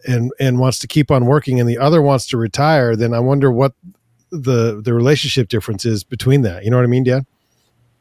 and 0.07 0.31
and 0.39 0.59
wants 0.59 0.79
to 0.79 0.87
keep 0.87 1.11
on 1.11 1.25
working 1.25 1.59
and 1.59 1.69
the 1.69 1.77
other 1.77 2.01
wants 2.01 2.25
to 2.27 2.37
retire 2.37 2.95
then 2.95 3.13
i 3.13 3.19
wonder 3.19 3.51
what 3.51 3.73
the 4.31 4.81
the 4.83 4.93
relationship 4.93 5.47
difference 5.47 5.85
is 5.85 6.03
between 6.03 6.41
that 6.41 6.63
you 6.63 6.69
know 6.69 6.77
what 6.77 6.83
i 6.83 6.87
mean 6.87 7.03
dan 7.03 7.25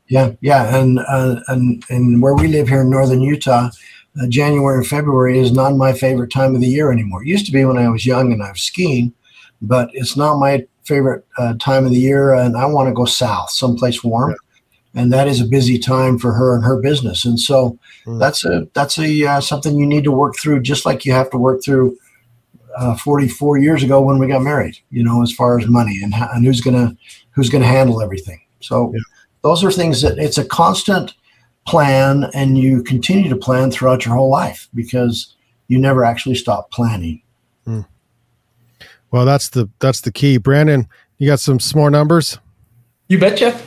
yeah 0.08 0.32
yeah 0.40 0.76
and 0.76 0.98
uh, 1.00 1.40
and 1.48 1.84
and 1.88 2.22
where 2.22 2.34
we 2.34 2.48
live 2.48 2.68
here 2.68 2.82
in 2.82 2.90
northern 2.90 3.20
utah 3.20 3.70
uh, 4.20 4.26
january 4.28 4.78
and 4.78 4.86
february 4.86 5.38
is 5.38 5.52
not 5.52 5.76
my 5.76 5.92
favorite 5.92 6.30
time 6.30 6.54
of 6.54 6.60
the 6.60 6.66
year 6.66 6.92
anymore 6.92 7.22
it 7.22 7.28
used 7.28 7.46
to 7.46 7.52
be 7.52 7.64
when 7.64 7.78
i 7.78 7.88
was 7.88 8.06
young 8.06 8.32
and 8.32 8.42
i 8.42 8.50
was 8.50 8.62
skiing 8.62 9.12
but 9.62 9.88
it's 9.92 10.16
not 10.16 10.38
my 10.38 10.64
favorite 10.84 11.24
uh, 11.38 11.54
time 11.58 11.84
of 11.84 11.90
the 11.90 11.98
year 11.98 12.34
and 12.34 12.56
i 12.56 12.66
want 12.66 12.88
to 12.88 12.94
go 12.94 13.04
south 13.04 13.50
someplace 13.50 14.04
warm 14.04 14.30
yeah 14.30 14.36
and 14.94 15.12
that 15.12 15.26
is 15.26 15.40
a 15.40 15.44
busy 15.44 15.78
time 15.78 16.18
for 16.18 16.32
her 16.32 16.54
and 16.54 16.64
her 16.64 16.80
business 16.80 17.24
and 17.24 17.38
so 17.38 17.78
mm. 18.06 18.18
that's 18.18 18.44
a 18.44 18.66
that's 18.74 18.98
a 18.98 19.24
uh, 19.26 19.40
something 19.40 19.76
you 19.76 19.86
need 19.86 20.04
to 20.04 20.12
work 20.12 20.36
through 20.36 20.60
just 20.60 20.86
like 20.86 21.04
you 21.04 21.12
have 21.12 21.30
to 21.30 21.38
work 21.38 21.62
through 21.62 21.96
uh, 22.76 22.96
44 22.96 23.58
years 23.58 23.82
ago 23.82 24.00
when 24.00 24.18
we 24.18 24.26
got 24.26 24.42
married 24.42 24.78
you 24.90 25.02
know 25.02 25.22
as 25.22 25.32
far 25.32 25.58
as 25.58 25.66
money 25.66 26.00
and, 26.02 26.14
and 26.14 26.44
who's 26.44 26.60
gonna 26.60 26.96
who's 27.32 27.50
gonna 27.50 27.66
handle 27.66 28.02
everything 28.02 28.40
so 28.60 28.92
yeah. 28.94 29.00
those 29.42 29.62
are 29.62 29.72
things 29.72 30.02
that 30.02 30.18
it's 30.18 30.38
a 30.38 30.44
constant 30.44 31.14
plan 31.66 32.30
and 32.34 32.58
you 32.58 32.82
continue 32.82 33.28
to 33.28 33.36
plan 33.36 33.70
throughout 33.70 34.04
your 34.04 34.14
whole 34.14 34.30
life 34.30 34.68
because 34.74 35.34
you 35.68 35.78
never 35.78 36.04
actually 36.04 36.34
stop 36.34 36.70
planning 36.70 37.22
mm. 37.66 37.84
well 39.10 39.24
that's 39.24 39.48
the 39.48 39.68
that's 39.78 40.02
the 40.02 40.12
key 40.12 40.38
brandyn 40.38 40.86
you 41.18 41.26
got 41.26 41.40
some 41.40 41.58
more 41.74 41.90
numbers 41.90 42.38
you 43.08 43.18
betcha 43.18 43.58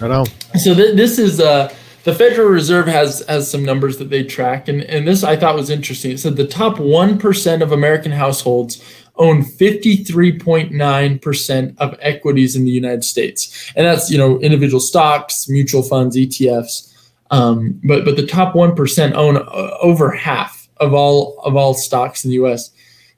I 0.00 0.08
know. 0.08 0.24
So 0.58 0.74
th- 0.74 0.96
this 0.96 1.18
is 1.18 1.38
uh, 1.40 1.74
the 2.04 2.14
Federal 2.14 2.48
Reserve 2.48 2.86
has 2.86 3.24
has 3.28 3.50
some 3.50 3.64
numbers 3.64 3.96
that 3.98 4.10
they 4.10 4.22
track, 4.24 4.68
and 4.68 4.82
and 4.82 5.08
this 5.08 5.24
I 5.24 5.36
thought 5.36 5.54
was 5.54 5.70
interesting. 5.70 6.12
It 6.12 6.20
said 6.20 6.36
the 6.36 6.46
top 6.46 6.78
one 6.78 7.18
percent 7.18 7.62
of 7.62 7.72
American 7.72 8.12
households 8.12 8.84
own 9.18 9.42
53.9% 9.42 11.74
of 11.78 11.96
equities 12.02 12.54
in 12.54 12.66
the 12.66 12.70
United 12.70 13.02
States. 13.02 13.72
And 13.74 13.86
that's, 13.86 14.10
you 14.10 14.18
know, 14.18 14.38
individual 14.40 14.78
stocks, 14.78 15.48
mutual 15.48 15.82
funds, 15.82 16.18
ETFs. 16.18 16.92
Um, 17.30 17.80
but 17.84 18.04
but 18.04 18.16
the 18.16 18.26
top 18.26 18.54
1% 18.54 19.12
own 19.14 19.36
uh, 19.36 19.76
over 19.80 20.10
half 20.10 20.68
of 20.78 20.94
all 20.94 21.40
of 21.40 21.56
all 21.56 21.74
stocks 21.74 22.24
in 22.24 22.30
the 22.30 22.36
US. 22.36 22.70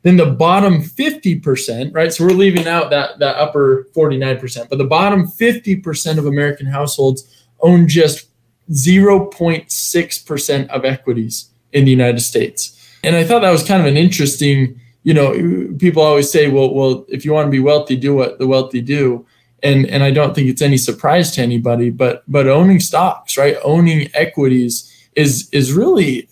Then 0.03 0.17
the 0.17 0.27
bottom 0.27 0.81
50%, 0.81 1.95
right? 1.95 2.13
So 2.13 2.25
we're 2.25 2.31
leaving 2.31 2.69
out 2.69 2.91
that, 2.91 3.19
that 3.19 3.37
upper 3.37 3.89
49%, 3.97 4.69
but 4.69 4.79
the 4.79 4.85
bottom 4.85 5.27
50% 5.27 6.19
of 6.19 6.27
American 6.27 6.67
households 6.67 7.45
own 7.61 7.89
just 7.89 8.29
0.6% 8.71 10.69
of 10.69 10.85
equities 10.85 11.51
in 11.73 11.85
the 11.85 11.91
United 11.91 12.21
States. 12.21 12.75
And 13.03 13.17
I 13.17 13.25
thought 13.25 13.41
that 13.41 13.51
was 13.51 13.67
kind 13.67 13.81
of 13.81 13.87
an 13.87 13.97
interesting, 13.97 14.81
you 15.03 15.15
know, 15.15 15.75
people 15.79 16.03
always 16.03 16.31
say, 16.31 16.49
well, 16.49 16.73
well, 16.73 17.05
if 17.09 17.25
you 17.25 17.33
want 17.33 17.47
to 17.47 17.51
be 17.51 17.61
wealthy, 17.61 17.97
do 17.97 18.15
what 18.15 18.39
the 18.39 18.47
wealthy 18.47 18.81
do. 18.81 19.27
And 19.63 19.87
and 19.87 20.05
I 20.05 20.11
don't 20.11 20.35
think 20.35 20.49
it's 20.49 20.63
any 20.63 20.77
surprise 20.77 21.33
to 21.33 21.43
anybody, 21.43 21.91
but 21.91 22.23
but 22.29 22.47
owning 22.47 22.81
stocks, 22.81 23.37
right? 23.37 23.57
Owning 23.65 24.09
equities 24.15 24.93
is 25.17 25.49
is 25.51 25.73
really 25.73 26.29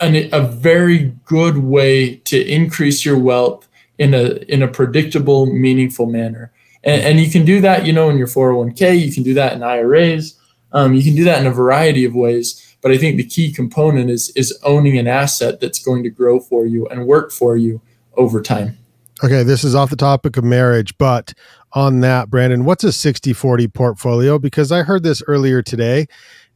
an, 0.00 0.28
a 0.32 0.40
very 0.40 1.14
good 1.24 1.58
way 1.58 2.16
to 2.16 2.40
increase 2.46 3.04
your 3.04 3.18
wealth 3.18 3.66
in 3.98 4.14
a 4.14 4.36
in 4.48 4.62
a 4.62 4.68
predictable, 4.68 5.46
meaningful 5.46 6.06
manner. 6.06 6.52
And, 6.84 7.02
and 7.02 7.20
you 7.20 7.30
can 7.30 7.44
do 7.44 7.60
that, 7.62 7.86
you 7.86 7.92
know, 7.92 8.10
in 8.10 8.18
your 8.18 8.26
401k. 8.26 9.00
You 9.00 9.12
can 9.12 9.22
do 9.22 9.34
that 9.34 9.54
in 9.54 9.62
IRAs. 9.62 10.38
Um, 10.72 10.94
you 10.94 11.02
can 11.02 11.14
do 11.14 11.24
that 11.24 11.40
in 11.40 11.46
a 11.46 11.52
variety 11.52 12.04
of 12.04 12.14
ways. 12.14 12.76
But 12.82 12.92
I 12.92 12.98
think 12.98 13.16
the 13.16 13.24
key 13.24 13.50
component 13.50 14.10
is 14.10 14.30
is 14.36 14.56
owning 14.62 14.98
an 14.98 15.08
asset 15.08 15.60
that's 15.60 15.78
going 15.78 16.02
to 16.02 16.10
grow 16.10 16.38
for 16.38 16.66
you 16.66 16.86
and 16.88 17.06
work 17.06 17.32
for 17.32 17.56
you 17.56 17.80
over 18.16 18.42
time. 18.42 18.78
Okay, 19.22 19.44
this 19.44 19.62
is 19.62 19.74
off 19.74 19.90
the 19.90 19.96
topic 19.96 20.36
of 20.36 20.44
marriage, 20.44 20.96
but 20.98 21.32
on 21.72 22.00
that, 22.00 22.30
Brandyn, 22.30 22.64
what's 22.64 22.82
a 22.82 22.92
60 22.92 23.32
40 23.32 23.68
portfolio? 23.68 24.38
Because 24.38 24.72
I 24.72 24.82
heard 24.82 25.02
this 25.02 25.22
earlier 25.28 25.62
today 25.62 26.06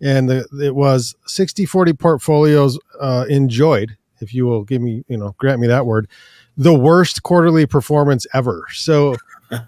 and 0.01 0.29
the, 0.29 0.47
it 0.63 0.75
was 0.75 1.15
60 1.27 1.67
40 1.67 1.93
portfolios 1.95 2.79
uh, 3.01 3.25
enjoyed 3.29 3.97
if 4.21 4.35
you 4.35 4.47
will 4.47 4.65
give 4.65 4.83
me 4.83 5.05
you 5.09 5.17
know 5.17 5.35
grant 5.39 5.61
me 5.61 5.67
that 5.67 5.87
word 5.87 6.09
the 6.57 6.75
worst 6.75 7.23
quarterly 7.23 7.67
performance 7.67 8.27
ever 8.35 8.67
so 8.73 9.17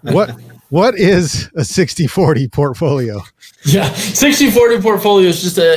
what 0.01 0.29
what 0.69 0.95
is 0.95 1.49
a 1.55 1.63
60 1.63 2.07
40 2.07 2.47
portfolio 2.49 3.21
yeah 3.65 3.91
60 3.93 4.51
40 4.51 4.81
portfolio 4.81 5.29
is 5.29 5.41
just 5.41 5.57
a 5.57 5.75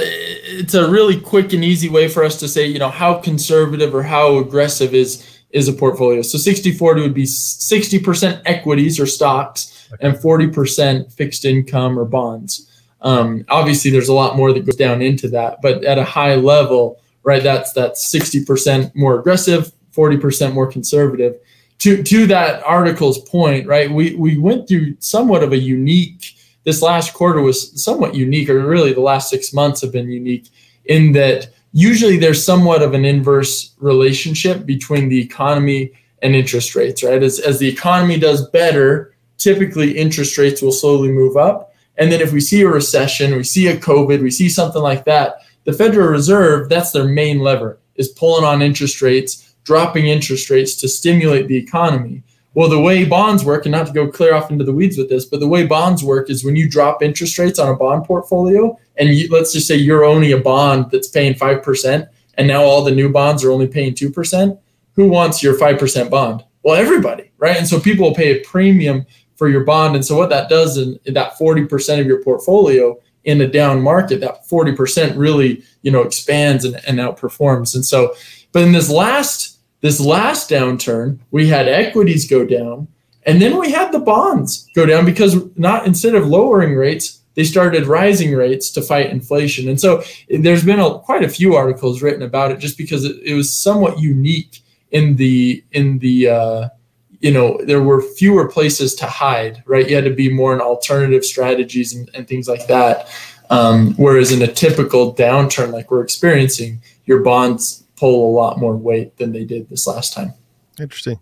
it's 0.56 0.74
a 0.74 0.88
really 0.88 1.20
quick 1.20 1.52
and 1.52 1.64
easy 1.64 1.88
way 1.88 2.08
for 2.08 2.24
us 2.24 2.38
to 2.40 2.48
say 2.48 2.66
you 2.66 2.78
know 2.78 2.90
how 2.90 3.14
conservative 3.14 3.94
or 3.94 4.02
how 4.02 4.36
aggressive 4.38 4.94
is 4.94 5.40
is 5.54 5.68
a 5.68 5.72
portfolio 5.72 6.20
so 6.20 6.36
60 6.36 6.72
40 6.72 7.00
would 7.00 7.14
be 7.14 7.24
60% 7.24 8.42
equities 8.44 9.00
or 9.00 9.06
stocks 9.06 9.88
okay. 9.94 10.06
and 10.06 10.16
40% 10.16 11.10
fixed 11.10 11.46
income 11.46 11.98
or 11.98 12.04
bonds 12.04 12.70
um, 13.04 13.44
obviously, 13.50 13.90
there's 13.90 14.08
a 14.08 14.14
lot 14.14 14.34
more 14.34 14.52
that 14.52 14.64
goes 14.64 14.76
down 14.76 15.02
into 15.02 15.28
that, 15.28 15.60
but 15.60 15.84
at 15.84 15.98
a 15.98 16.04
high 16.04 16.34
level, 16.36 17.00
right? 17.22 17.42
That's 17.42 17.72
that's 17.74 18.12
60% 18.12 18.94
more 18.96 19.20
aggressive, 19.20 19.70
40% 19.92 20.54
more 20.54 20.66
conservative. 20.66 21.36
To 21.80 22.02
to 22.02 22.26
that 22.28 22.62
article's 22.64 23.18
point, 23.28 23.66
right? 23.66 23.90
We 23.90 24.14
we 24.14 24.38
went 24.38 24.66
through 24.66 24.96
somewhat 25.00 25.42
of 25.42 25.52
a 25.52 25.58
unique. 25.58 26.34
This 26.64 26.80
last 26.80 27.12
quarter 27.12 27.42
was 27.42 27.82
somewhat 27.82 28.14
unique, 28.14 28.48
or 28.48 28.66
really 28.66 28.94
the 28.94 29.00
last 29.00 29.28
six 29.28 29.52
months 29.52 29.82
have 29.82 29.92
been 29.92 30.08
unique 30.08 30.48
in 30.86 31.12
that 31.12 31.50
usually 31.74 32.16
there's 32.16 32.42
somewhat 32.42 32.82
of 32.82 32.94
an 32.94 33.04
inverse 33.04 33.74
relationship 33.78 34.64
between 34.64 35.08
the 35.08 35.20
economy 35.20 35.92
and 36.22 36.34
interest 36.34 36.76
rates, 36.76 37.02
right? 37.02 37.22
As, 37.22 37.40
as 37.40 37.58
the 37.58 37.68
economy 37.68 38.18
does 38.18 38.48
better, 38.50 39.14
typically 39.38 39.98
interest 39.98 40.38
rates 40.38 40.62
will 40.62 40.72
slowly 40.72 41.10
move 41.10 41.36
up. 41.36 41.74
And 41.98 42.10
then 42.10 42.20
if 42.20 42.32
we 42.32 42.40
see 42.40 42.62
a 42.62 42.68
recession, 42.68 43.36
we 43.36 43.42
see 43.42 43.66
a 43.66 43.76
COVID, 43.76 44.22
we 44.22 44.30
see 44.30 44.48
something 44.48 44.82
like 44.82 45.04
that, 45.04 45.38
the 45.64 45.72
Federal 45.72 46.08
Reserve, 46.08 46.68
that's 46.68 46.92
their 46.92 47.08
main 47.08 47.40
lever, 47.40 47.78
is 47.96 48.08
pulling 48.08 48.44
on 48.44 48.62
interest 48.62 49.02
rates, 49.02 49.56
dropping 49.64 50.06
interest 50.06 50.50
rates 50.50 50.76
to 50.76 50.88
stimulate 50.88 51.48
the 51.48 51.56
economy. 51.56 52.22
Well, 52.54 52.68
the 52.68 52.80
way 52.80 53.04
bonds 53.04 53.44
work, 53.44 53.66
and 53.66 53.72
not 53.72 53.88
to 53.88 53.92
go 53.92 54.08
clear 54.08 54.32
off 54.32 54.50
into 54.50 54.64
the 54.64 54.72
weeds 54.72 54.96
with 54.96 55.08
this, 55.08 55.24
but 55.24 55.40
the 55.40 55.48
way 55.48 55.66
bonds 55.66 56.04
work 56.04 56.30
is 56.30 56.44
when 56.44 56.54
you 56.54 56.68
drop 56.68 57.02
interest 57.02 57.36
rates 57.38 57.58
on 57.58 57.68
a 57.68 57.76
bond 57.76 58.04
portfolio, 58.04 58.78
and 58.96 59.08
you, 59.08 59.28
let's 59.28 59.52
just 59.52 59.66
say 59.66 59.74
you're 59.74 60.04
owning 60.04 60.32
a 60.32 60.38
bond 60.38 60.90
that's 60.92 61.08
paying 61.08 61.34
5%, 61.34 62.08
and 62.34 62.46
now 62.46 62.62
all 62.62 62.84
the 62.84 62.94
new 62.94 63.08
bonds 63.08 63.44
are 63.44 63.50
only 63.50 63.66
paying 63.66 63.92
2%, 63.92 64.58
who 64.94 65.08
wants 65.08 65.42
your 65.42 65.58
5% 65.58 66.10
bond? 66.10 66.44
Well, 66.62 66.76
everybody, 66.76 67.32
right? 67.38 67.56
And 67.56 67.66
so 67.66 67.80
people 67.80 68.08
will 68.08 68.14
pay 68.14 68.38
a 68.38 68.44
premium 68.44 69.04
for 69.36 69.48
your 69.48 69.64
bond. 69.64 69.96
And 69.96 70.04
so 70.04 70.16
what 70.16 70.30
that 70.30 70.48
does 70.48 70.78
in, 70.78 70.98
in 71.04 71.14
that 71.14 71.36
40% 71.36 72.00
of 72.00 72.06
your 72.06 72.22
portfolio 72.22 72.96
in 73.24 73.40
a 73.40 73.48
down 73.48 73.82
market, 73.82 74.20
that 74.20 74.46
40% 74.46 75.16
really, 75.16 75.64
you 75.82 75.90
know, 75.90 76.02
expands 76.02 76.64
and, 76.64 76.80
and 76.86 76.98
outperforms. 76.98 77.74
And 77.74 77.84
so, 77.84 78.14
but 78.52 78.62
in 78.62 78.72
this 78.72 78.90
last, 78.90 79.53
this 79.84 80.00
last 80.00 80.48
downturn, 80.48 81.18
we 81.30 81.46
had 81.46 81.68
equities 81.68 82.26
go 82.26 82.46
down 82.46 82.88
and 83.26 83.42
then 83.42 83.58
we 83.58 83.70
had 83.70 83.92
the 83.92 83.98
bonds 83.98 84.66
go 84.74 84.86
down 84.86 85.04
because 85.04 85.36
not 85.58 85.86
instead 85.86 86.14
of 86.14 86.26
lowering 86.26 86.74
rates, 86.74 87.20
they 87.34 87.44
started 87.44 87.86
rising 87.86 88.34
rates 88.34 88.70
to 88.70 88.80
fight 88.80 89.10
inflation. 89.10 89.68
And 89.68 89.78
so 89.78 90.02
there's 90.30 90.64
been 90.64 90.80
a, 90.80 90.98
quite 91.00 91.22
a 91.22 91.28
few 91.28 91.54
articles 91.54 92.00
written 92.00 92.22
about 92.22 92.50
it 92.50 92.60
just 92.60 92.78
because 92.78 93.04
it, 93.04 93.16
it 93.22 93.34
was 93.34 93.52
somewhat 93.52 93.98
unique 93.98 94.62
in 94.90 95.16
the 95.16 95.62
in 95.72 95.98
the 95.98 96.30
uh, 96.30 96.68
you 97.20 97.30
know 97.30 97.60
there 97.66 97.82
were 97.82 98.00
fewer 98.00 98.48
places 98.48 98.94
to 98.94 99.06
hide 99.06 99.62
right 99.66 99.90
you 99.90 99.96
had 99.96 100.04
to 100.04 100.14
be 100.14 100.32
more 100.32 100.54
in 100.54 100.62
alternative 100.62 101.26
strategies 101.26 101.94
and, 101.94 102.08
and 102.14 102.26
things 102.26 102.48
like 102.48 102.66
that 102.68 103.08
um, 103.50 103.92
whereas 103.96 104.32
in 104.32 104.40
a 104.40 104.46
typical 104.46 105.14
downturn 105.14 105.72
like 105.72 105.90
we're 105.90 106.02
experiencing 106.02 106.80
your 107.06 107.22
bonds 107.22 107.83
pull 108.04 108.30
a 108.30 108.32
lot 108.36 108.58
more 108.58 108.76
weight 108.76 109.16
than 109.16 109.32
they 109.32 109.44
did 109.44 109.66
this 109.70 109.86
last 109.86 110.12
time. 110.12 110.34
Interesting. 110.78 111.18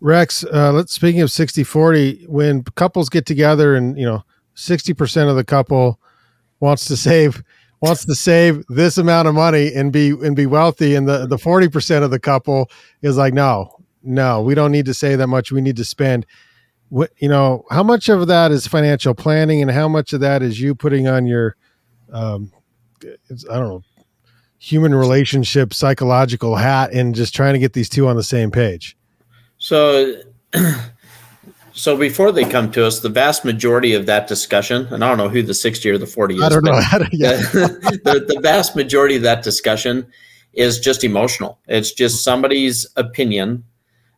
Rex, 0.00 0.42
uh, 0.44 0.72
let's 0.72 0.90
speaking 0.90 1.20
of 1.20 1.30
60 1.30 1.64
40, 1.64 2.24
when 2.28 2.62
couples 2.76 3.10
get 3.10 3.26
together 3.26 3.76
and 3.76 3.98
you 3.98 4.06
know 4.06 4.24
60% 4.56 5.28
of 5.28 5.36
the 5.36 5.44
couple 5.44 6.00
wants 6.60 6.86
to 6.86 6.96
save 6.96 7.42
wants 7.82 8.06
to 8.06 8.14
save 8.14 8.64
this 8.68 8.96
amount 8.96 9.28
of 9.28 9.34
money 9.34 9.70
and 9.74 9.92
be 9.92 10.10
and 10.10 10.34
be 10.34 10.46
wealthy 10.46 10.94
and 10.94 11.06
the 11.06 11.26
the 11.26 11.36
40% 11.36 12.02
of 12.02 12.10
the 12.10 12.18
couple 12.18 12.70
is 13.02 13.18
like 13.18 13.34
no 13.34 13.76
no 14.02 14.40
we 14.40 14.54
don't 14.54 14.72
need 14.72 14.86
to 14.86 14.94
save 14.94 15.18
that 15.18 15.26
much. 15.26 15.52
We 15.52 15.60
need 15.60 15.76
to 15.76 15.84
spend. 15.84 16.24
What 16.88 17.10
you 17.18 17.28
know 17.28 17.66
how 17.70 17.82
much 17.82 18.08
of 18.08 18.28
that 18.28 18.50
is 18.50 18.66
financial 18.66 19.12
planning 19.12 19.60
and 19.60 19.70
how 19.70 19.88
much 19.88 20.14
of 20.14 20.20
that 20.20 20.42
is 20.42 20.58
you 20.58 20.74
putting 20.74 21.06
on 21.06 21.26
your 21.26 21.54
um 22.10 22.50
i 23.04 23.58
don't 23.58 23.68
know 23.68 23.82
human 24.58 24.94
relationship 24.94 25.72
psychological 25.72 26.56
hat 26.56 26.92
and 26.92 27.14
just 27.14 27.34
trying 27.34 27.52
to 27.52 27.58
get 27.58 27.72
these 27.72 27.88
two 27.88 28.08
on 28.08 28.16
the 28.16 28.22
same 28.22 28.50
page. 28.50 28.96
So 29.58 30.20
so 31.72 31.96
before 31.96 32.32
they 32.32 32.44
come 32.44 32.70
to 32.72 32.84
us 32.84 33.00
the 33.00 33.08
vast 33.08 33.44
majority 33.44 33.94
of 33.94 34.06
that 34.06 34.26
discussion 34.26 34.86
and 34.90 35.04
i 35.04 35.08
don't 35.08 35.18
know 35.18 35.28
who 35.28 35.42
the 35.42 35.54
60 35.54 35.88
or 35.90 35.98
the 35.98 36.06
40 36.06 36.36
is 36.36 36.42
i 36.42 36.48
don't 36.48 36.64
know. 36.64 36.72
yeah. 37.12 37.36
the, 37.52 38.24
the 38.26 38.40
vast 38.40 38.74
majority 38.74 39.16
of 39.16 39.22
that 39.22 39.44
discussion 39.44 40.06
is 40.54 40.80
just 40.80 41.04
emotional. 41.04 41.58
It's 41.68 41.92
just 41.92 42.24
somebody's 42.24 42.86
opinion 42.96 43.64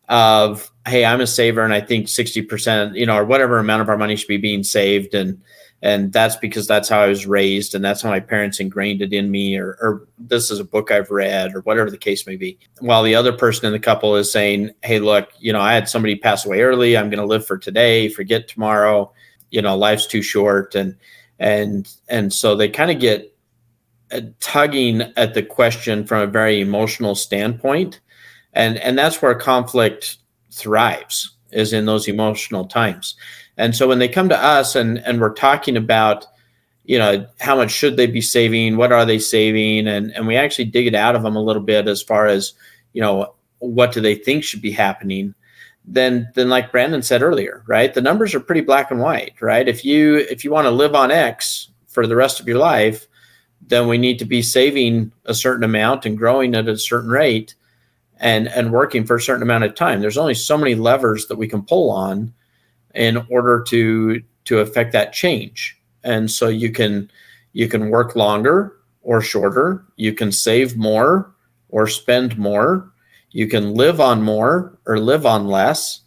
of 0.09 0.73
hey 0.89 1.05
i'm 1.05 1.21
a 1.21 1.27
saver 1.27 1.63
and 1.63 1.73
i 1.73 1.81
think 1.81 2.07
60% 2.09 2.97
you 2.97 3.07
know 3.07 3.17
or 3.17 3.25
whatever 3.25 3.59
amount 3.59 3.81
of 3.81 3.89
our 3.89 3.97
money 3.97 4.17
should 4.17 4.27
be 4.27 4.39
being 4.39 4.65
saved 4.65 5.15
and 5.15 5.41
and 5.83 6.13
that's 6.13 6.37
because 6.37 6.67
that's 6.67 6.89
how 6.89 7.01
i 7.01 7.07
was 7.07 7.27
raised 7.27 7.75
and 7.75 7.85
that's 7.85 8.03
how 8.03 8.11
my 8.11 8.21
parents 8.21 8.61
ingrained 8.61 9.01
it 9.01 9.13
in 9.13 9.31
me 9.31 9.57
or, 9.57 9.77
or 9.81 10.07
this 10.19 10.51
is 10.51 10.61
a 10.61 10.65
book 10.65 10.91
i've 10.91 11.11
read 11.11 11.55
or 11.55 11.61
whatever 11.61 11.91
the 11.91 11.99
case 11.99 12.27
may 12.27 12.37
be. 12.37 12.59
While 12.81 13.03
the 13.03 13.15
other 13.15 13.33
person 13.33 13.67
in 13.67 13.73
the 13.73 13.79
couple 13.79 14.17
is 14.17 14.31
saying 14.31 14.73
hey 14.83 14.99
look 14.99 15.31
you 15.39 15.53
know 15.53 15.61
i 15.61 15.73
had 15.73 15.89
somebody 15.89 16.17
pass 16.17 16.45
away 16.45 16.63
early. 16.63 16.97
I'm 16.97 17.11
going 17.11 17.19
to 17.19 17.27
live 17.27 17.47
for 17.47 17.59
today. 17.59 18.09
Forget 18.09 18.49
tomorrow. 18.49 19.13
You 19.51 19.63
know 19.63 19.77
life's 19.77 20.07
too 20.07 20.23
short. 20.23 20.75
And 20.75 20.97
and 21.39 21.93
and 22.09 22.33
so 22.33 22.55
they 22.55 22.69
kind 22.69 22.91
of 22.91 23.01
get 23.01 23.35
tugging 24.41 25.03
at 25.17 25.35
the 25.35 25.43
question 25.43 26.07
from 26.07 26.23
a 26.23 26.27
very 26.27 26.61
emotional 26.61 27.15
standpoint. 27.15 28.01
And 28.53 28.77
and 28.79 28.99
that's 28.99 29.23
where 29.23 29.35
conflict 29.35 30.19
thrives 30.53 31.37
is 31.53 31.73
in 31.73 31.87
those 31.87 32.09
emotional 32.09 32.67
times 32.67 33.17
and 33.61 33.77
so 33.77 33.87
when 33.87 33.99
they 33.99 34.09
come 34.09 34.29
to 34.29 34.45
us 34.45 34.75
and 34.75 34.99
and 34.99 35.21
we're 35.21 35.35
talking 35.35 35.77
about 35.77 36.27
you 36.85 36.99
know 36.99 37.27
how 37.39 37.55
much 37.55 37.71
should 37.71 37.97
they 37.97 38.07
be 38.07 38.21
saving 38.21 38.77
what 38.77 38.91
are 38.91 39.05
they 39.05 39.19
saving 39.19 39.87
and 39.87 40.11
and 40.13 40.27
we 40.27 40.37
actually 40.37 40.65
dig 40.65 40.87
it 40.87 40.95
out 40.95 41.15
of 41.15 41.23
them 41.23 41.37
a 41.37 41.43
little 41.43 41.63
bit 41.63 41.87
as 41.87 42.03
far 42.03 42.27
as 42.27 42.55
you 42.95 43.01
know 43.01 43.35
what 43.59 43.93
do 43.93 44.01
they 44.01 44.15
think 44.15 44.43
should 44.43 44.63
be 44.63 44.73
happening 44.73 45.35
then 45.85 46.29
then 46.35 46.49
like 46.49 46.73
brandyn 46.73 47.05
said 47.05 47.23
earlier 47.23 47.63
right 47.67 47.95
the 47.95 48.01
numbers 48.01 48.35
are 48.35 48.41
pretty 48.41 48.63
black 48.63 48.91
and 48.91 49.01
white 49.01 49.35
right? 49.41 49.69
If 49.69 49.85
you 49.85 50.17
if 50.17 50.45
you 50.45 50.51
want 50.51 50.65
to 50.65 50.71
live 50.71 50.95
on 50.95 51.11
x 51.11 51.69
for 51.87 52.07
the 52.07 52.17
rest 52.17 52.41
of 52.41 52.49
your 52.49 52.59
life 52.59 53.07
then 53.67 53.87
we 53.87 53.99
need 53.99 54.19
to 54.19 54.25
be 54.25 54.43
saving 54.43 55.13
a 55.27 55.35
certain 55.35 55.65
amount 55.65 56.07
and 56.07 56.19
growing 56.19 56.55
at 56.55 56.67
a 56.67 56.79
certain 56.79 57.11
rate 57.11 57.55
and 58.17 58.49
and 58.49 58.73
working 58.73 59.05
for 59.05 59.17
a 59.17 59.21
certain 59.21 59.43
amount 59.43 59.65
of 59.65 59.75
time. 59.75 60.01
There's 60.01 60.19
only 60.19 60.35
so 60.35 60.59
many 60.59 60.75
levers 60.75 61.27
that 61.27 61.37
we 61.37 61.49
can 61.49 61.63
pull 61.63 61.91
on 61.91 62.35
in 62.95 63.25
order 63.31 63.63
to 63.69 64.23
to 64.45 64.59
affect 64.59 64.93
that 64.93 65.13
change. 65.13 65.79
And 66.03 66.31
so 66.31 66.49
you 66.49 66.73
can 66.73 67.11
you 67.53 67.69
can 67.69 67.91
work 67.91 68.17
longer 68.17 68.77
or 69.03 69.21
shorter. 69.21 69.85
You 69.97 70.13
can 70.13 70.33
save 70.33 70.77
more 70.77 71.33
or 71.69 71.87
spend 71.87 72.39
more. 72.39 72.93
You 73.31 73.47
can 73.47 73.75
live 73.75 74.01
on 74.01 74.23
more 74.23 74.79
or 74.87 74.99
live 74.99 75.25
on 75.25 75.47
less 75.47 76.01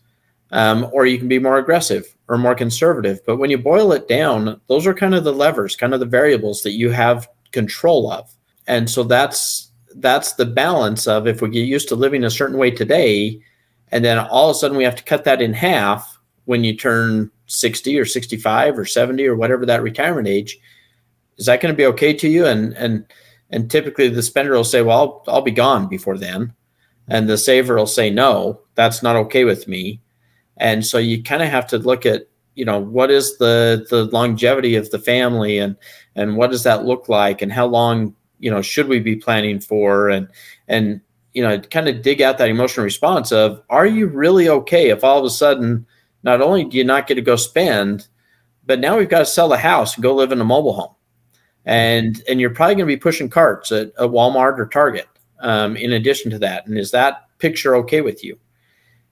um, 0.52 0.88
or 0.92 1.06
you 1.06 1.18
can 1.18 1.28
be 1.28 1.40
more 1.40 1.58
aggressive 1.58 2.16
or 2.28 2.38
more 2.38 2.56
conservative. 2.56 3.20
But 3.26 3.38
when 3.38 3.50
you 3.50 3.58
boil 3.58 3.92
it 3.92 4.08
down 4.08 4.60
those 4.68 4.86
are 4.86 4.94
kind 4.94 5.16
of 5.16 5.24
the 5.24 5.34
levers 5.34 5.76
kind 5.76 5.94
of 5.94 6.00
the 6.00 6.06
variables 6.06 6.64
that 6.64 6.74
you 6.74 6.90
have 6.92 7.28
control 7.52 8.12
of. 8.12 8.30
And 8.68 8.90
so 8.90 9.04
that's 9.04 9.72
that's 9.96 10.34
the 10.34 10.46
balance 10.46 11.08
of 11.08 11.28
if 11.28 11.42
we 11.42 11.50
get 11.50 11.68
used 11.68 11.88
to 11.90 11.96
living 11.96 12.24
a 12.24 12.30
certain 12.30 12.58
way 12.58 12.72
today 12.72 13.40
and 13.92 14.04
then 14.04 14.18
all 14.18 14.50
of 14.50 14.56
a 14.56 14.60
sudden 14.60 14.76
we 14.76 14.84
have 14.84 14.96
to 14.96 15.04
cut 15.04 15.24
that 15.24 15.42
in 15.42 15.54
half 15.54 16.13
when 16.46 16.64
you 16.64 16.76
turn 16.76 17.32
60 17.48 17.98
or 18.00 18.06
65 18.06 18.78
or 18.78 18.86
70 18.86 19.26
or 19.28 19.36
whatever 19.36 19.66
that 19.66 19.84
retirement 19.84 20.28
age 20.28 20.58
is 21.38 21.46
that 21.46 21.62
going 21.62 21.74
to 21.74 21.78
be 21.78 21.86
okay 21.86 22.14
to 22.14 22.28
you? 22.28 22.46
And 22.46 22.74
and 22.74 23.06
and 23.50 23.70
typically 23.70 24.10
the 24.10 24.24
spender 24.24 24.54
will 24.54 24.64
say 24.64 24.82
well 24.82 25.24
I'll, 25.28 25.36
I'll 25.36 25.42
be 25.42 25.52
gone 25.52 25.88
before 25.88 26.18
then. 26.18 26.54
And 27.08 27.28
the 27.28 27.38
saver 27.38 27.76
will 27.76 27.88
say 27.88 28.10
no 28.10 28.62
that's 28.76 29.04
not 29.04 29.16
okay 29.16 29.44
with 29.44 29.68
me. 29.68 30.02
And 30.58 30.86
so 30.86 30.98
you 30.98 31.24
kind 31.24 31.44
of 31.44 31.50
have 31.50 31.68
to 31.68 31.78
look 31.78 32.06
at 32.06 32.28
you 32.56 32.66
know 32.66 32.80
what 32.80 33.10
is 33.10 33.38
the 33.38 33.86
the 33.90 34.06
longevity 34.06 34.76
of 34.76 34.90
the 34.92 35.00
family 35.00 35.58
and 35.58 35.76
and 36.16 36.38
what 36.38 36.52
does 36.52 36.64
that 36.64 36.86
look 36.86 37.10
like 37.10 37.42
and 37.42 37.52
how 37.52 37.66
long 37.66 38.16
you 38.40 38.52
know 38.52 38.62
should 38.62 38.88
we 38.88 39.00
be 39.00 39.16
planning 39.16 39.60
for? 39.60 40.10
And 40.10 40.28
and 40.68 41.02
you 41.34 41.42
know 41.42 41.60
kind 41.60 41.88
of 41.88 42.04
dig 42.04 42.22
out 42.22 42.38
that 42.38 42.50
emotional 42.50 42.84
response 42.84 43.32
of 43.32 43.62
are 43.70 43.88
you 43.88 44.08
really 44.08 44.48
okay 44.48 44.90
if 44.90 45.04
all 45.04 45.18
of 45.18 45.26
a 45.26 45.30
sudden 45.32 45.86
not 46.24 46.42
only 46.42 46.64
do 46.66 46.78
you 46.78 46.84
not 46.84 47.08
get 47.08 47.16
to 47.16 47.22
go 47.22 47.36
spend 47.36 48.08
but 48.66 48.80
now 48.80 48.98
we've 48.98 49.10
got 49.10 49.20
to 49.20 49.26
sell 49.26 49.50
the 49.50 49.58
house 49.58 49.96
and 49.96 50.04
go 50.04 50.16
live 50.16 50.32
in 50.32 50.42
a 50.42 50.46
mobile 50.46 50.74
home. 50.74 50.96
And 51.66 52.22
and 52.28 52.42
you're 52.42 52.50
probably 52.50 52.76
going 52.76 52.88
to 52.88 52.96
be 52.96 52.98
pushing 52.98 53.30
carts 53.30 53.72
at, 53.72 53.88
at 53.88 54.10
walmart 54.10 54.60
or 54.60 54.68
target 54.68 55.08
um, 55.40 55.78
in 55.78 55.94
addition 55.94 56.30
to 56.32 56.40
that. 56.40 56.68
And 56.68 56.78
is 56.78 56.92
that 56.92 57.28
picture 57.40 57.76
okay 57.78 58.02
with 58.02 58.24
you? 58.24 58.38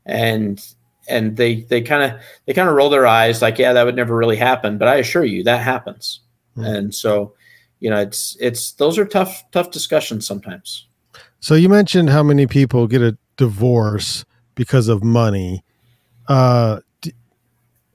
And 0.05 0.63
and 1.07 1.37
they 1.37 1.61
they 1.61 1.81
kind 1.81 2.03
of 2.03 2.21
they 2.45 2.53
kind 2.53 2.67
of 2.67 2.75
roll 2.75 2.89
their 2.89 3.07
eyes 3.07 3.41
like 3.41 3.57
yeah 3.57 3.73
that 3.73 3.85
would 3.85 3.95
never 3.95 4.15
really 4.17 4.35
happen. 4.35 4.77
But 4.77 4.89
i 4.89 4.95
assure 4.95 5.23
you 5.23 5.43
that 5.43 5.61
happens. 5.61 6.21
Mm-hmm. 6.57 6.65
and 6.65 6.93
so 6.93 7.33
you 7.79 7.89
know 7.89 7.97
it's 7.97 8.35
it's 8.41 8.73
those 8.73 8.97
are 8.97 9.05
tough 9.05 9.49
tough 9.51 9.71
discussions 9.71 10.27
sometimes. 10.27 10.87
So 11.39 11.55
you 11.55 11.69
mentioned 11.69 12.09
how 12.09 12.21
many 12.21 12.47
people 12.47 12.85
get 12.87 13.01
a 13.01 13.17
divorce 13.37 14.25
because 14.55 14.89
of 14.89 15.03
money. 15.05 15.63
Uh 16.27 16.81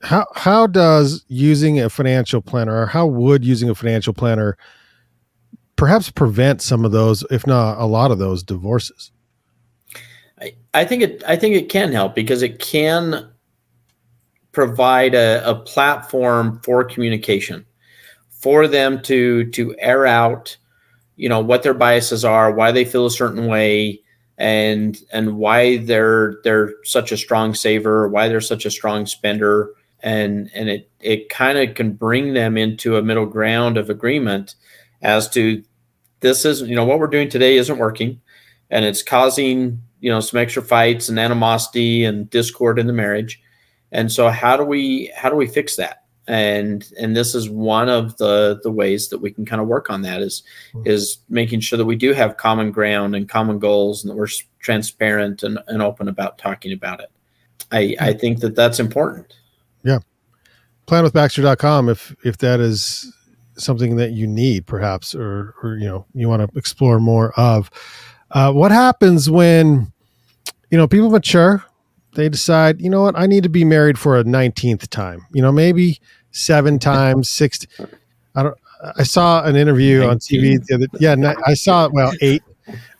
how 0.01 0.25
how 0.35 0.67
does 0.67 1.25
using 1.27 1.79
a 1.79 1.89
financial 1.89 2.41
planner 2.41 2.81
or 2.81 2.85
how 2.85 3.07
would 3.07 3.43
using 3.43 3.69
a 3.69 3.75
financial 3.75 4.13
planner 4.13 4.57
perhaps 5.75 6.11
prevent 6.11 6.61
some 6.61 6.85
of 6.85 6.91
those 6.91 7.23
if 7.31 7.47
not 7.47 7.79
a 7.79 7.85
lot 7.85 8.11
of 8.11 8.19
those 8.19 8.43
divorces? 8.43 9.11
I, 10.39 10.53
I 10.73 10.85
think 10.85 11.01
it 11.01 11.23
i 11.27 11.35
think 11.35 11.55
it 11.55 11.69
can 11.69 11.91
help 11.91 12.13
because 12.13 12.43
it 12.43 12.59
can 12.59 13.31
provide 14.51 15.15
a, 15.15 15.41
a 15.49 15.55
platform 15.55 16.61
for 16.63 16.83
communication 16.83 17.65
for 18.29 18.67
them 18.67 19.01
to 19.03 19.49
to 19.51 19.75
air 19.79 20.05
out 20.05 20.57
you 21.15 21.27
know 21.27 21.39
what 21.39 21.63
their 21.63 21.73
biases 21.73 22.23
are 22.23 22.51
why 22.51 22.71
they 22.71 22.85
feel 22.85 23.07
a 23.07 23.11
certain 23.11 23.47
way 23.47 23.99
and 24.37 24.99
and 25.11 25.37
why 25.37 25.77
they're 25.77 26.35
they're 26.43 26.73
such 26.83 27.11
a 27.11 27.17
strong 27.17 27.55
saver 27.55 28.07
why 28.07 28.27
they're 28.27 28.39
such 28.39 28.65
a 28.65 28.71
strong 28.71 29.07
spender 29.07 29.71
and 30.01 30.49
and 30.53 30.69
it 30.69 30.89
it 30.99 31.29
kind 31.29 31.57
of 31.57 31.75
can 31.75 31.93
bring 31.93 32.33
them 32.33 32.57
into 32.57 32.97
a 32.97 33.01
middle 33.01 33.25
ground 33.25 33.77
of 33.77 33.89
agreement 33.89 34.55
as 35.01 35.29
to 35.29 35.63
this 36.19 36.45
is 36.45 36.61
you 36.61 36.75
know 36.75 36.85
what 36.85 36.99
we're 36.99 37.07
doing 37.07 37.29
today 37.29 37.57
isn't 37.57 37.77
working 37.77 38.19
and 38.69 38.85
it's 38.85 39.03
causing 39.03 39.81
you 39.99 40.11
know 40.11 40.19
some 40.19 40.39
extra 40.39 40.61
fights 40.61 41.09
and 41.09 41.19
animosity 41.19 42.03
and 42.03 42.29
discord 42.29 42.79
in 42.79 42.87
the 42.87 42.93
marriage 42.93 43.41
and 43.91 44.11
so 44.11 44.29
how 44.29 44.55
do 44.55 44.63
we 44.63 45.11
how 45.15 45.29
do 45.29 45.35
we 45.35 45.47
fix 45.47 45.75
that 45.75 46.03
and 46.27 46.91
and 46.99 47.15
this 47.15 47.33
is 47.33 47.49
one 47.49 47.89
of 47.89 48.17
the 48.17 48.59
the 48.63 48.71
ways 48.71 49.09
that 49.09 49.19
we 49.19 49.31
can 49.31 49.45
kind 49.45 49.61
of 49.61 49.67
work 49.67 49.89
on 49.89 50.01
that 50.01 50.21
is 50.21 50.43
mm-hmm. 50.73 50.87
is 50.87 51.19
making 51.29 51.59
sure 51.59 51.77
that 51.77 51.85
we 51.85 51.95
do 51.95 52.13
have 52.13 52.37
common 52.37 52.71
ground 52.71 53.15
and 53.15 53.29
common 53.29 53.57
goals 53.59 54.03
and 54.03 54.11
that 54.11 54.17
we're 54.17 54.27
transparent 54.59 55.43
and, 55.43 55.59
and 55.67 55.81
open 55.81 56.07
about 56.07 56.37
talking 56.37 56.71
about 56.71 56.99
it 56.99 57.09
i 57.71 57.95
i 57.99 58.11
hmm. 58.11 58.19
think 58.19 58.39
that 58.39 58.55
that's 58.55 58.79
important 58.79 59.33
yeah 59.83 59.99
planwithbaxter.com 60.87 61.89
if 61.89 62.15
if 62.23 62.37
that 62.37 62.59
is 62.59 63.13
something 63.57 63.95
that 63.95 64.11
you 64.11 64.27
need 64.27 64.65
perhaps 64.65 65.15
or 65.15 65.55
or 65.63 65.77
you 65.77 65.87
know 65.87 66.05
you 66.13 66.29
want 66.29 66.41
to 66.41 66.57
explore 66.57 66.99
more 66.99 67.33
of 67.39 67.69
uh, 68.31 68.51
what 68.51 68.71
happens 68.71 69.29
when 69.29 69.91
you 70.69 70.77
know 70.77 70.87
people 70.87 71.09
mature 71.09 71.63
they 72.13 72.29
decide 72.29 72.79
you 72.81 72.89
know 72.89 73.01
what 73.01 73.17
i 73.17 73.25
need 73.25 73.43
to 73.43 73.49
be 73.49 73.65
married 73.65 73.97
for 73.97 74.17
a 74.17 74.23
19th 74.23 74.87
time 74.89 75.25
you 75.33 75.41
know 75.41 75.51
maybe 75.51 75.99
seven 76.37 76.79
times, 76.79 77.29
six. 77.29 77.65
I 78.35 78.43
don't. 78.43 78.57
I 78.95 79.03
saw 79.03 79.43
an 79.43 79.55
interview 79.55 80.01
19. 80.01 80.09
on 80.09 80.19
TV 80.19 80.65
the 80.65 80.75
other. 80.75 80.85
Yeah, 80.99 81.33
I 81.45 81.55
saw 81.55 81.89
well 81.91 82.11
eight. 82.21 82.43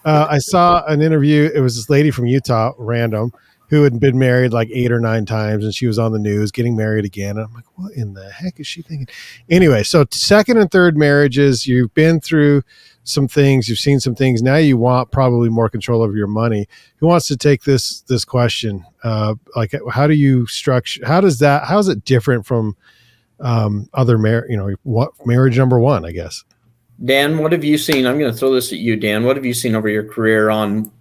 Uh, 0.05 0.27
I 0.29 0.39
saw 0.39 0.83
an 0.85 1.01
interview. 1.01 1.51
It 1.53 1.59
was 1.59 1.75
this 1.75 1.89
lady 1.89 2.09
from 2.09 2.25
Utah, 2.25 2.73
random, 2.77 3.31
who 3.69 3.83
had 3.83 3.99
been 3.99 4.17
married 4.17 4.53
like 4.53 4.69
eight 4.71 4.91
or 4.91 4.99
nine 4.99 5.25
times 5.25 5.63
and 5.63 5.73
she 5.73 5.87
was 5.87 5.99
on 5.99 6.13
the 6.13 6.19
news 6.19 6.51
getting 6.51 6.75
married 6.75 7.05
again. 7.05 7.37
And 7.37 7.45
I'm 7.45 7.53
like, 7.53 7.65
what 7.75 7.93
in 7.93 8.13
the 8.13 8.29
heck 8.31 8.59
is 8.59 8.67
she 8.67 8.81
thinking? 8.81 9.07
Anyway, 9.49 9.83
so 9.83 10.05
second 10.11 10.57
and 10.57 10.71
third 10.71 10.97
marriages, 10.97 11.67
you've 11.67 11.93
been 11.93 12.21
through 12.21 12.63
some 13.03 13.27
things, 13.27 13.69
you've 13.69 13.79
seen 13.79 13.99
some 13.99 14.15
things. 14.15 14.41
Now 14.41 14.55
you 14.55 14.77
want 14.77 15.11
probably 15.11 15.49
more 15.49 15.69
control 15.69 16.01
over 16.01 16.15
your 16.15 16.27
money. 16.27 16.67
Who 16.97 17.07
wants 17.07 17.27
to 17.27 17.37
take 17.37 17.63
this 17.63 18.01
this 18.01 18.25
question? 18.25 18.85
Uh, 19.03 19.35
like, 19.55 19.73
how 19.91 20.07
do 20.07 20.13
you 20.13 20.45
structure? 20.47 21.05
How 21.05 21.21
does 21.21 21.39
that? 21.39 21.63
How 21.65 21.79
is 21.79 21.87
it 21.87 22.03
different 22.03 22.45
from 22.45 22.75
um, 23.39 23.89
other 23.93 24.17
marriage? 24.17 24.49
You 24.49 24.57
know, 24.57 24.75
what 24.83 25.11
marriage 25.25 25.57
number 25.57 25.79
one? 25.79 26.05
I 26.05 26.11
guess. 26.11 26.43
Dan, 27.03 27.37
what 27.37 27.51
have 27.51 27.63
you 27.63 27.77
seen? 27.77 28.05
I'm 28.05 28.19
going 28.19 28.31
to 28.31 28.37
throw 28.37 28.53
this 28.53 28.73
at 28.73 28.79
you, 28.79 28.95
Dan. 28.95 29.23
What 29.23 29.35
have 29.35 29.45
you 29.45 29.53
seen 29.53 29.75
over 29.75 29.87
your 29.87 30.03
career 30.03 30.49
on 30.49 30.91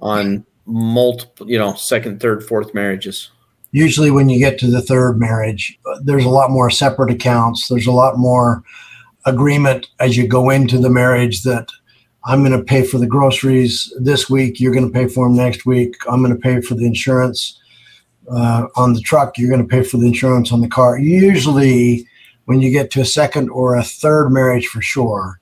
on 0.00 0.44
multiple, 0.70 1.50
you 1.50 1.58
know, 1.58 1.74
second, 1.74 2.20
third, 2.20 2.44
fourth 2.44 2.72
marriages? 2.74 3.30
Usually, 3.72 4.10
when 4.10 4.28
you 4.28 4.38
get 4.38 4.58
to 4.60 4.66
the 4.66 4.82
third 4.82 5.18
marriage, 5.18 5.78
there's 6.02 6.24
a 6.24 6.30
lot 6.30 6.50
more 6.50 6.70
separate 6.70 7.10
accounts. 7.10 7.68
There's 7.68 7.86
a 7.86 7.92
lot 7.92 8.18
more 8.18 8.62
agreement 9.26 9.88
as 10.00 10.16
you 10.16 10.26
go 10.26 10.50
into 10.50 10.78
the 10.78 10.90
marriage 10.90 11.42
that 11.42 11.68
I'm 12.24 12.40
going 12.44 12.56
to 12.56 12.64
pay 12.64 12.84
for 12.84 12.98
the 12.98 13.06
groceries 13.06 13.92
this 13.98 14.28
week. 14.28 14.60
You're 14.60 14.74
going 14.74 14.86
to 14.86 14.92
pay 14.92 15.06
for 15.06 15.26
them 15.26 15.36
next 15.36 15.64
week. 15.66 15.96
I'm 16.08 16.22
going 16.22 16.34
to 16.34 16.40
pay 16.40 16.60
for 16.60 16.74
the 16.74 16.86
insurance 16.86 17.60
uh, 18.30 18.66
on 18.76 18.92
the 18.92 19.00
truck. 19.00 19.38
You're 19.38 19.50
going 19.50 19.66
to 19.66 19.68
pay 19.68 19.82
for 19.82 19.96
the 19.96 20.06
insurance 20.06 20.52
on 20.52 20.60
the 20.60 20.68
car. 20.68 20.98
Usually, 20.98 22.06
when 22.44 22.60
you 22.60 22.70
get 22.70 22.90
to 22.92 23.00
a 23.00 23.06
second 23.06 23.48
or 23.50 23.76
a 23.76 23.82
third 23.82 24.30
marriage, 24.30 24.66
for 24.66 24.82
sure, 24.82 25.40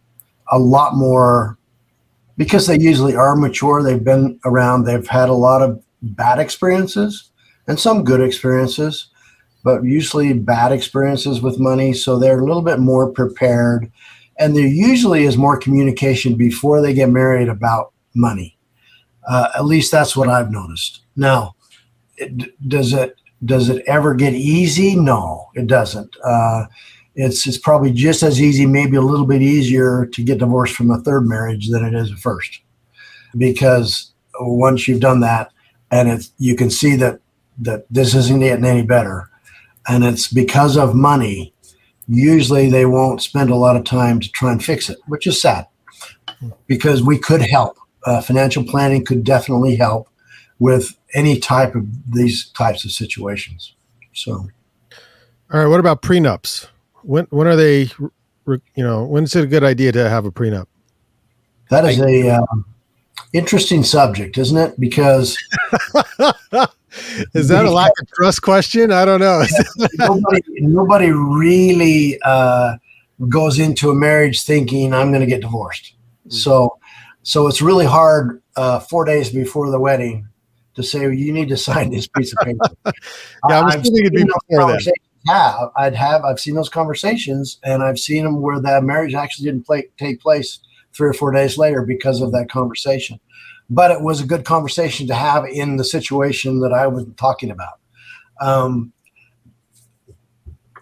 a 0.50 0.58
lot 0.58 0.94
more 0.94 1.57
because 2.38 2.66
they 2.66 2.78
usually 2.78 3.14
are 3.14 3.36
mature. 3.36 3.82
They've 3.82 4.02
been 4.02 4.40
around. 4.46 4.84
They've 4.84 5.06
had 5.06 5.28
a 5.28 5.34
lot 5.34 5.60
of 5.60 5.82
bad 6.00 6.38
experiences 6.38 7.30
and 7.66 7.78
some 7.78 8.04
good 8.04 8.22
experiences 8.22 9.10
but 9.64 9.84
usually 9.84 10.32
bad 10.32 10.72
experiences 10.72 11.42
with 11.42 11.58
money. 11.58 11.92
So 11.92 12.18
they're 12.18 12.40
a 12.40 12.44
little 12.44 12.62
bit 12.62 12.78
more 12.78 13.10
prepared. 13.10 13.90
And 14.38 14.56
there 14.56 14.66
usually 14.66 15.24
is 15.24 15.36
more 15.36 15.58
communication 15.58 16.36
before 16.36 16.80
they 16.80 16.94
get 16.94 17.10
married 17.10 17.48
about 17.48 17.92
money. 18.14 18.56
Uh, 19.28 19.48
at 19.56 19.66
least 19.66 19.92
that's 19.92 20.16
what 20.16 20.28
I've 20.28 20.50
noticed. 20.50 21.02
Now, 21.16 21.54
it, 22.16 22.68
does 22.68 22.92
it 22.92 23.16
does 23.44 23.68
it 23.68 23.84
ever 23.86 24.14
get 24.14 24.32
easy? 24.32 24.96
No, 24.96 25.50
it 25.54 25.66
doesn't. 25.66 26.16
Uh, 26.24 26.64
it's 27.18 27.46
it's 27.46 27.58
probably 27.58 27.92
just 27.92 28.22
as 28.22 28.40
easy, 28.40 28.64
maybe 28.64 28.96
a 28.96 29.02
little 29.02 29.26
bit 29.26 29.42
easier 29.42 30.06
to 30.06 30.22
get 30.22 30.38
divorced 30.38 30.74
from 30.74 30.90
a 30.90 31.00
third 31.00 31.26
marriage 31.26 31.68
than 31.68 31.84
it 31.84 31.94
is 31.94 32.10
a 32.10 32.16
first, 32.16 32.60
because 33.36 34.12
once 34.40 34.86
you've 34.88 35.00
done 35.00 35.20
that, 35.20 35.52
and 35.90 36.08
it's 36.08 36.32
you 36.38 36.54
can 36.56 36.70
see 36.70 36.96
that 36.96 37.20
that 37.58 37.84
this 37.90 38.14
isn't 38.14 38.40
getting 38.40 38.64
any 38.64 38.82
better 38.82 39.28
and 39.88 40.04
it's 40.04 40.28
because 40.28 40.76
of 40.76 40.94
money, 40.94 41.52
usually 42.06 42.70
they 42.70 42.84
won't 42.84 43.22
spend 43.22 43.50
a 43.50 43.56
lot 43.56 43.74
of 43.74 43.84
time 43.84 44.20
to 44.20 44.30
try 44.30 44.52
and 44.52 44.62
fix 44.62 44.90
it, 44.90 44.98
which 45.06 45.26
is 45.26 45.40
sad 45.40 45.66
because 46.66 47.02
we 47.02 47.18
could 47.18 47.40
help. 47.40 47.76
Uh, 48.04 48.20
financial 48.20 48.62
planning 48.64 49.04
could 49.04 49.24
definitely 49.24 49.74
help 49.76 50.08
with 50.60 50.96
any 51.14 51.38
type 51.38 51.74
of 51.74 51.84
these 52.12 52.50
types 52.50 52.84
of 52.84 52.92
situations. 52.92 53.74
So, 54.12 54.48
all 55.50 55.60
right. 55.60 55.66
What 55.66 55.80
about 55.80 56.02
prenups? 56.02 56.68
When 57.08 57.24
when 57.30 57.46
are 57.46 57.56
they? 57.56 57.88
You 58.46 58.60
know, 58.84 59.04
when's 59.04 59.34
it 59.34 59.44
a 59.44 59.46
good 59.46 59.64
idea 59.64 59.92
to 59.92 60.10
have 60.10 60.26
a 60.26 60.30
prenup? 60.30 60.66
That 61.70 61.86
is 61.86 61.98
a 62.00 62.28
uh, 62.28 62.46
interesting 63.32 63.82
subject, 63.82 64.36
isn't 64.36 64.56
it? 64.58 64.78
Because 64.78 65.36
Is 67.34 67.48
that 67.48 67.64
a 67.64 67.70
lack 67.70 67.92
of 68.00 68.10
trust 68.12 68.42
question? 68.42 68.92
I 68.92 69.06
don't 69.06 69.20
know. 69.20 69.42
nobody, 69.98 70.42
nobody 70.58 71.10
really 71.10 72.18
uh, 72.22 72.76
goes 73.28 73.58
into 73.58 73.90
a 73.90 73.94
marriage 73.94 74.42
thinking 74.42 74.92
I'm 74.92 75.10
going 75.10 75.20
to 75.20 75.26
get 75.26 75.40
divorced. 75.40 75.94
Mm-hmm. 76.26 76.30
So, 76.36 76.78
so 77.22 77.46
it's 77.46 77.62
really 77.62 77.86
hard 77.86 78.42
uh, 78.56 78.80
four 78.80 79.04
days 79.06 79.30
before 79.30 79.70
the 79.70 79.80
wedding 79.80 80.28
to 80.74 80.82
say 80.82 81.00
well, 81.00 81.12
you 81.12 81.32
need 81.32 81.48
to 81.48 81.56
sign 81.56 81.90
this 81.90 82.06
piece 82.06 82.32
of 82.32 82.38
paper. 82.46 82.60
yeah, 83.48 83.60
I 83.60 83.62
was 83.64 83.74
thinking 83.76 84.06
it'd 84.06 84.12
be 84.12 84.24
before 84.24 84.72
that. 84.72 84.92
Yeah, 85.26 85.66
I'd 85.76 85.94
have. 85.94 86.24
I've 86.24 86.40
seen 86.40 86.54
those 86.54 86.68
conversations, 86.68 87.58
and 87.64 87.82
I've 87.82 87.98
seen 87.98 88.24
them 88.24 88.40
where 88.40 88.60
that 88.60 88.84
marriage 88.84 89.14
actually 89.14 89.46
didn't 89.46 89.66
play, 89.66 89.88
take 89.98 90.20
place 90.20 90.60
three 90.94 91.08
or 91.08 91.12
four 91.12 91.32
days 91.32 91.58
later 91.58 91.82
because 91.82 92.20
of 92.20 92.32
that 92.32 92.48
conversation 92.48 93.20
but 93.70 93.90
it 93.90 94.00
was 94.00 94.20
a 94.20 94.26
good 94.26 94.44
conversation 94.44 95.06
to 95.06 95.14
have 95.14 95.44
in 95.44 95.76
the 95.76 95.84
situation 95.84 96.60
that 96.60 96.72
I 96.72 96.86
was 96.86 97.06
talking 97.16 97.50
about. 97.50 97.78
Um, 98.40 98.92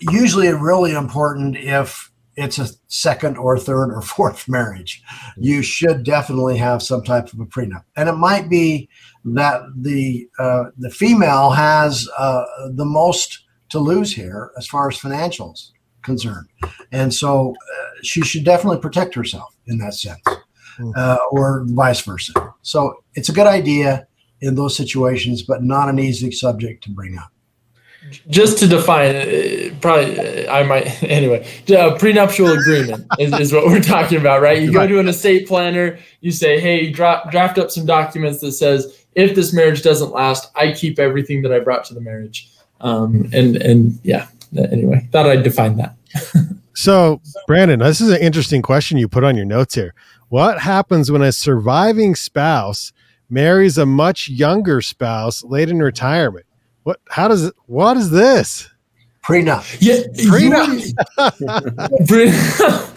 usually, 0.00 0.48
really 0.48 0.92
important 0.92 1.56
if 1.56 2.12
it's 2.36 2.58
a 2.58 2.68
second 2.88 3.38
or 3.38 3.58
third 3.58 3.92
or 3.92 4.02
fourth 4.02 4.48
marriage. 4.48 5.02
You 5.36 5.62
should 5.62 6.04
definitely 6.04 6.58
have 6.58 6.82
some 6.82 7.02
type 7.02 7.32
of 7.32 7.40
a 7.40 7.46
prenup, 7.46 7.84
and 7.96 8.08
it 8.08 8.16
might 8.16 8.48
be 8.48 8.88
that 9.24 9.62
the 9.74 10.28
uh, 10.38 10.64
the 10.78 10.90
female 10.90 11.50
has 11.50 12.08
uh, 12.18 12.44
the 12.70 12.84
most 12.84 13.44
to 13.70 13.78
lose 13.78 14.14
here 14.14 14.50
as 14.56 14.66
far 14.66 14.88
as 14.88 14.98
financials 14.98 15.72
concerned, 16.02 16.48
and 16.92 17.12
so 17.12 17.52
uh, 17.52 17.88
she 18.02 18.22
should 18.22 18.44
definitely 18.44 18.80
protect 18.80 19.14
herself 19.14 19.56
in 19.66 19.78
that 19.78 19.94
sense. 19.94 20.22
Hmm. 20.76 20.90
uh, 20.94 21.16
or 21.30 21.64
vice 21.68 22.02
versa. 22.02 22.32
So 22.60 23.02
it's 23.14 23.30
a 23.30 23.32
good 23.32 23.46
idea 23.46 24.06
in 24.42 24.56
those 24.56 24.76
situations, 24.76 25.42
but 25.42 25.62
not 25.62 25.88
an 25.88 25.98
easy 25.98 26.30
subject 26.30 26.84
to 26.84 26.90
bring 26.90 27.16
up. 27.16 27.32
Just 28.28 28.58
to 28.58 28.68
define, 28.68 29.16
uh, 29.16 29.74
probably 29.80 30.46
uh, 30.46 30.52
I 30.52 30.62
might 30.62 31.02
anyway. 31.02 31.46
A 31.68 31.98
prenuptial 31.98 32.52
agreement 32.52 33.06
is, 33.18 33.32
is 33.40 33.52
what 33.52 33.66
we're 33.66 33.80
talking 33.80 34.18
about, 34.18 34.42
right? 34.42 34.60
You 34.60 34.70
go 34.70 34.86
to 34.86 35.00
an 35.00 35.08
estate 35.08 35.48
planner, 35.48 35.98
you 36.20 36.30
say, 36.30 36.60
"Hey, 36.60 36.90
draft 36.90 37.32
draft 37.32 37.58
up 37.58 37.70
some 37.70 37.84
documents 37.86 38.40
that 38.40 38.52
says 38.52 39.06
if 39.16 39.34
this 39.34 39.52
marriage 39.52 39.82
doesn't 39.82 40.12
last, 40.12 40.52
I 40.54 40.72
keep 40.72 41.00
everything 41.00 41.42
that 41.42 41.52
I 41.52 41.58
brought 41.58 41.84
to 41.86 41.94
the 41.94 42.00
marriage." 42.00 42.52
Um, 42.80 43.28
and 43.32 43.56
and 43.56 43.98
yeah, 44.02 44.28
anyway, 44.56 45.08
thought 45.12 45.26
I'd 45.26 45.42
define 45.42 45.76
that. 45.76 45.96
so, 46.74 47.20
Brandyn, 47.48 47.80
this 47.80 48.00
is 48.00 48.10
an 48.10 48.20
interesting 48.20 48.62
question 48.62 48.98
you 48.98 49.08
put 49.08 49.24
on 49.24 49.36
your 49.36 49.46
notes 49.46 49.74
here. 49.74 49.94
What 50.28 50.60
happens 50.60 51.10
when 51.10 51.22
a 51.22 51.32
surviving 51.32 52.14
spouse 52.14 52.92
marries 53.30 53.78
a 53.78 53.86
much 53.86 54.28
younger 54.28 54.80
spouse 54.80 55.42
late 55.44 55.68
in 55.68 55.78
retirement? 55.78 56.46
What? 56.82 57.00
How 57.08 57.28
does? 57.28 57.52
What 57.66 57.96
is 57.96 58.10
this? 58.10 58.68
Prenup. 59.26 59.76
Yeah, 59.80 60.04
prenup. 60.30 60.94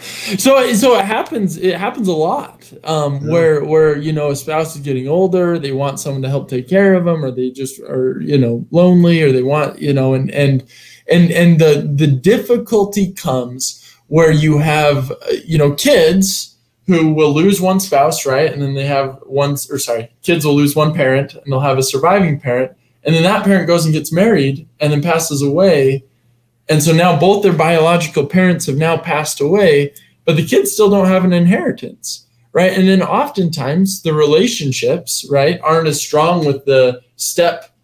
so 0.40 0.72
so 0.74 0.98
it 0.98 1.04
happens. 1.04 1.56
It 1.56 1.76
happens 1.76 2.08
a 2.08 2.12
lot. 2.12 2.72
Um, 2.84 3.14
yeah. 3.14 3.32
Where 3.32 3.64
where 3.64 3.96
you 3.98 4.12
know 4.12 4.30
a 4.30 4.36
spouse 4.36 4.76
is 4.76 4.82
getting 4.82 5.08
older, 5.08 5.58
they 5.58 5.72
want 5.72 5.98
someone 5.98 6.22
to 6.22 6.28
help 6.28 6.48
take 6.48 6.68
care 6.68 6.94
of 6.94 7.04
them, 7.04 7.24
or 7.24 7.30
they 7.30 7.50
just 7.50 7.80
are 7.80 8.20
you 8.20 8.38
know 8.38 8.64
lonely, 8.70 9.22
or 9.22 9.32
they 9.32 9.42
want 9.42 9.80
you 9.80 9.92
know, 9.92 10.14
and 10.14 10.30
and 10.30 10.64
and 11.10 11.32
and 11.32 11.58
the 11.58 11.90
the 11.94 12.06
difficulty 12.06 13.12
comes 13.12 13.84
where 14.06 14.30
you 14.30 14.58
have 14.58 15.12
you 15.44 15.58
know 15.58 15.72
kids 15.72 16.50
who 16.90 17.12
will 17.12 17.32
lose 17.32 17.60
one 17.60 17.78
spouse, 17.78 18.26
right? 18.26 18.52
And 18.52 18.60
then 18.60 18.74
they 18.74 18.84
have 18.86 19.20
one, 19.24 19.56
or 19.70 19.78
sorry, 19.78 20.12
kids 20.22 20.44
will 20.44 20.56
lose 20.56 20.74
one 20.74 20.92
parent 20.92 21.34
and 21.34 21.44
they'll 21.46 21.60
have 21.60 21.78
a 21.78 21.84
surviving 21.84 22.40
parent. 22.40 22.72
And 23.04 23.14
then 23.14 23.22
that 23.22 23.44
parent 23.44 23.68
goes 23.68 23.84
and 23.84 23.94
gets 23.94 24.12
married 24.12 24.68
and 24.80 24.92
then 24.92 25.00
passes 25.00 25.40
away. 25.40 26.04
And 26.70 26.80
so 26.82 26.92
now 26.92 27.18
both 27.18 27.42
their 27.42 27.52
biological 27.52 28.24
parents 28.24 28.66
have 28.66 28.76
now 28.76 28.96
passed 28.96 29.40
away, 29.40 29.92
but 30.24 30.36
the 30.36 30.46
kids 30.46 30.70
still 30.70 30.88
don't 30.88 31.08
have 31.08 31.24
an 31.24 31.32
inheritance, 31.32 32.26
right? 32.52 32.72
And 32.72 32.88
then 32.88 33.02
oftentimes 33.02 34.02
the 34.02 34.14
relationships, 34.14 35.26
right, 35.28 35.60
aren't 35.62 35.88
as 35.88 36.00
strong 36.00 36.46
with 36.46 36.64
the 36.64 37.02
step 37.16 37.76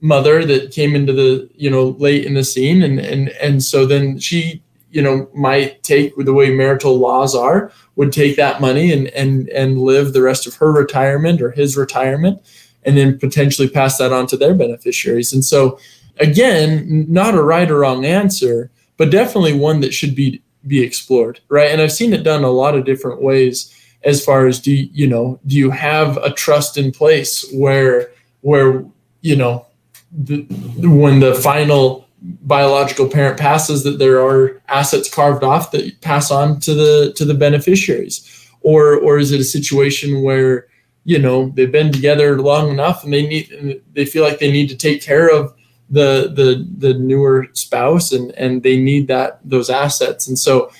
mother 0.00 0.44
that 0.44 0.70
came 0.70 0.94
into 0.94 1.12
the, 1.12 1.50
you 1.56 1.68
know, 1.68 1.88
late 1.98 2.24
in 2.24 2.34
the 2.34 2.44
scene. 2.44 2.84
And, 2.84 3.00
and, 3.00 3.30
and 3.30 3.62
so 3.62 3.84
then 3.84 4.20
she 4.20 4.62
you 4.90 5.02
know 5.02 5.28
might 5.34 5.82
take 5.82 6.16
with 6.16 6.26
the 6.26 6.32
way 6.32 6.50
marital 6.50 6.98
laws 6.98 7.34
are 7.34 7.70
would 7.96 8.12
take 8.12 8.36
that 8.36 8.60
money 8.60 8.92
and 8.92 9.08
and 9.08 9.48
and 9.50 9.78
live 9.78 10.12
the 10.12 10.22
rest 10.22 10.46
of 10.46 10.54
her 10.54 10.72
retirement 10.72 11.42
or 11.42 11.50
his 11.50 11.76
retirement 11.76 12.40
and 12.84 12.96
then 12.96 13.18
potentially 13.18 13.68
pass 13.68 13.98
that 13.98 14.12
on 14.12 14.26
to 14.26 14.36
their 14.36 14.54
beneficiaries 14.54 15.32
and 15.32 15.44
so 15.44 15.78
again 16.20 17.06
not 17.08 17.34
a 17.34 17.42
right 17.42 17.70
or 17.70 17.80
wrong 17.80 18.04
answer 18.04 18.70
but 18.96 19.10
definitely 19.10 19.52
one 19.52 19.80
that 19.80 19.94
should 19.94 20.14
be 20.14 20.42
be 20.66 20.82
explored 20.82 21.40
right? 21.48 21.70
And 21.70 21.80
i've 21.80 21.92
seen 21.92 22.12
it 22.12 22.22
done 22.22 22.44
a 22.44 22.50
lot 22.50 22.76
of 22.76 22.84
different 22.84 23.22
ways 23.22 23.74
as 24.04 24.24
far 24.24 24.46
as 24.46 24.60
do 24.60 24.72
you, 24.72 25.06
know 25.06 25.40
do 25.46 25.56
you 25.56 25.70
have 25.70 26.16
a 26.18 26.32
trust 26.32 26.76
in 26.76 26.92
place 26.92 27.44
where 27.52 28.10
where 28.42 28.84
you 29.22 29.36
know 29.36 29.66
the, 30.12 30.42
when 30.78 31.20
the 31.20 31.34
final 31.34 32.08
biological 32.22 33.08
parent 33.08 33.38
passes 33.38 33.84
that 33.84 33.98
there 33.98 34.20
are 34.20 34.60
assets 34.68 35.12
carved 35.12 35.44
off 35.44 35.70
that 35.70 36.00
pass 36.00 36.30
on 36.30 36.60
to 36.60 36.74
the 36.74 37.12
to 37.16 37.24
the 37.24 37.34
beneficiaries? 37.34 38.48
Or 38.60 38.96
or 38.96 39.18
is 39.18 39.32
it 39.32 39.40
a 39.40 39.44
situation 39.44 40.22
where 40.22 40.66
you 41.04 41.18
know 41.18 41.50
they've 41.54 41.70
been 41.70 41.92
together 41.92 42.40
long 42.40 42.70
enough 42.70 43.04
and 43.04 43.12
they 43.12 43.26
need 43.26 43.82
they 43.92 44.04
feel 44.04 44.24
like 44.24 44.38
they 44.38 44.50
need 44.50 44.68
to 44.68 44.76
take 44.76 45.02
care 45.02 45.30
of 45.30 45.54
the 45.90 46.32
the 46.34 46.66
the 46.78 46.94
newer 46.94 47.46
spouse 47.52 48.12
and 48.12 48.32
and 48.32 48.62
they 48.62 48.76
need 48.76 49.08
that 49.08 49.40
those 49.44 49.70
assets. 49.70 50.28
And 50.28 50.38
so 50.38 50.70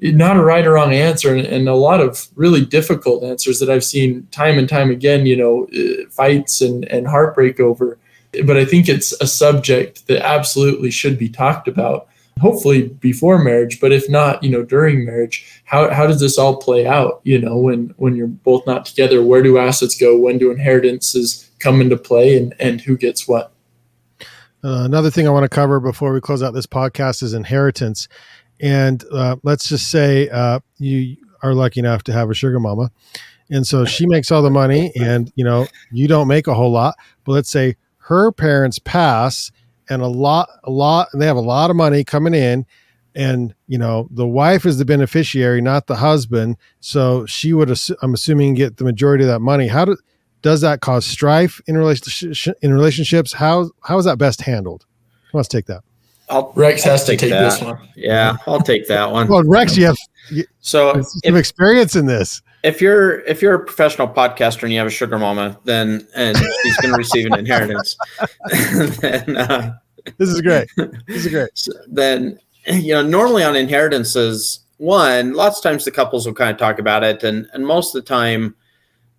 not 0.00 0.36
a 0.36 0.42
right 0.42 0.64
or 0.64 0.74
wrong 0.74 0.92
answer. 0.92 1.34
And, 1.34 1.46
and, 1.46 1.68
a 1.68 1.74
lot 1.74 2.00
of 2.00 2.28
really 2.36 2.64
difficult 2.64 3.24
answers 3.24 3.58
that 3.58 3.70
i've 3.70 3.84
seen 3.84 4.26
time 4.30 4.58
and 4.58 4.68
time 4.68 4.90
again 4.90 5.26
you 5.26 5.36
know 5.36 5.66
uh, 5.76 6.08
fights 6.10 6.60
and 6.60 6.84
and 6.86 7.06
heartbreak 7.06 7.60
over. 7.60 7.98
But 8.44 8.56
i 8.56 8.64
think 8.64 8.88
it's 8.88 9.12
a 9.20 9.26
subject 9.26 10.06
that 10.06 10.24
absolutely 10.24 10.90
should 10.90 11.18
be 11.18 11.28
talked 11.28 11.66
about 11.66 12.08
hopefully 12.40 12.88
before 13.00 13.42
marriage 13.42 13.80
but 13.80 13.90
if 13.90 14.08
not 14.08 14.42
you 14.44 14.50
know 14.50 14.62
during 14.62 15.04
marriage 15.04 15.60
how, 15.64 15.90
how 15.90 16.06
does 16.06 16.20
this 16.20 16.38
all 16.38 16.56
play 16.56 16.86
out 16.86 17.20
you 17.24 17.38
know 17.38 17.56
when 17.56 17.92
when 17.96 18.16
you're 18.16 18.26
both 18.26 18.66
not 18.66 18.86
together? 18.86 19.22
Where 19.22 19.42
do 19.42 19.58
assets 19.58 19.98
go? 19.98 20.16
When 20.16 20.38
do 20.38 20.50
inheritances 20.50 21.50
come 21.58 21.80
into 21.80 21.96
play? 21.96 22.36
And 22.36 22.54
and 22.58 22.80
who 22.80 22.96
gets 22.96 23.28
what 23.28 23.52
uh, 24.64 24.82
another 24.84 25.10
thing 25.10 25.26
i 25.26 25.30
want 25.30 25.44
to 25.44 25.48
cover 25.48 25.80
before 25.80 26.12
we 26.12 26.20
close 26.20 26.42
out 26.42 26.54
this 26.54 26.66
podcast 26.66 27.22
is 27.22 27.34
inheritance. 27.34 28.08
And 28.60 29.04
uh, 29.12 29.36
let's 29.44 29.68
just 29.68 29.90
say 29.90 30.28
uh, 30.28 30.60
you 30.78 31.16
are 31.42 31.54
lucky 31.54 31.80
enough 31.80 32.02
to 32.04 32.12
have 32.12 32.28
a 32.30 32.34
sugar 32.34 32.58
mama. 32.58 32.90
And 33.50 33.66
so 33.66 33.84
she 33.84 34.06
makes 34.06 34.30
all 34.30 34.42
the 34.42 34.50
money 34.50 34.92
and 35.00 35.32
you 35.34 35.44
know 35.44 35.66
you 35.90 36.08
don't 36.08 36.28
make 36.28 36.46
a 36.46 36.54
whole 36.54 36.70
lot 36.70 36.96
but 37.24 37.32
let's 37.32 37.50
say 37.50 37.76
her 37.96 38.30
parents 38.30 38.78
pass 38.78 39.50
and 39.88 40.02
a 40.02 40.06
lot 40.06 40.48
a 40.64 40.70
lot 40.70 41.08
they 41.14 41.26
have 41.26 41.36
a 41.36 41.40
lot 41.40 41.70
of 41.70 41.76
money 41.76 42.04
coming 42.04 42.34
in 42.34 42.66
and 43.14 43.54
you 43.66 43.78
know 43.78 44.06
the 44.10 44.26
wife 44.26 44.66
is 44.66 44.76
the 44.76 44.84
beneficiary 44.84 45.62
not 45.62 45.86
the 45.86 45.96
husband. 45.96 46.56
So 46.80 47.24
she 47.24 47.54
would 47.54 47.70
i'm 48.02 48.12
assuming 48.12 48.54
get 48.54 48.76
the 48.76 48.84
majority 48.84 49.24
of 49.24 49.28
that 49.28 49.40
money. 49.40 49.68
How 49.68 49.86
do, 49.86 49.96
does 50.42 50.60
that 50.60 50.80
cause 50.80 51.04
strife 51.04 51.60
in 51.66 51.76
relationship 51.76 52.56
in 52.62 52.72
relationships 52.72 53.32
how 53.32 53.70
how 53.82 53.98
is 53.98 54.04
that 54.04 54.18
best 54.18 54.40
handled 54.42 54.86
let's 55.32 55.48
take 55.48 55.66
that 55.66 55.82
I'll, 56.30 56.52
Rex 56.54 56.82
has 56.84 57.04
to 57.04 57.16
take, 57.16 57.30
this 57.30 57.62
one. 57.62 57.78
Yeah, 57.96 58.36
I'll 58.46 58.60
take 58.60 58.86
that 58.88 59.10
one. 59.10 59.28
well, 59.28 59.42
Rex, 59.44 59.76
you 59.76 59.86
have 59.86 59.96
you, 60.30 60.44
so 60.60 61.00
some 61.02 61.36
experience 61.36 61.96
in 61.96 62.06
this. 62.06 62.42
If 62.64 62.80
you're 62.80 63.20
if 63.20 63.40
you're 63.40 63.54
a 63.54 63.64
professional 63.64 64.08
podcaster 64.08 64.64
and 64.64 64.72
you 64.72 64.78
have 64.78 64.88
a 64.88 64.90
sugar 64.90 65.18
mama, 65.18 65.58
then 65.64 66.06
and 66.14 66.36
she's 66.36 66.76
going 66.78 66.92
to 66.92 66.98
receive 66.98 67.26
an 67.26 67.38
inheritance, 67.38 67.96
then 69.00 69.36
uh, 69.36 69.74
this 70.16 70.28
is 70.28 70.40
great. 70.40 70.68
This 71.06 71.24
is 71.24 71.32
great. 71.32 71.50
So 71.54 71.72
then 71.86 72.38
you 72.66 72.92
know 72.92 73.02
normally 73.02 73.44
on 73.44 73.56
inheritances, 73.56 74.60
one 74.76 75.32
lots 75.34 75.58
of 75.58 75.62
times 75.62 75.84
the 75.84 75.90
couples 75.90 76.26
will 76.26 76.34
kind 76.34 76.50
of 76.50 76.58
talk 76.58 76.78
about 76.78 77.04
it, 77.04 77.22
and 77.22 77.48
and 77.52 77.66
most 77.66 77.94
of 77.94 78.04
the 78.04 78.08
time, 78.08 78.54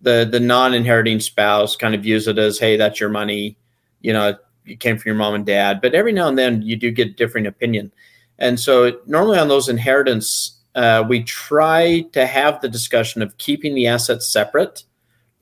the 0.00 0.28
the 0.30 0.40
non-inheriting 0.40 1.20
spouse 1.20 1.76
kind 1.76 1.94
of 1.94 2.02
views 2.02 2.26
it 2.26 2.38
as, 2.38 2.58
hey, 2.58 2.76
that's 2.76 3.00
your 3.00 3.10
money. 3.10 3.56
You 4.00 4.12
know, 4.12 4.36
it 4.66 4.80
came 4.80 4.96
from 4.98 5.10
your 5.10 5.16
mom 5.16 5.34
and 5.34 5.46
dad, 5.46 5.80
but 5.80 5.94
every 5.94 6.12
now 6.12 6.28
and 6.28 6.38
then 6.38 6.62
you 6.62 6.76
do 6.76 6.90
get 6.90 7.08
a 7.08 7.12
different 7.12 7.46
opinion. 7.46 7.92
And 8.38 8.58
so 8.58 8.98
normally 9.06 9.38
on 9.38 9.48
those 9.48 9.68
inheritance, 9.68 10.58
uh, 10.74 11.04
we 11.06 11.22
try 11.24 12.02
to 12.12 12.26
have 12.26 12.60
the 12.60 12.68
discussion 12.68 13.22
of 13.22 13.36
keeping 13.38 13.74
the 13.74 13.86
assets 13.86 14.32
separate 14.32 14.84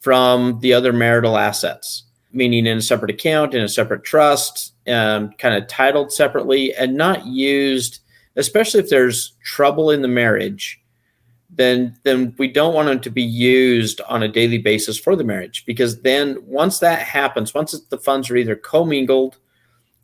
from 0.01 0.59
the 0.61 0.73
other 0.73 0.93
marital 0.93 1.37
assets, 1.37 2.05
meaning 2.33 2.67
in 2.67 2.79
a 2.79 2.83
separate 2.83 3.11
account, 3.11 3.55
in 3.55 3.63
a 3.63 3.69
separate 3.69 4.05
trust, 4.05 4.75
um, 4.89 5.31
kind 5.39 5.55
of 5.55 5.69
titled 5.69 6.13
separately, 6.13 6.75
and 6.75 6.97
not 6.97 7.27
used, 7.27 8.01
especially 8.37 8.81
if 8.81 8.89
there's 8.89 9.35
trouble 9.45 9.91
in 9.91 10.03
the 10.03 10.09
marriage 10.09 10.78
then 11.59 11.99
then 12.05 12.35
we 12.39 12.49
don't 12.49 12.73
want 12.73 12.89
them 12.89 13.01
to 13.01 13.11
be 13.11 13.23
used 13.23 14.01
on 14.09 14.23
a 14.23 14.29
daily 14.29 14.59
basis 14.59 14.99
for 14.99 15.17
the 15.17 15.25
marriage 15.25 15.65
because 15.67 16.03
then 16.03 16.39
once 16.47 16.79
that 16.79 17.01
happens 17.01 17.53
once 17.53 17.79
the 17.91 17.99
funds 17.99 18.31
are 18.31 18.37
either 18.37 18.57
commingled 18.57 19.37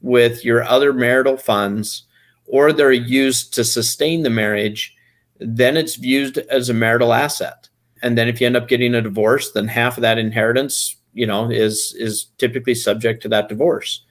with 0.03 0.45
your 0.45 0.63
other 0.65 0.93
marital 0.93 1.37
funds 1.37 2.03
or 2.47 2.73
they're 2.73 2.93
used 2.93 3.55
to 3.55 3.65
sustain 3.65 4.23
the 4.23 4.31
marriage 4.31 4.95
then 5.39 5.77
it's 5.77 5.97
viewed 5.97 6.39
as 6.39 6.69
a 6.69 6.75
marital 6.75 7.13
asset. 7.13 7.69
And 8.03 8.17
then 8.17 8.29
if 8.29 8.41
you 8.41 8.47
end 8.47 8.57
up 8.57 8.69
getting 8.69 8.95
a 8.95 9.01
divorce 9.01 9.53
then 9.53 9.69
half 9.69 9.97
of 9.97 10.03
that 10.03 10.19
inheritance 10.19 10.97
you 11.15 11.27
know 11.27 11.49
is 11.51 11.95
is 11.99 12.27
typically 12.39 12.75
subject 12.75 13.23
to 13.23 13.29
that 13.29 13.49
divorce 13.49 14.04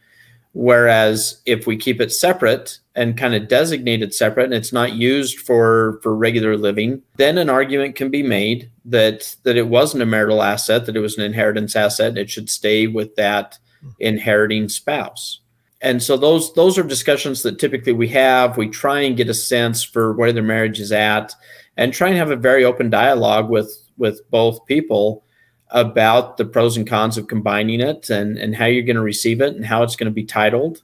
whereas 0.53 1.41
if 1.45 1.67
we 1.67 1.75
keep 1.75 1.99
it 1.99 2.11
separate 2.11 2.79
and 2.95 3.17
kind 3.17 3.33
of 3.33 3.47
designated 3.47 4.13
separate 4.13 4.45
and 4.45 4.53
it's 4.53 4.73
not 4.73 4.93
used 4.93 5.39
for 5.39 5.99
for 6.03 6.15
regular 6.15 6.55
living 6.55 7.01
then 7.17 7.37
an 7.37 7.49
argument 7.49 7.95
can 7.95 8.09
be 8.09 8.21
made 8.23 8.69
that 8.85 9.35
that 9.43 9.57
it 9.57 9.67
wasn't 9.67 10.01
a 10.01 10.05
marital 10.05 10.43
asset 10.43 10.85
that 10.85 10.95
it 10.95 10.99
was 10.99 11.17
an 11.17 11.23
inheritance 11.23 11.75
asset 11.75 12.09
and 12.09 12.17
it 12.19 12.29
should 12.29 12.49
stay 12.49 12.85
with 12.87 13.15
that 13.15 13.57
inheriting 13.99 14.69
spouse. 14.69 15.39
And 15.81 16.01
so 16.01 16.15
those 16.15 16.53
those 16.53 16.77
are 16.77 16.83
discussions 16.83 17.43
that 17.43 17.59
typically 17.59 17.93
we 17.93 18.07
have. 18.09 18.57
We 18.57 18.69
try 18.69 19.01
and 19.01 19.17
get 19.17 19.29
a 19.29 19.33
sense 19.33 19.83
for 19.83 20.13
where 20.13 20.31
their 20.31 20.43
marriage 20.43 20.79
is 20.79 20.91
at 20.91 21.33
and 21.75 21.91
try 21.91 22.09
and 22.09 22.17
have 22.17 22.31
a 22.31 22.37
very 22.37 22.63
open 22.63 22.89
dialogue 22.89 23.49
with 23.49 23.69
with 23.97 24.21
both 24.29 24.65
people 24.65 25.25
about 25.73 26.37
the 26.37 26.45
pros 26.45 26.77
and 26.77 26.87
cons 26.87 27.17
of 27.17 27.27
combining 27.27 27.81
it 27.81 28.09
and 28.09 28.37
and 28.37 28.55
how 28.55 28.65
you're 28.65 28.83
going 28.83 28.95
to 28.95 29.01
receive 29.01 29.41
it 29.41 29.55
and 29.55 29.65
how 29.65 29.83
it's 29.83 29.95
going 29.95 30.05
to 30.05 30.11
be 30.11 30.23
titled 30.23 30.81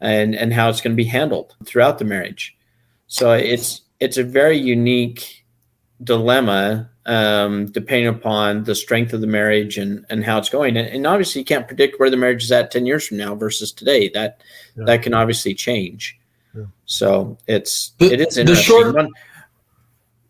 and 0.00 0.34
and 0.34 0.52
how 0.52 0.68
it's 0.68 0.80
going 0.80 0.92
to 0.92 1.02
be 1.02 1.08
handled 1.08 1.54
throughout 1.64 1.98
the 1.98 2.04
marriage. 2.04 2.56
So 3.06 3.32
it's 3.32 3.82
it's 4.00 4.16
a 4.16 4.24
very 4.24 4.58
unique 4.58 5.44
dilemma 6.02 6.90
um, 7.04 7.66
depending 7.66 8.08
upon 8.08 8.64
the 8.64 8.74
strength 8.74 9.12
of 9.12 9.20
the 9.20 9.26
marriage 9.26 9.76
and 9.78 10.04
and 10.08 10.24
how 10.24 10.38
it's 10.38 10.48
going. 10.48 10.76
And, 10.76 10.88
and, 10.88 11.06
obviously, 11.06 11.40
you 11.40 11.44
can't 11.44 11.66
predict 11.66 11.98
where 11.98 12.10
the 12.10 12.16
marriage 12.16 12.44
is 12.44 12.52
at 12.52 12.70
ten 12.70 12.86
years 12.86 13.06
from 13.06 13.18
now 13.18 13.34
versus 13.34 13.72
today. 13.72 14.08
That 14.08 14.40
yeah. 14.76 14.84
that 14.84 15.02
can 15.02 15.14
obviously 15.14 15.54
change. 15.54 16.18
Yeah. 16.54 16.64
So 16.86 17.38
it's 17.46 17.92
the, 17.98 18.12
it 18.12 18.20
is 18.20 18.38
interesting. 18.38 18.46
The 18.46 18.56
short, 18.56 18.94
One, 18.94 19.10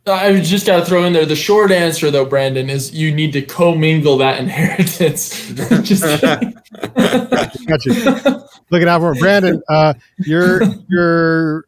I 0.07 0.41
just 0.41 0.67
got 0.67 0.81
to 0.81 0.85
throw 0.85 1.05
in 1.05 1.13
there 1.13 1.25
the 1.25 1.37
short 1.37 1.71
answer, 1.71 2.11
though, 2.11 2.27
Brandyn, 2.27 2.69
is 2.69 2.93
you 2.93 3.15
need 3.15 3.33
to 3.35 3.43
commingle 3.43 4.17
that 4.19 4.41
inheritance. 4.41 5.49
just 5.83 6.03
got 7.67 7.85
you. 7.85 7.95
Looking 8.71 8.89
out 8.89 9.01
for 9.01 9.15
Brandyn. 9.15 9.61
Uh, 9.69 9.95
you're 10.19 10.63
you're 10.89 11.67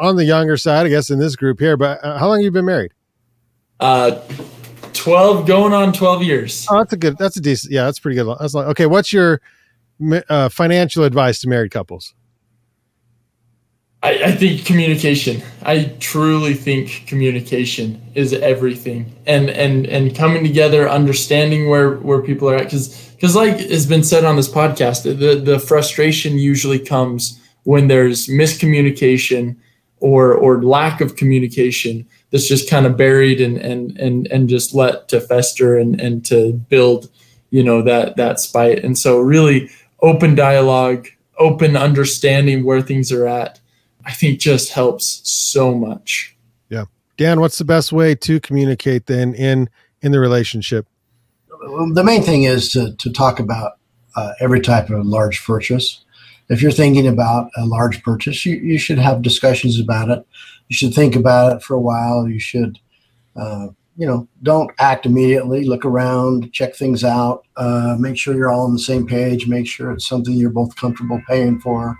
on 0.00 0.16
the 0.16 0.24
younger 0.24 0.56
side, 0.56 0.86
I 0.86 0.88
guess, 0.88 1.10
in 1.10 1.18
this 1.18 1.36
group 1.36 1.60
here. 1.60 1.76
But 1.76 2.02
uh, 2.04 2.18
how 2.18 2.28
long 2.28 2.38
have 2.38 2.44
you 2.44 2.50
been 2.50 2.64
married? 2.64 2.92
Uh, 3.78 4.20
twelve, 4.92 5.46
going 5.46 5.72
on 5.72 5.92
twelve 5.92 6.22
years. 6.22 6.66
Oh, 6.70 6.78
that's 6.78 6.94
a 6.94 6.96
good. 6.96 7.16
That's 7.18 7.36
a 7.36 7.40
decent. 7.40 7.72
Yeah, 7.72 7.84
that's 7.84 8.00
pretty 8.00 8.16
good. 8.16 8.34
That's 8.40 8.54
like 8.54 8.66
okay. 8.68 8.86
What's 8.86 9.12
your 9.12 9.40
uh, 10.28 10.48
financial 10.48 11.04
advice 11.04 11.40
to 11.42 11.48
married 11.48 11.70
couples? 11.70 12.14
I, 14.02 14.10
I, 14.24 14.32
think 14.32 14.64
communication. 14.64 15.42
I 15.62 15.92
truly 15.98 16.54
think 16.54 17.04
communication 17.08 18.00
is 18.14 18.32
everything, 18.32 19.12
and 19.26 19.50
and 19.50 19.86
and 19.86 20.14
coming 20.14 20.44
together, 20.44 20.88
understanding 20.88 21.68
where 21.68 21.96
where 21.96 22.22
people 22.22 22.48
are 22.48 22.54
at, 22.54 22.64
because 22.64 23.10
because 23.16 23.34
like 23.34 23.58
has 23.58 23.86
been 23.86 24.04
said 24.04 24.24
on 24.24 24.36
this 24.36 24.48
podcast, 24.48 25.02
the 25.02 25.34
the 25.40 25.58
frustration 25.58 26.38
usually 26.38 26.78
comes 26.78 27.40
when 27.64 27.88
there's 27.88 28.28
miscommunication 28.28 29.56
or 29.98 30.32
or 30.32 30.62
lack 30.62 31.00
of 31.00 31.16
communication 31.16 32.06
that's 32.30 32.46
just 32.46 32.70
kind 32.70 32.86
of 32.86 32.96
buried 32.96 33.40
and 33.40 33.58
and 33.58 33.98
and 33.98 34.28
and 34.28 34.48
just 34.48 34.74
let 34.74 35.08
to 35.08 35.20
fester 35.20 35.76
and 35.76 36.00
and 36.00 36.24
to 36.26 36.52
build, 36.52 37.10
you 37.50 37.64
know 37.64 37.82
that 37.82 38.16
that 38.16 38.38
spite, 38.38 38.84
and 38.84 38.96
so 38.96 39.18
really 39.18 39.68
open 40.02 40.36
dialogue, 40.36 41.08
open 41.36 41.76
understanding 41.76 42.64
where 42.64 42.80
things 42.80 43.10
are 43.10 43.26
at 43.26 43.58
I 44.04 44.12
think 44.12 44.40
just 44.40 44.72
helps 44.72 45.20
so 45.28 45.74
much. 45.74 46.36
Yeah. 46.68 46.84
Dan, 47.16 47.40
what's 47.40 47.58
the 47.58 47.64
best 47.64 47.92
way 47.92 48.14
to 48.14 48.40
communicate 48.40 49.06
then 49.06 49.34
in 49.34 49.68
in 50.02 50.12
the 50.12 50.20
relationship? 50.20 50.86
The 51.48 52.04
main 52.04 52.22
thing 52.22 52.44
is 52.44 52.70
to, 52.72 52.94
to 52.94 53.12
talk 53.12 53.40
about 53.40 53.78
uh, 54.16 54.32
every 54.40 54.60
type 54.60 54.90
of 54.90 55.04
large 55.06 55.44
purchase. 55.44 56.04
If 56.48 56.62
you're 56.62 56.70
thinking 56.70 57.06
about 57.06 57.50
a 57.56 57.66
large 57.66 58.02
purchase, 58.02 58.46
you, 58.46 58.56
you 58.56 58.78
should 58.78 58.98
have 58.98 59.22
discussions 59.22 59.78
about 59.78 60.08
it. 60.08 60.24
You 60.68 60.76
should 60.76 60.94
think 60.94 61.16
about 61.16 61.56
it 61.56 61.62
for 61.62 61.74
a 61.74 61.80
while. 61.80 62.28
You 62.28 62.38
should, 62.38 62.78
uh, 63.36 63.68
you 63.96 64.06
know, 64.06 64.28
don't 64.42 64.70
act 64.78 65.04
immediately. 65.04 65.64
Look 65.64 65.84
around, 65.84 66.52
check 66.52 66.74
things 66.74 67.04
out, 67.04 67.44
uh, 67.56 67.96
make 67.98 68.16
sure 68.16 68.34
you're 68.34 68.50
all 68.50 68.66
on 68.66 68.72
the 68.72 68.78
same 68.78 69.06
page, 69.06 69.48
make 69.48 69.66
sure 69.66 69.90
it's 69.90 70.06
something 70.06 70.34
you're 70.34 70.50
both 70.50 70.76
comfortable 70.76 71.20
paying 71.28 71.60
for, 71.60 71.98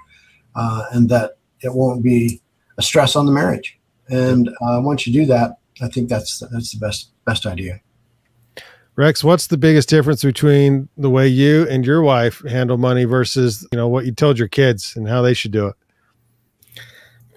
uh, 0.55 0.85
and 0.93 1.09
that 1.09 1.38
it 1.63 1.75
won't 1.75 2.03
be 2.03 2.41
a 2.77 2.83
stress 2.83 3.17
on 3.17 3.27
the 3.27 3.33
marriage. 3.33 3.79
And 4.09 4.49
uh, 4.49 4.81
once 4.83 5.07
you 5.07 5.13
do 5.13 5.27
that, 5.27 5.59
I 5.83 5.89
think 5.89 6.09
that's 6.09 6.41
that's 6.53 6.73
the 6.73 6.79
best 6.79 7.11
best 7.25 7.47
idea. 7.47 7.81
Rex, 8.97 9.23
what's 9.23 9.47
the 9.47 9.57
biggest 9.57 9.89
difference 9.89 10.25
between 10.25 10.89
the 10.97 11.09
way 11.09 11.29
you 11.29 11.69
and 11.69 11.87
your 11.87 12.03
wife 12.03 12.43
handle 12.49 12.77
money 12.77 13.05
versus 13.05 13.67
you 13.71 13.77
know 13.77 13.87
what 13.87 14.07
you 14.07 14.13
told 14.13 14.39
your 14.39 14.49
kids 14.49 14.97
and 14.97 15.09
how 15.09 15.23
they 15.23 15.35
should 15.35 15.53
do 15.53 15.69
it? 15.69 15.77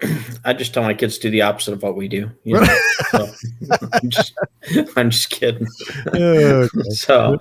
I 0.44 0.52
just 0.54 0.74
tell 0.74 0.82
my 0.82 0.94
kids 0.94 1.18
to 1.18 1.28
do 1.28 1.30
the 1.30 1.42
opposite 1.42 1.74
of 1.74 1.82
what 1.82 1.96
we 1.96 2.08
do. 2.08 2.30
You 2.42 2.54
know? 2.54 2.78
so, 3.10 3.28
I'm, 3.92 4.10
just, 4.10 4.34
I'm 4.96 5.10
just 5.10 5.30
kidding. 5.30 5.68
Okay. 6.08 6.68
so 6.90 7.38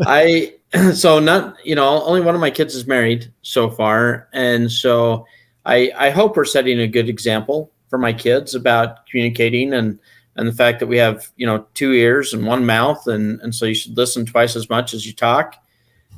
I 0.00 0.54
so 0.92 1.18
not 1.18 1.56
you 1.64 1.74
know 1.74 2.02
only 2.02 2.20
one 2.20 2.34
of 2.34 2.40
my 2.40 2.50
kids 2.50 2.74
is 2.74 2.86
married 2.86 3.32
so 3.42 3.70
far, 3.70 4.28
and 4.32 4.70
so 4.70 5.26
I 5.64 5.92
I 5.96 6.10
hope 6.10 6.36
we're 6.36 6.44
setting 6.44 6.78
a 6.80 6.86
good 6.86 7.08
example 7.08 7.70
for 7.88 7.98
my 7.98 8.12
kids 8.12 8.54
about 8.54 9.06
communicating 9.06 9.72
and 9.72 9.98
and 10.36 10.48
the 10.48 10.52
fact 10.52 10.80
that 10.80 10.86
we 10.86 10.96
have 10.98 11.30
you 11.36 11.46
know 11.46 11.66
two 11.74 11.92
ears 11.92 12.32
and 12.32 12.46
one 12.46 12.66
mouth 12.66 13.06
and 13.06 13.40
and 13.40 13.54
so 13.54 13.66
you 13.66 13.74
should 13.74 13.96
listen 13.96 14.24
twice 14.24 14.56
as 14.56 14.68
much 14.70 14.94
as 14.94 15.06
you 15.06 15.12
talk 15.12 15.56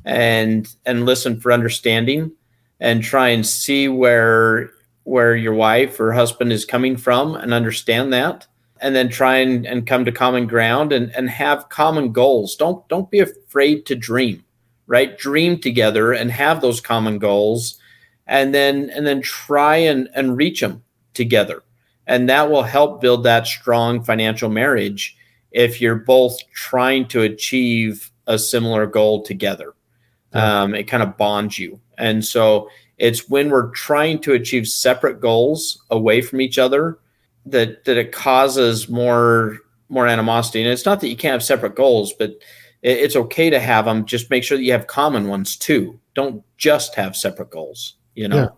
and 0.05 0.75
and 0.87 1.05
listen 1.07 1.41
for 1.41 1.53
understanding 1.53 2.33
and 2.81 3.03
try 3.03 3.29
and 3.29 3.47
see 3.47 3.89
where 3.89 4.71
where 5.05 5.37
your 5.37 5.55
wife 5.55 6.01
or 6.01 6.13
husband 6.13 6.53
is 6.53 6.65
coming 6.65 6.97
from 6.97 7.35
and 7.35 7.53
understand 7.53 8.13
that. 8.13 8.47
And 8.81 8.95
then 8.95 9.09
try 9.09 9.37
and, 9.37 9.65
and 9.67 9.87
come 9.87 10.05
to 10.05 10.13
common 10.13 10.47
ground 10.47 10.93
and, 10.93 11.15
and 11.17 11.31
have 11.31 11.69
common 11.71 12.13
goals. 12.13 12.57
Don't 12.57 12.87
don't 12.89 13.11
be 13.11 13.21
afraid 13.21 13.87
to 13.87 13.95
dream 13.95 14.45
right? 14.87 15.17
Dream 15.19 15.59
together 15.59 16.13
and 16.13 16.31
have 16.31 16.61
those 16.61 16.81
common 16.81 17.19
goals 17.19 17.79
and 18.27 18.55
then 18.55 18.91
and 18.91 19.07
then 19.07 19.21
try 19.21 19.77
and, 19.77 20.09
and 20.15 20.37
reach 20.37 20.61
them 20.61 20.83
together. 21.15 21.63
And 22.07 22.29
that 22.29 22.51
will 22.51 22.63
help 22.63 23.01
build 23.01 23.25
that 23.25 23.47
strong 23.47 24.03
financial 24.03 24.51
marriage 24.51 25.17
if 25.53 25.81
you're 25.81 25.95
both 25.95 26.39
trying 26.53 27.07
to 27.09 27.23
achieve 27.23 28.11
a 28.27 28.39
similar 28.39 28.87
goal 28.87 29.23
together. 29.23 29.75
Um, 30.33 30.75
it 30.75 30.85
kind 30.85 31.03
of 31.03 31.17
bonds 31.17 31.59
you. 31.59 31.81
And 31.97 32.25
so 32.25 32.69
it's 32.99 33.29
when 33.29 33.51
we're 33.51 33.71
trying 33.71 34.19
to 34.21 34.33
achieve 34.33 34.67
separate 34.67 35.21
goals 35.21 35.83
away 35.91 36.21
from 36.21 36.41
each 36.41 36.59
other 36.59 36.99
that 37.47 37.85
that 37.85 37.97
it 37.97 38.13
causes 38.13 38.89
more 38.89 39.59
more 39.89 40.07
animosity. 40.07 40.63
And 40.63 40.71
it's 40.71 40.87
not 40.87 41.01
that 41.01 41.09
you 41.09 41.17
can't 41.17 41.33
have 41.33 41.43
separate 41.43 41.77
goals 41.77 42.13
but 42.19 42.31
it, 42.83 42.99
it's 42.99 43.17
okay 43.17 43.49
to 43.51 43.61
have 43.61 43.85
them 43.85 44.07
just 44.07 44.31
make 44.31 44.43
sure 44.43 44.59
that 44.59 44.65
you 44.65 44.73
have 44.73 44.87
common 44.87 45.29
ones 45.29 45.57
too. 45.57 46.01
Don't 46.15 46.43
just 46.57 46.95
have 46.95 47.17
separate 47.17 47.51
goals 47.51 47.95
you 48.15 48.29
know 48.29 48.37
Yeah. 48.37 48.49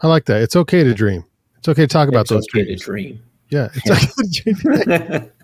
I 0.00 0.08
like 0.08 0.24
that. 0.26 0.42
It's 0.42 0.56
okay 0.56 0.82
to 0.82 0.94
dream. 0.94 1.24
It's 1.58 1.68
okay 1.68 1.82
to 1.82 1.86
talk 1.88 2.08
about 2.08 2.22
it's 2.22 2.30
those 2.30 2.46
okay 2.54 2.64
dreams. 2.64 2.80
to 2.80 2.84
dream 2.84 3.22
Yeah, 3.50 3.68
it's 3.74 3.90
okay 4.18 4.52
to 4.52 4.52
dream. 4.52 5.30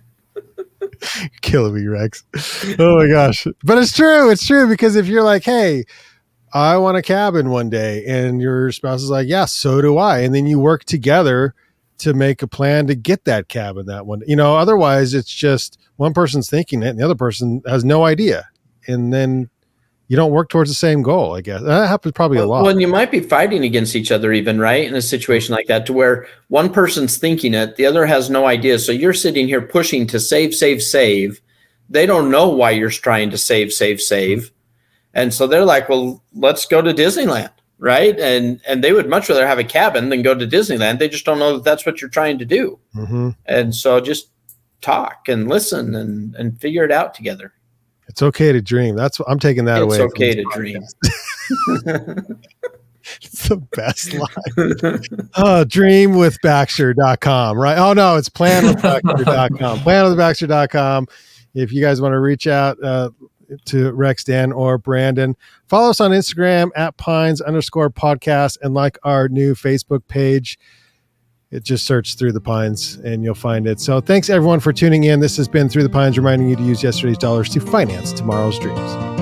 killing 1.43 1.74
me, 1.74 1.86
Rex. 1.86 2.24
Oh 2.78 2.97
my 2.99 3.09
gosh. 3.09 3.47
But 3.62 3.78
it's 3.78 3.93
true. 3.93 4.30
It's 4.30 4.47
true 4.47 4.68
because 4.68 4.97
if 4.97 5.07
you're 5.07 5.22
like, 5.22 5.45
hey, 5.45 5.84
I 6.53 6.76
want 6.78 6.97
a 6.97 7.03
cabin 7.03 7.51
one 7.51 7.68
day, 7.70 8.05
and 8.07 8.41
your 8.41 8.72
spouse 8.72 9.03
is 9.03 9.11
like, 9.11 9.28
yeah, 9.28 9.45
so 9.45 9.80
do 9.80 9.99
I. 9.99 10.20
And 10.20 10.34
then 10.34 10.47
you 10.47 10.59
work 10.59 10.84
together 10.84 11.55
to 11.99 12.14
make 12.14 12.43
a 12.43 12.47
plan 12.47 12.86
to 12.86 12.95
get 12.95 13.24
that 13.24 13.49
cabin 13.49 13.86
that 13.86 14.07
one. 14.07 14.22
You 14.26 14.36
know, 14.36 14.57
otherwise 14.57 15.14
it's 15.14 15.30
just 15.32 15.78
one 15.97 16.14
person's 16.14 16.49
thinking 16.49 16.82
it 16.82 16.89
and 16.91 16.99
the 16.99 17.05
other 17.05 17.14
person 17.16 17.61
has 17.66 17.84
no 17.84 18.05
idea. 18.05 18.49
And 18.86 19.12
then 19.12 19.51
you 20.09 20.16
don't 20.16 20.32
work 20.32 20.48
towards 20.48 20.70
the 20.70 20.74
same 20.74 21.02
goal, 21.02 21.36
I 21.36 21.42
guess. 21.42 21.62
That 21.62 21.86
happens 21.86 22.12
probably 22.12 22.38
a 22.38 22.46
lot. 22.46 22.62
well, 22.62 22.70
and 22.70 22.80
you 22.80 22.88
might 22.88 23.11
be 23.11 23.20
fighting 23.20 23.62
against 23.64 23.94
each 23.94 24.11
other, 24.11 24.32
even 24.32 24.59
right, 24.59 24.86
in 24.86 24.94
a 24.94 25.02
situation 25.02 25.54
like 25.54 25.66
that, 25.66 25.84
to 25.86 25.92
where 25.92 26.26
one 26.48 26.72
person's 26.72 27.18
thinking 27.18 27.54
it, 27.54 27.76
the 27.76 27.86
other 27.86 28.06
has 28.06 28.30
no 28.30 28.46
idea. 28.46 28.78
So 28.78 28.90
you're 28.90 29.12
sitting 29.14 29.46
here 29.46 29.61
pushing 29.62 30.06
to 30.09 30.18
save, 30.18 30.54
save, 30.54 30.82
save. 30.82 31.40
They 31.90 32.06
don't 32.06 32.30
know 32.30 32.48
why 32.48 32.70
you're 32.72 32.90
trying 32.90 33.30
to 33.30 33.38
save, 33.38 33.72
save, 33.72 34.00
save, 34.00 34.50
and 35.14 35.32
so 35.32 35.46
they're 35.46 35.64
like, 35.64 35.88
"Well, 35.88 36.22
let's 36.34 36.66
go 36.66 36.82
to 36.82 36.92
Disneyland." 36.92 37.50
Right, 37.80 38.18
and 38.18 38.61
and 38.66 38.82
they 38.82 38.92
would 38.92 39.09
much 39.09 39.28
rather 39.28 39.46
have 39.46 39.61
a 39.61 39.64
cabin 39.64 40.09
than 40.09 40.22
go 40.22 40.34
to 40.34 40.46
Disneyland. 40.46 40.98
They 40.98 41.09
just 41.09 41.24
don't 41.24 41.38
know 41.38 41.54
that 41.54 41.64
that's 41.64 41.86
what 41.86 42.00
you're 42.00 42.11
trying 42.11 42.38
to 42.38 42.44
do, 42.44 42.78
hmm 42.92 43.30
and 43.46 43.72
so 43.74 44.00
just 44.00 44.30
talk 44.80 45.28
and 45.28 45.48
listen 45.48 45.94
and 45.94 46.34
and 46.34 46.61
figure 46.61 46.84
it 46.84 46.90
out 46.90 47.14
together. 47.14 47.52
It's 48.09 48.22
okay 48.22 48.52
to 48.52 48.61
dream. 48.61 48.96
That's 48.96 49.18
what 49.18 49.28
I'm 49.30 49.38
taking 49.38 49.66
that 49.66 49.82
It's 49.82 49.84
away. 49.84 49.96
It's 49.96 50.14
okay 50.14 50.34
to 50.34 50.44
dream. 50.52 50.82
it's 53.22 53.48
the 53.48 53.56
best 53.56 54.12
line. 54.12 55.28
Oh, 55.36 55.64
dreamwithbaxter.com, 55.64 57.59
right? 57.59 57.78
Oh, 57.78 57.92
no, 57.92 58.16
it's 58.16 58.28
planwithbaxter.com. 58.28 59.78
Planwithbaxter.com. 59.80 61.06
If 61.54 61.72
you 61.72 61.80
guys 61.80 62.00
want 62.00 62.12
to 62.12 62.20
reach 62.20 62.46
out 62.46 62.82
uh, 62.82 63.11
to 63.66 63.92
Rex, 63.92 64.24
Dan, 64.24 64.52
or 64.52 64.78
Brandyn, 64.78 65.34
follow 65.66 65.90
us 65.90 66.00
on 66.00 66.11
Instagram 66.11 66.70
at 66.76 66.96
pines 66.96 67.40
underscore 67.40 67.90
podcast 67.90 68.59
and 68.62 68.74
like 68.74 68.98
our 69.02 69.28
new 69.28 69.54
Facebook 69.54 70.06
page. 70.09 70.59
It 71.51 71.64
just 71.64 71.86
search 71.86 72.16
through 72.16 72.32
the 72.32 72.40
pines 72.40 72.96
and 72.96 73.24
you'll 73.24 73.34
find 73.34 73.66
it. 73.66 73.80
So 73.80 74.01
thanks 74.01 74.28
everyone 74.28 74.61
for 74.61 74.72
tuning 74.72 75.05
in. 75.05 75.20
This 75.20 75.36
has 75.38 75.49
been 75.49 75.68
Through 75.68 75.84
the 75.84 75.88
Pines, 75.88 76.18
reminding 76.18 76.49
you 76.49 76.57
to 76.57 76.62
use 76.62 76.82
yesterday's 76.82 77.18
dollars 77.18 77.49
to 77.51 77.61
finance 77.61 78.12
tomorrow's 78.12 78.59
dreams. 78.59 79.17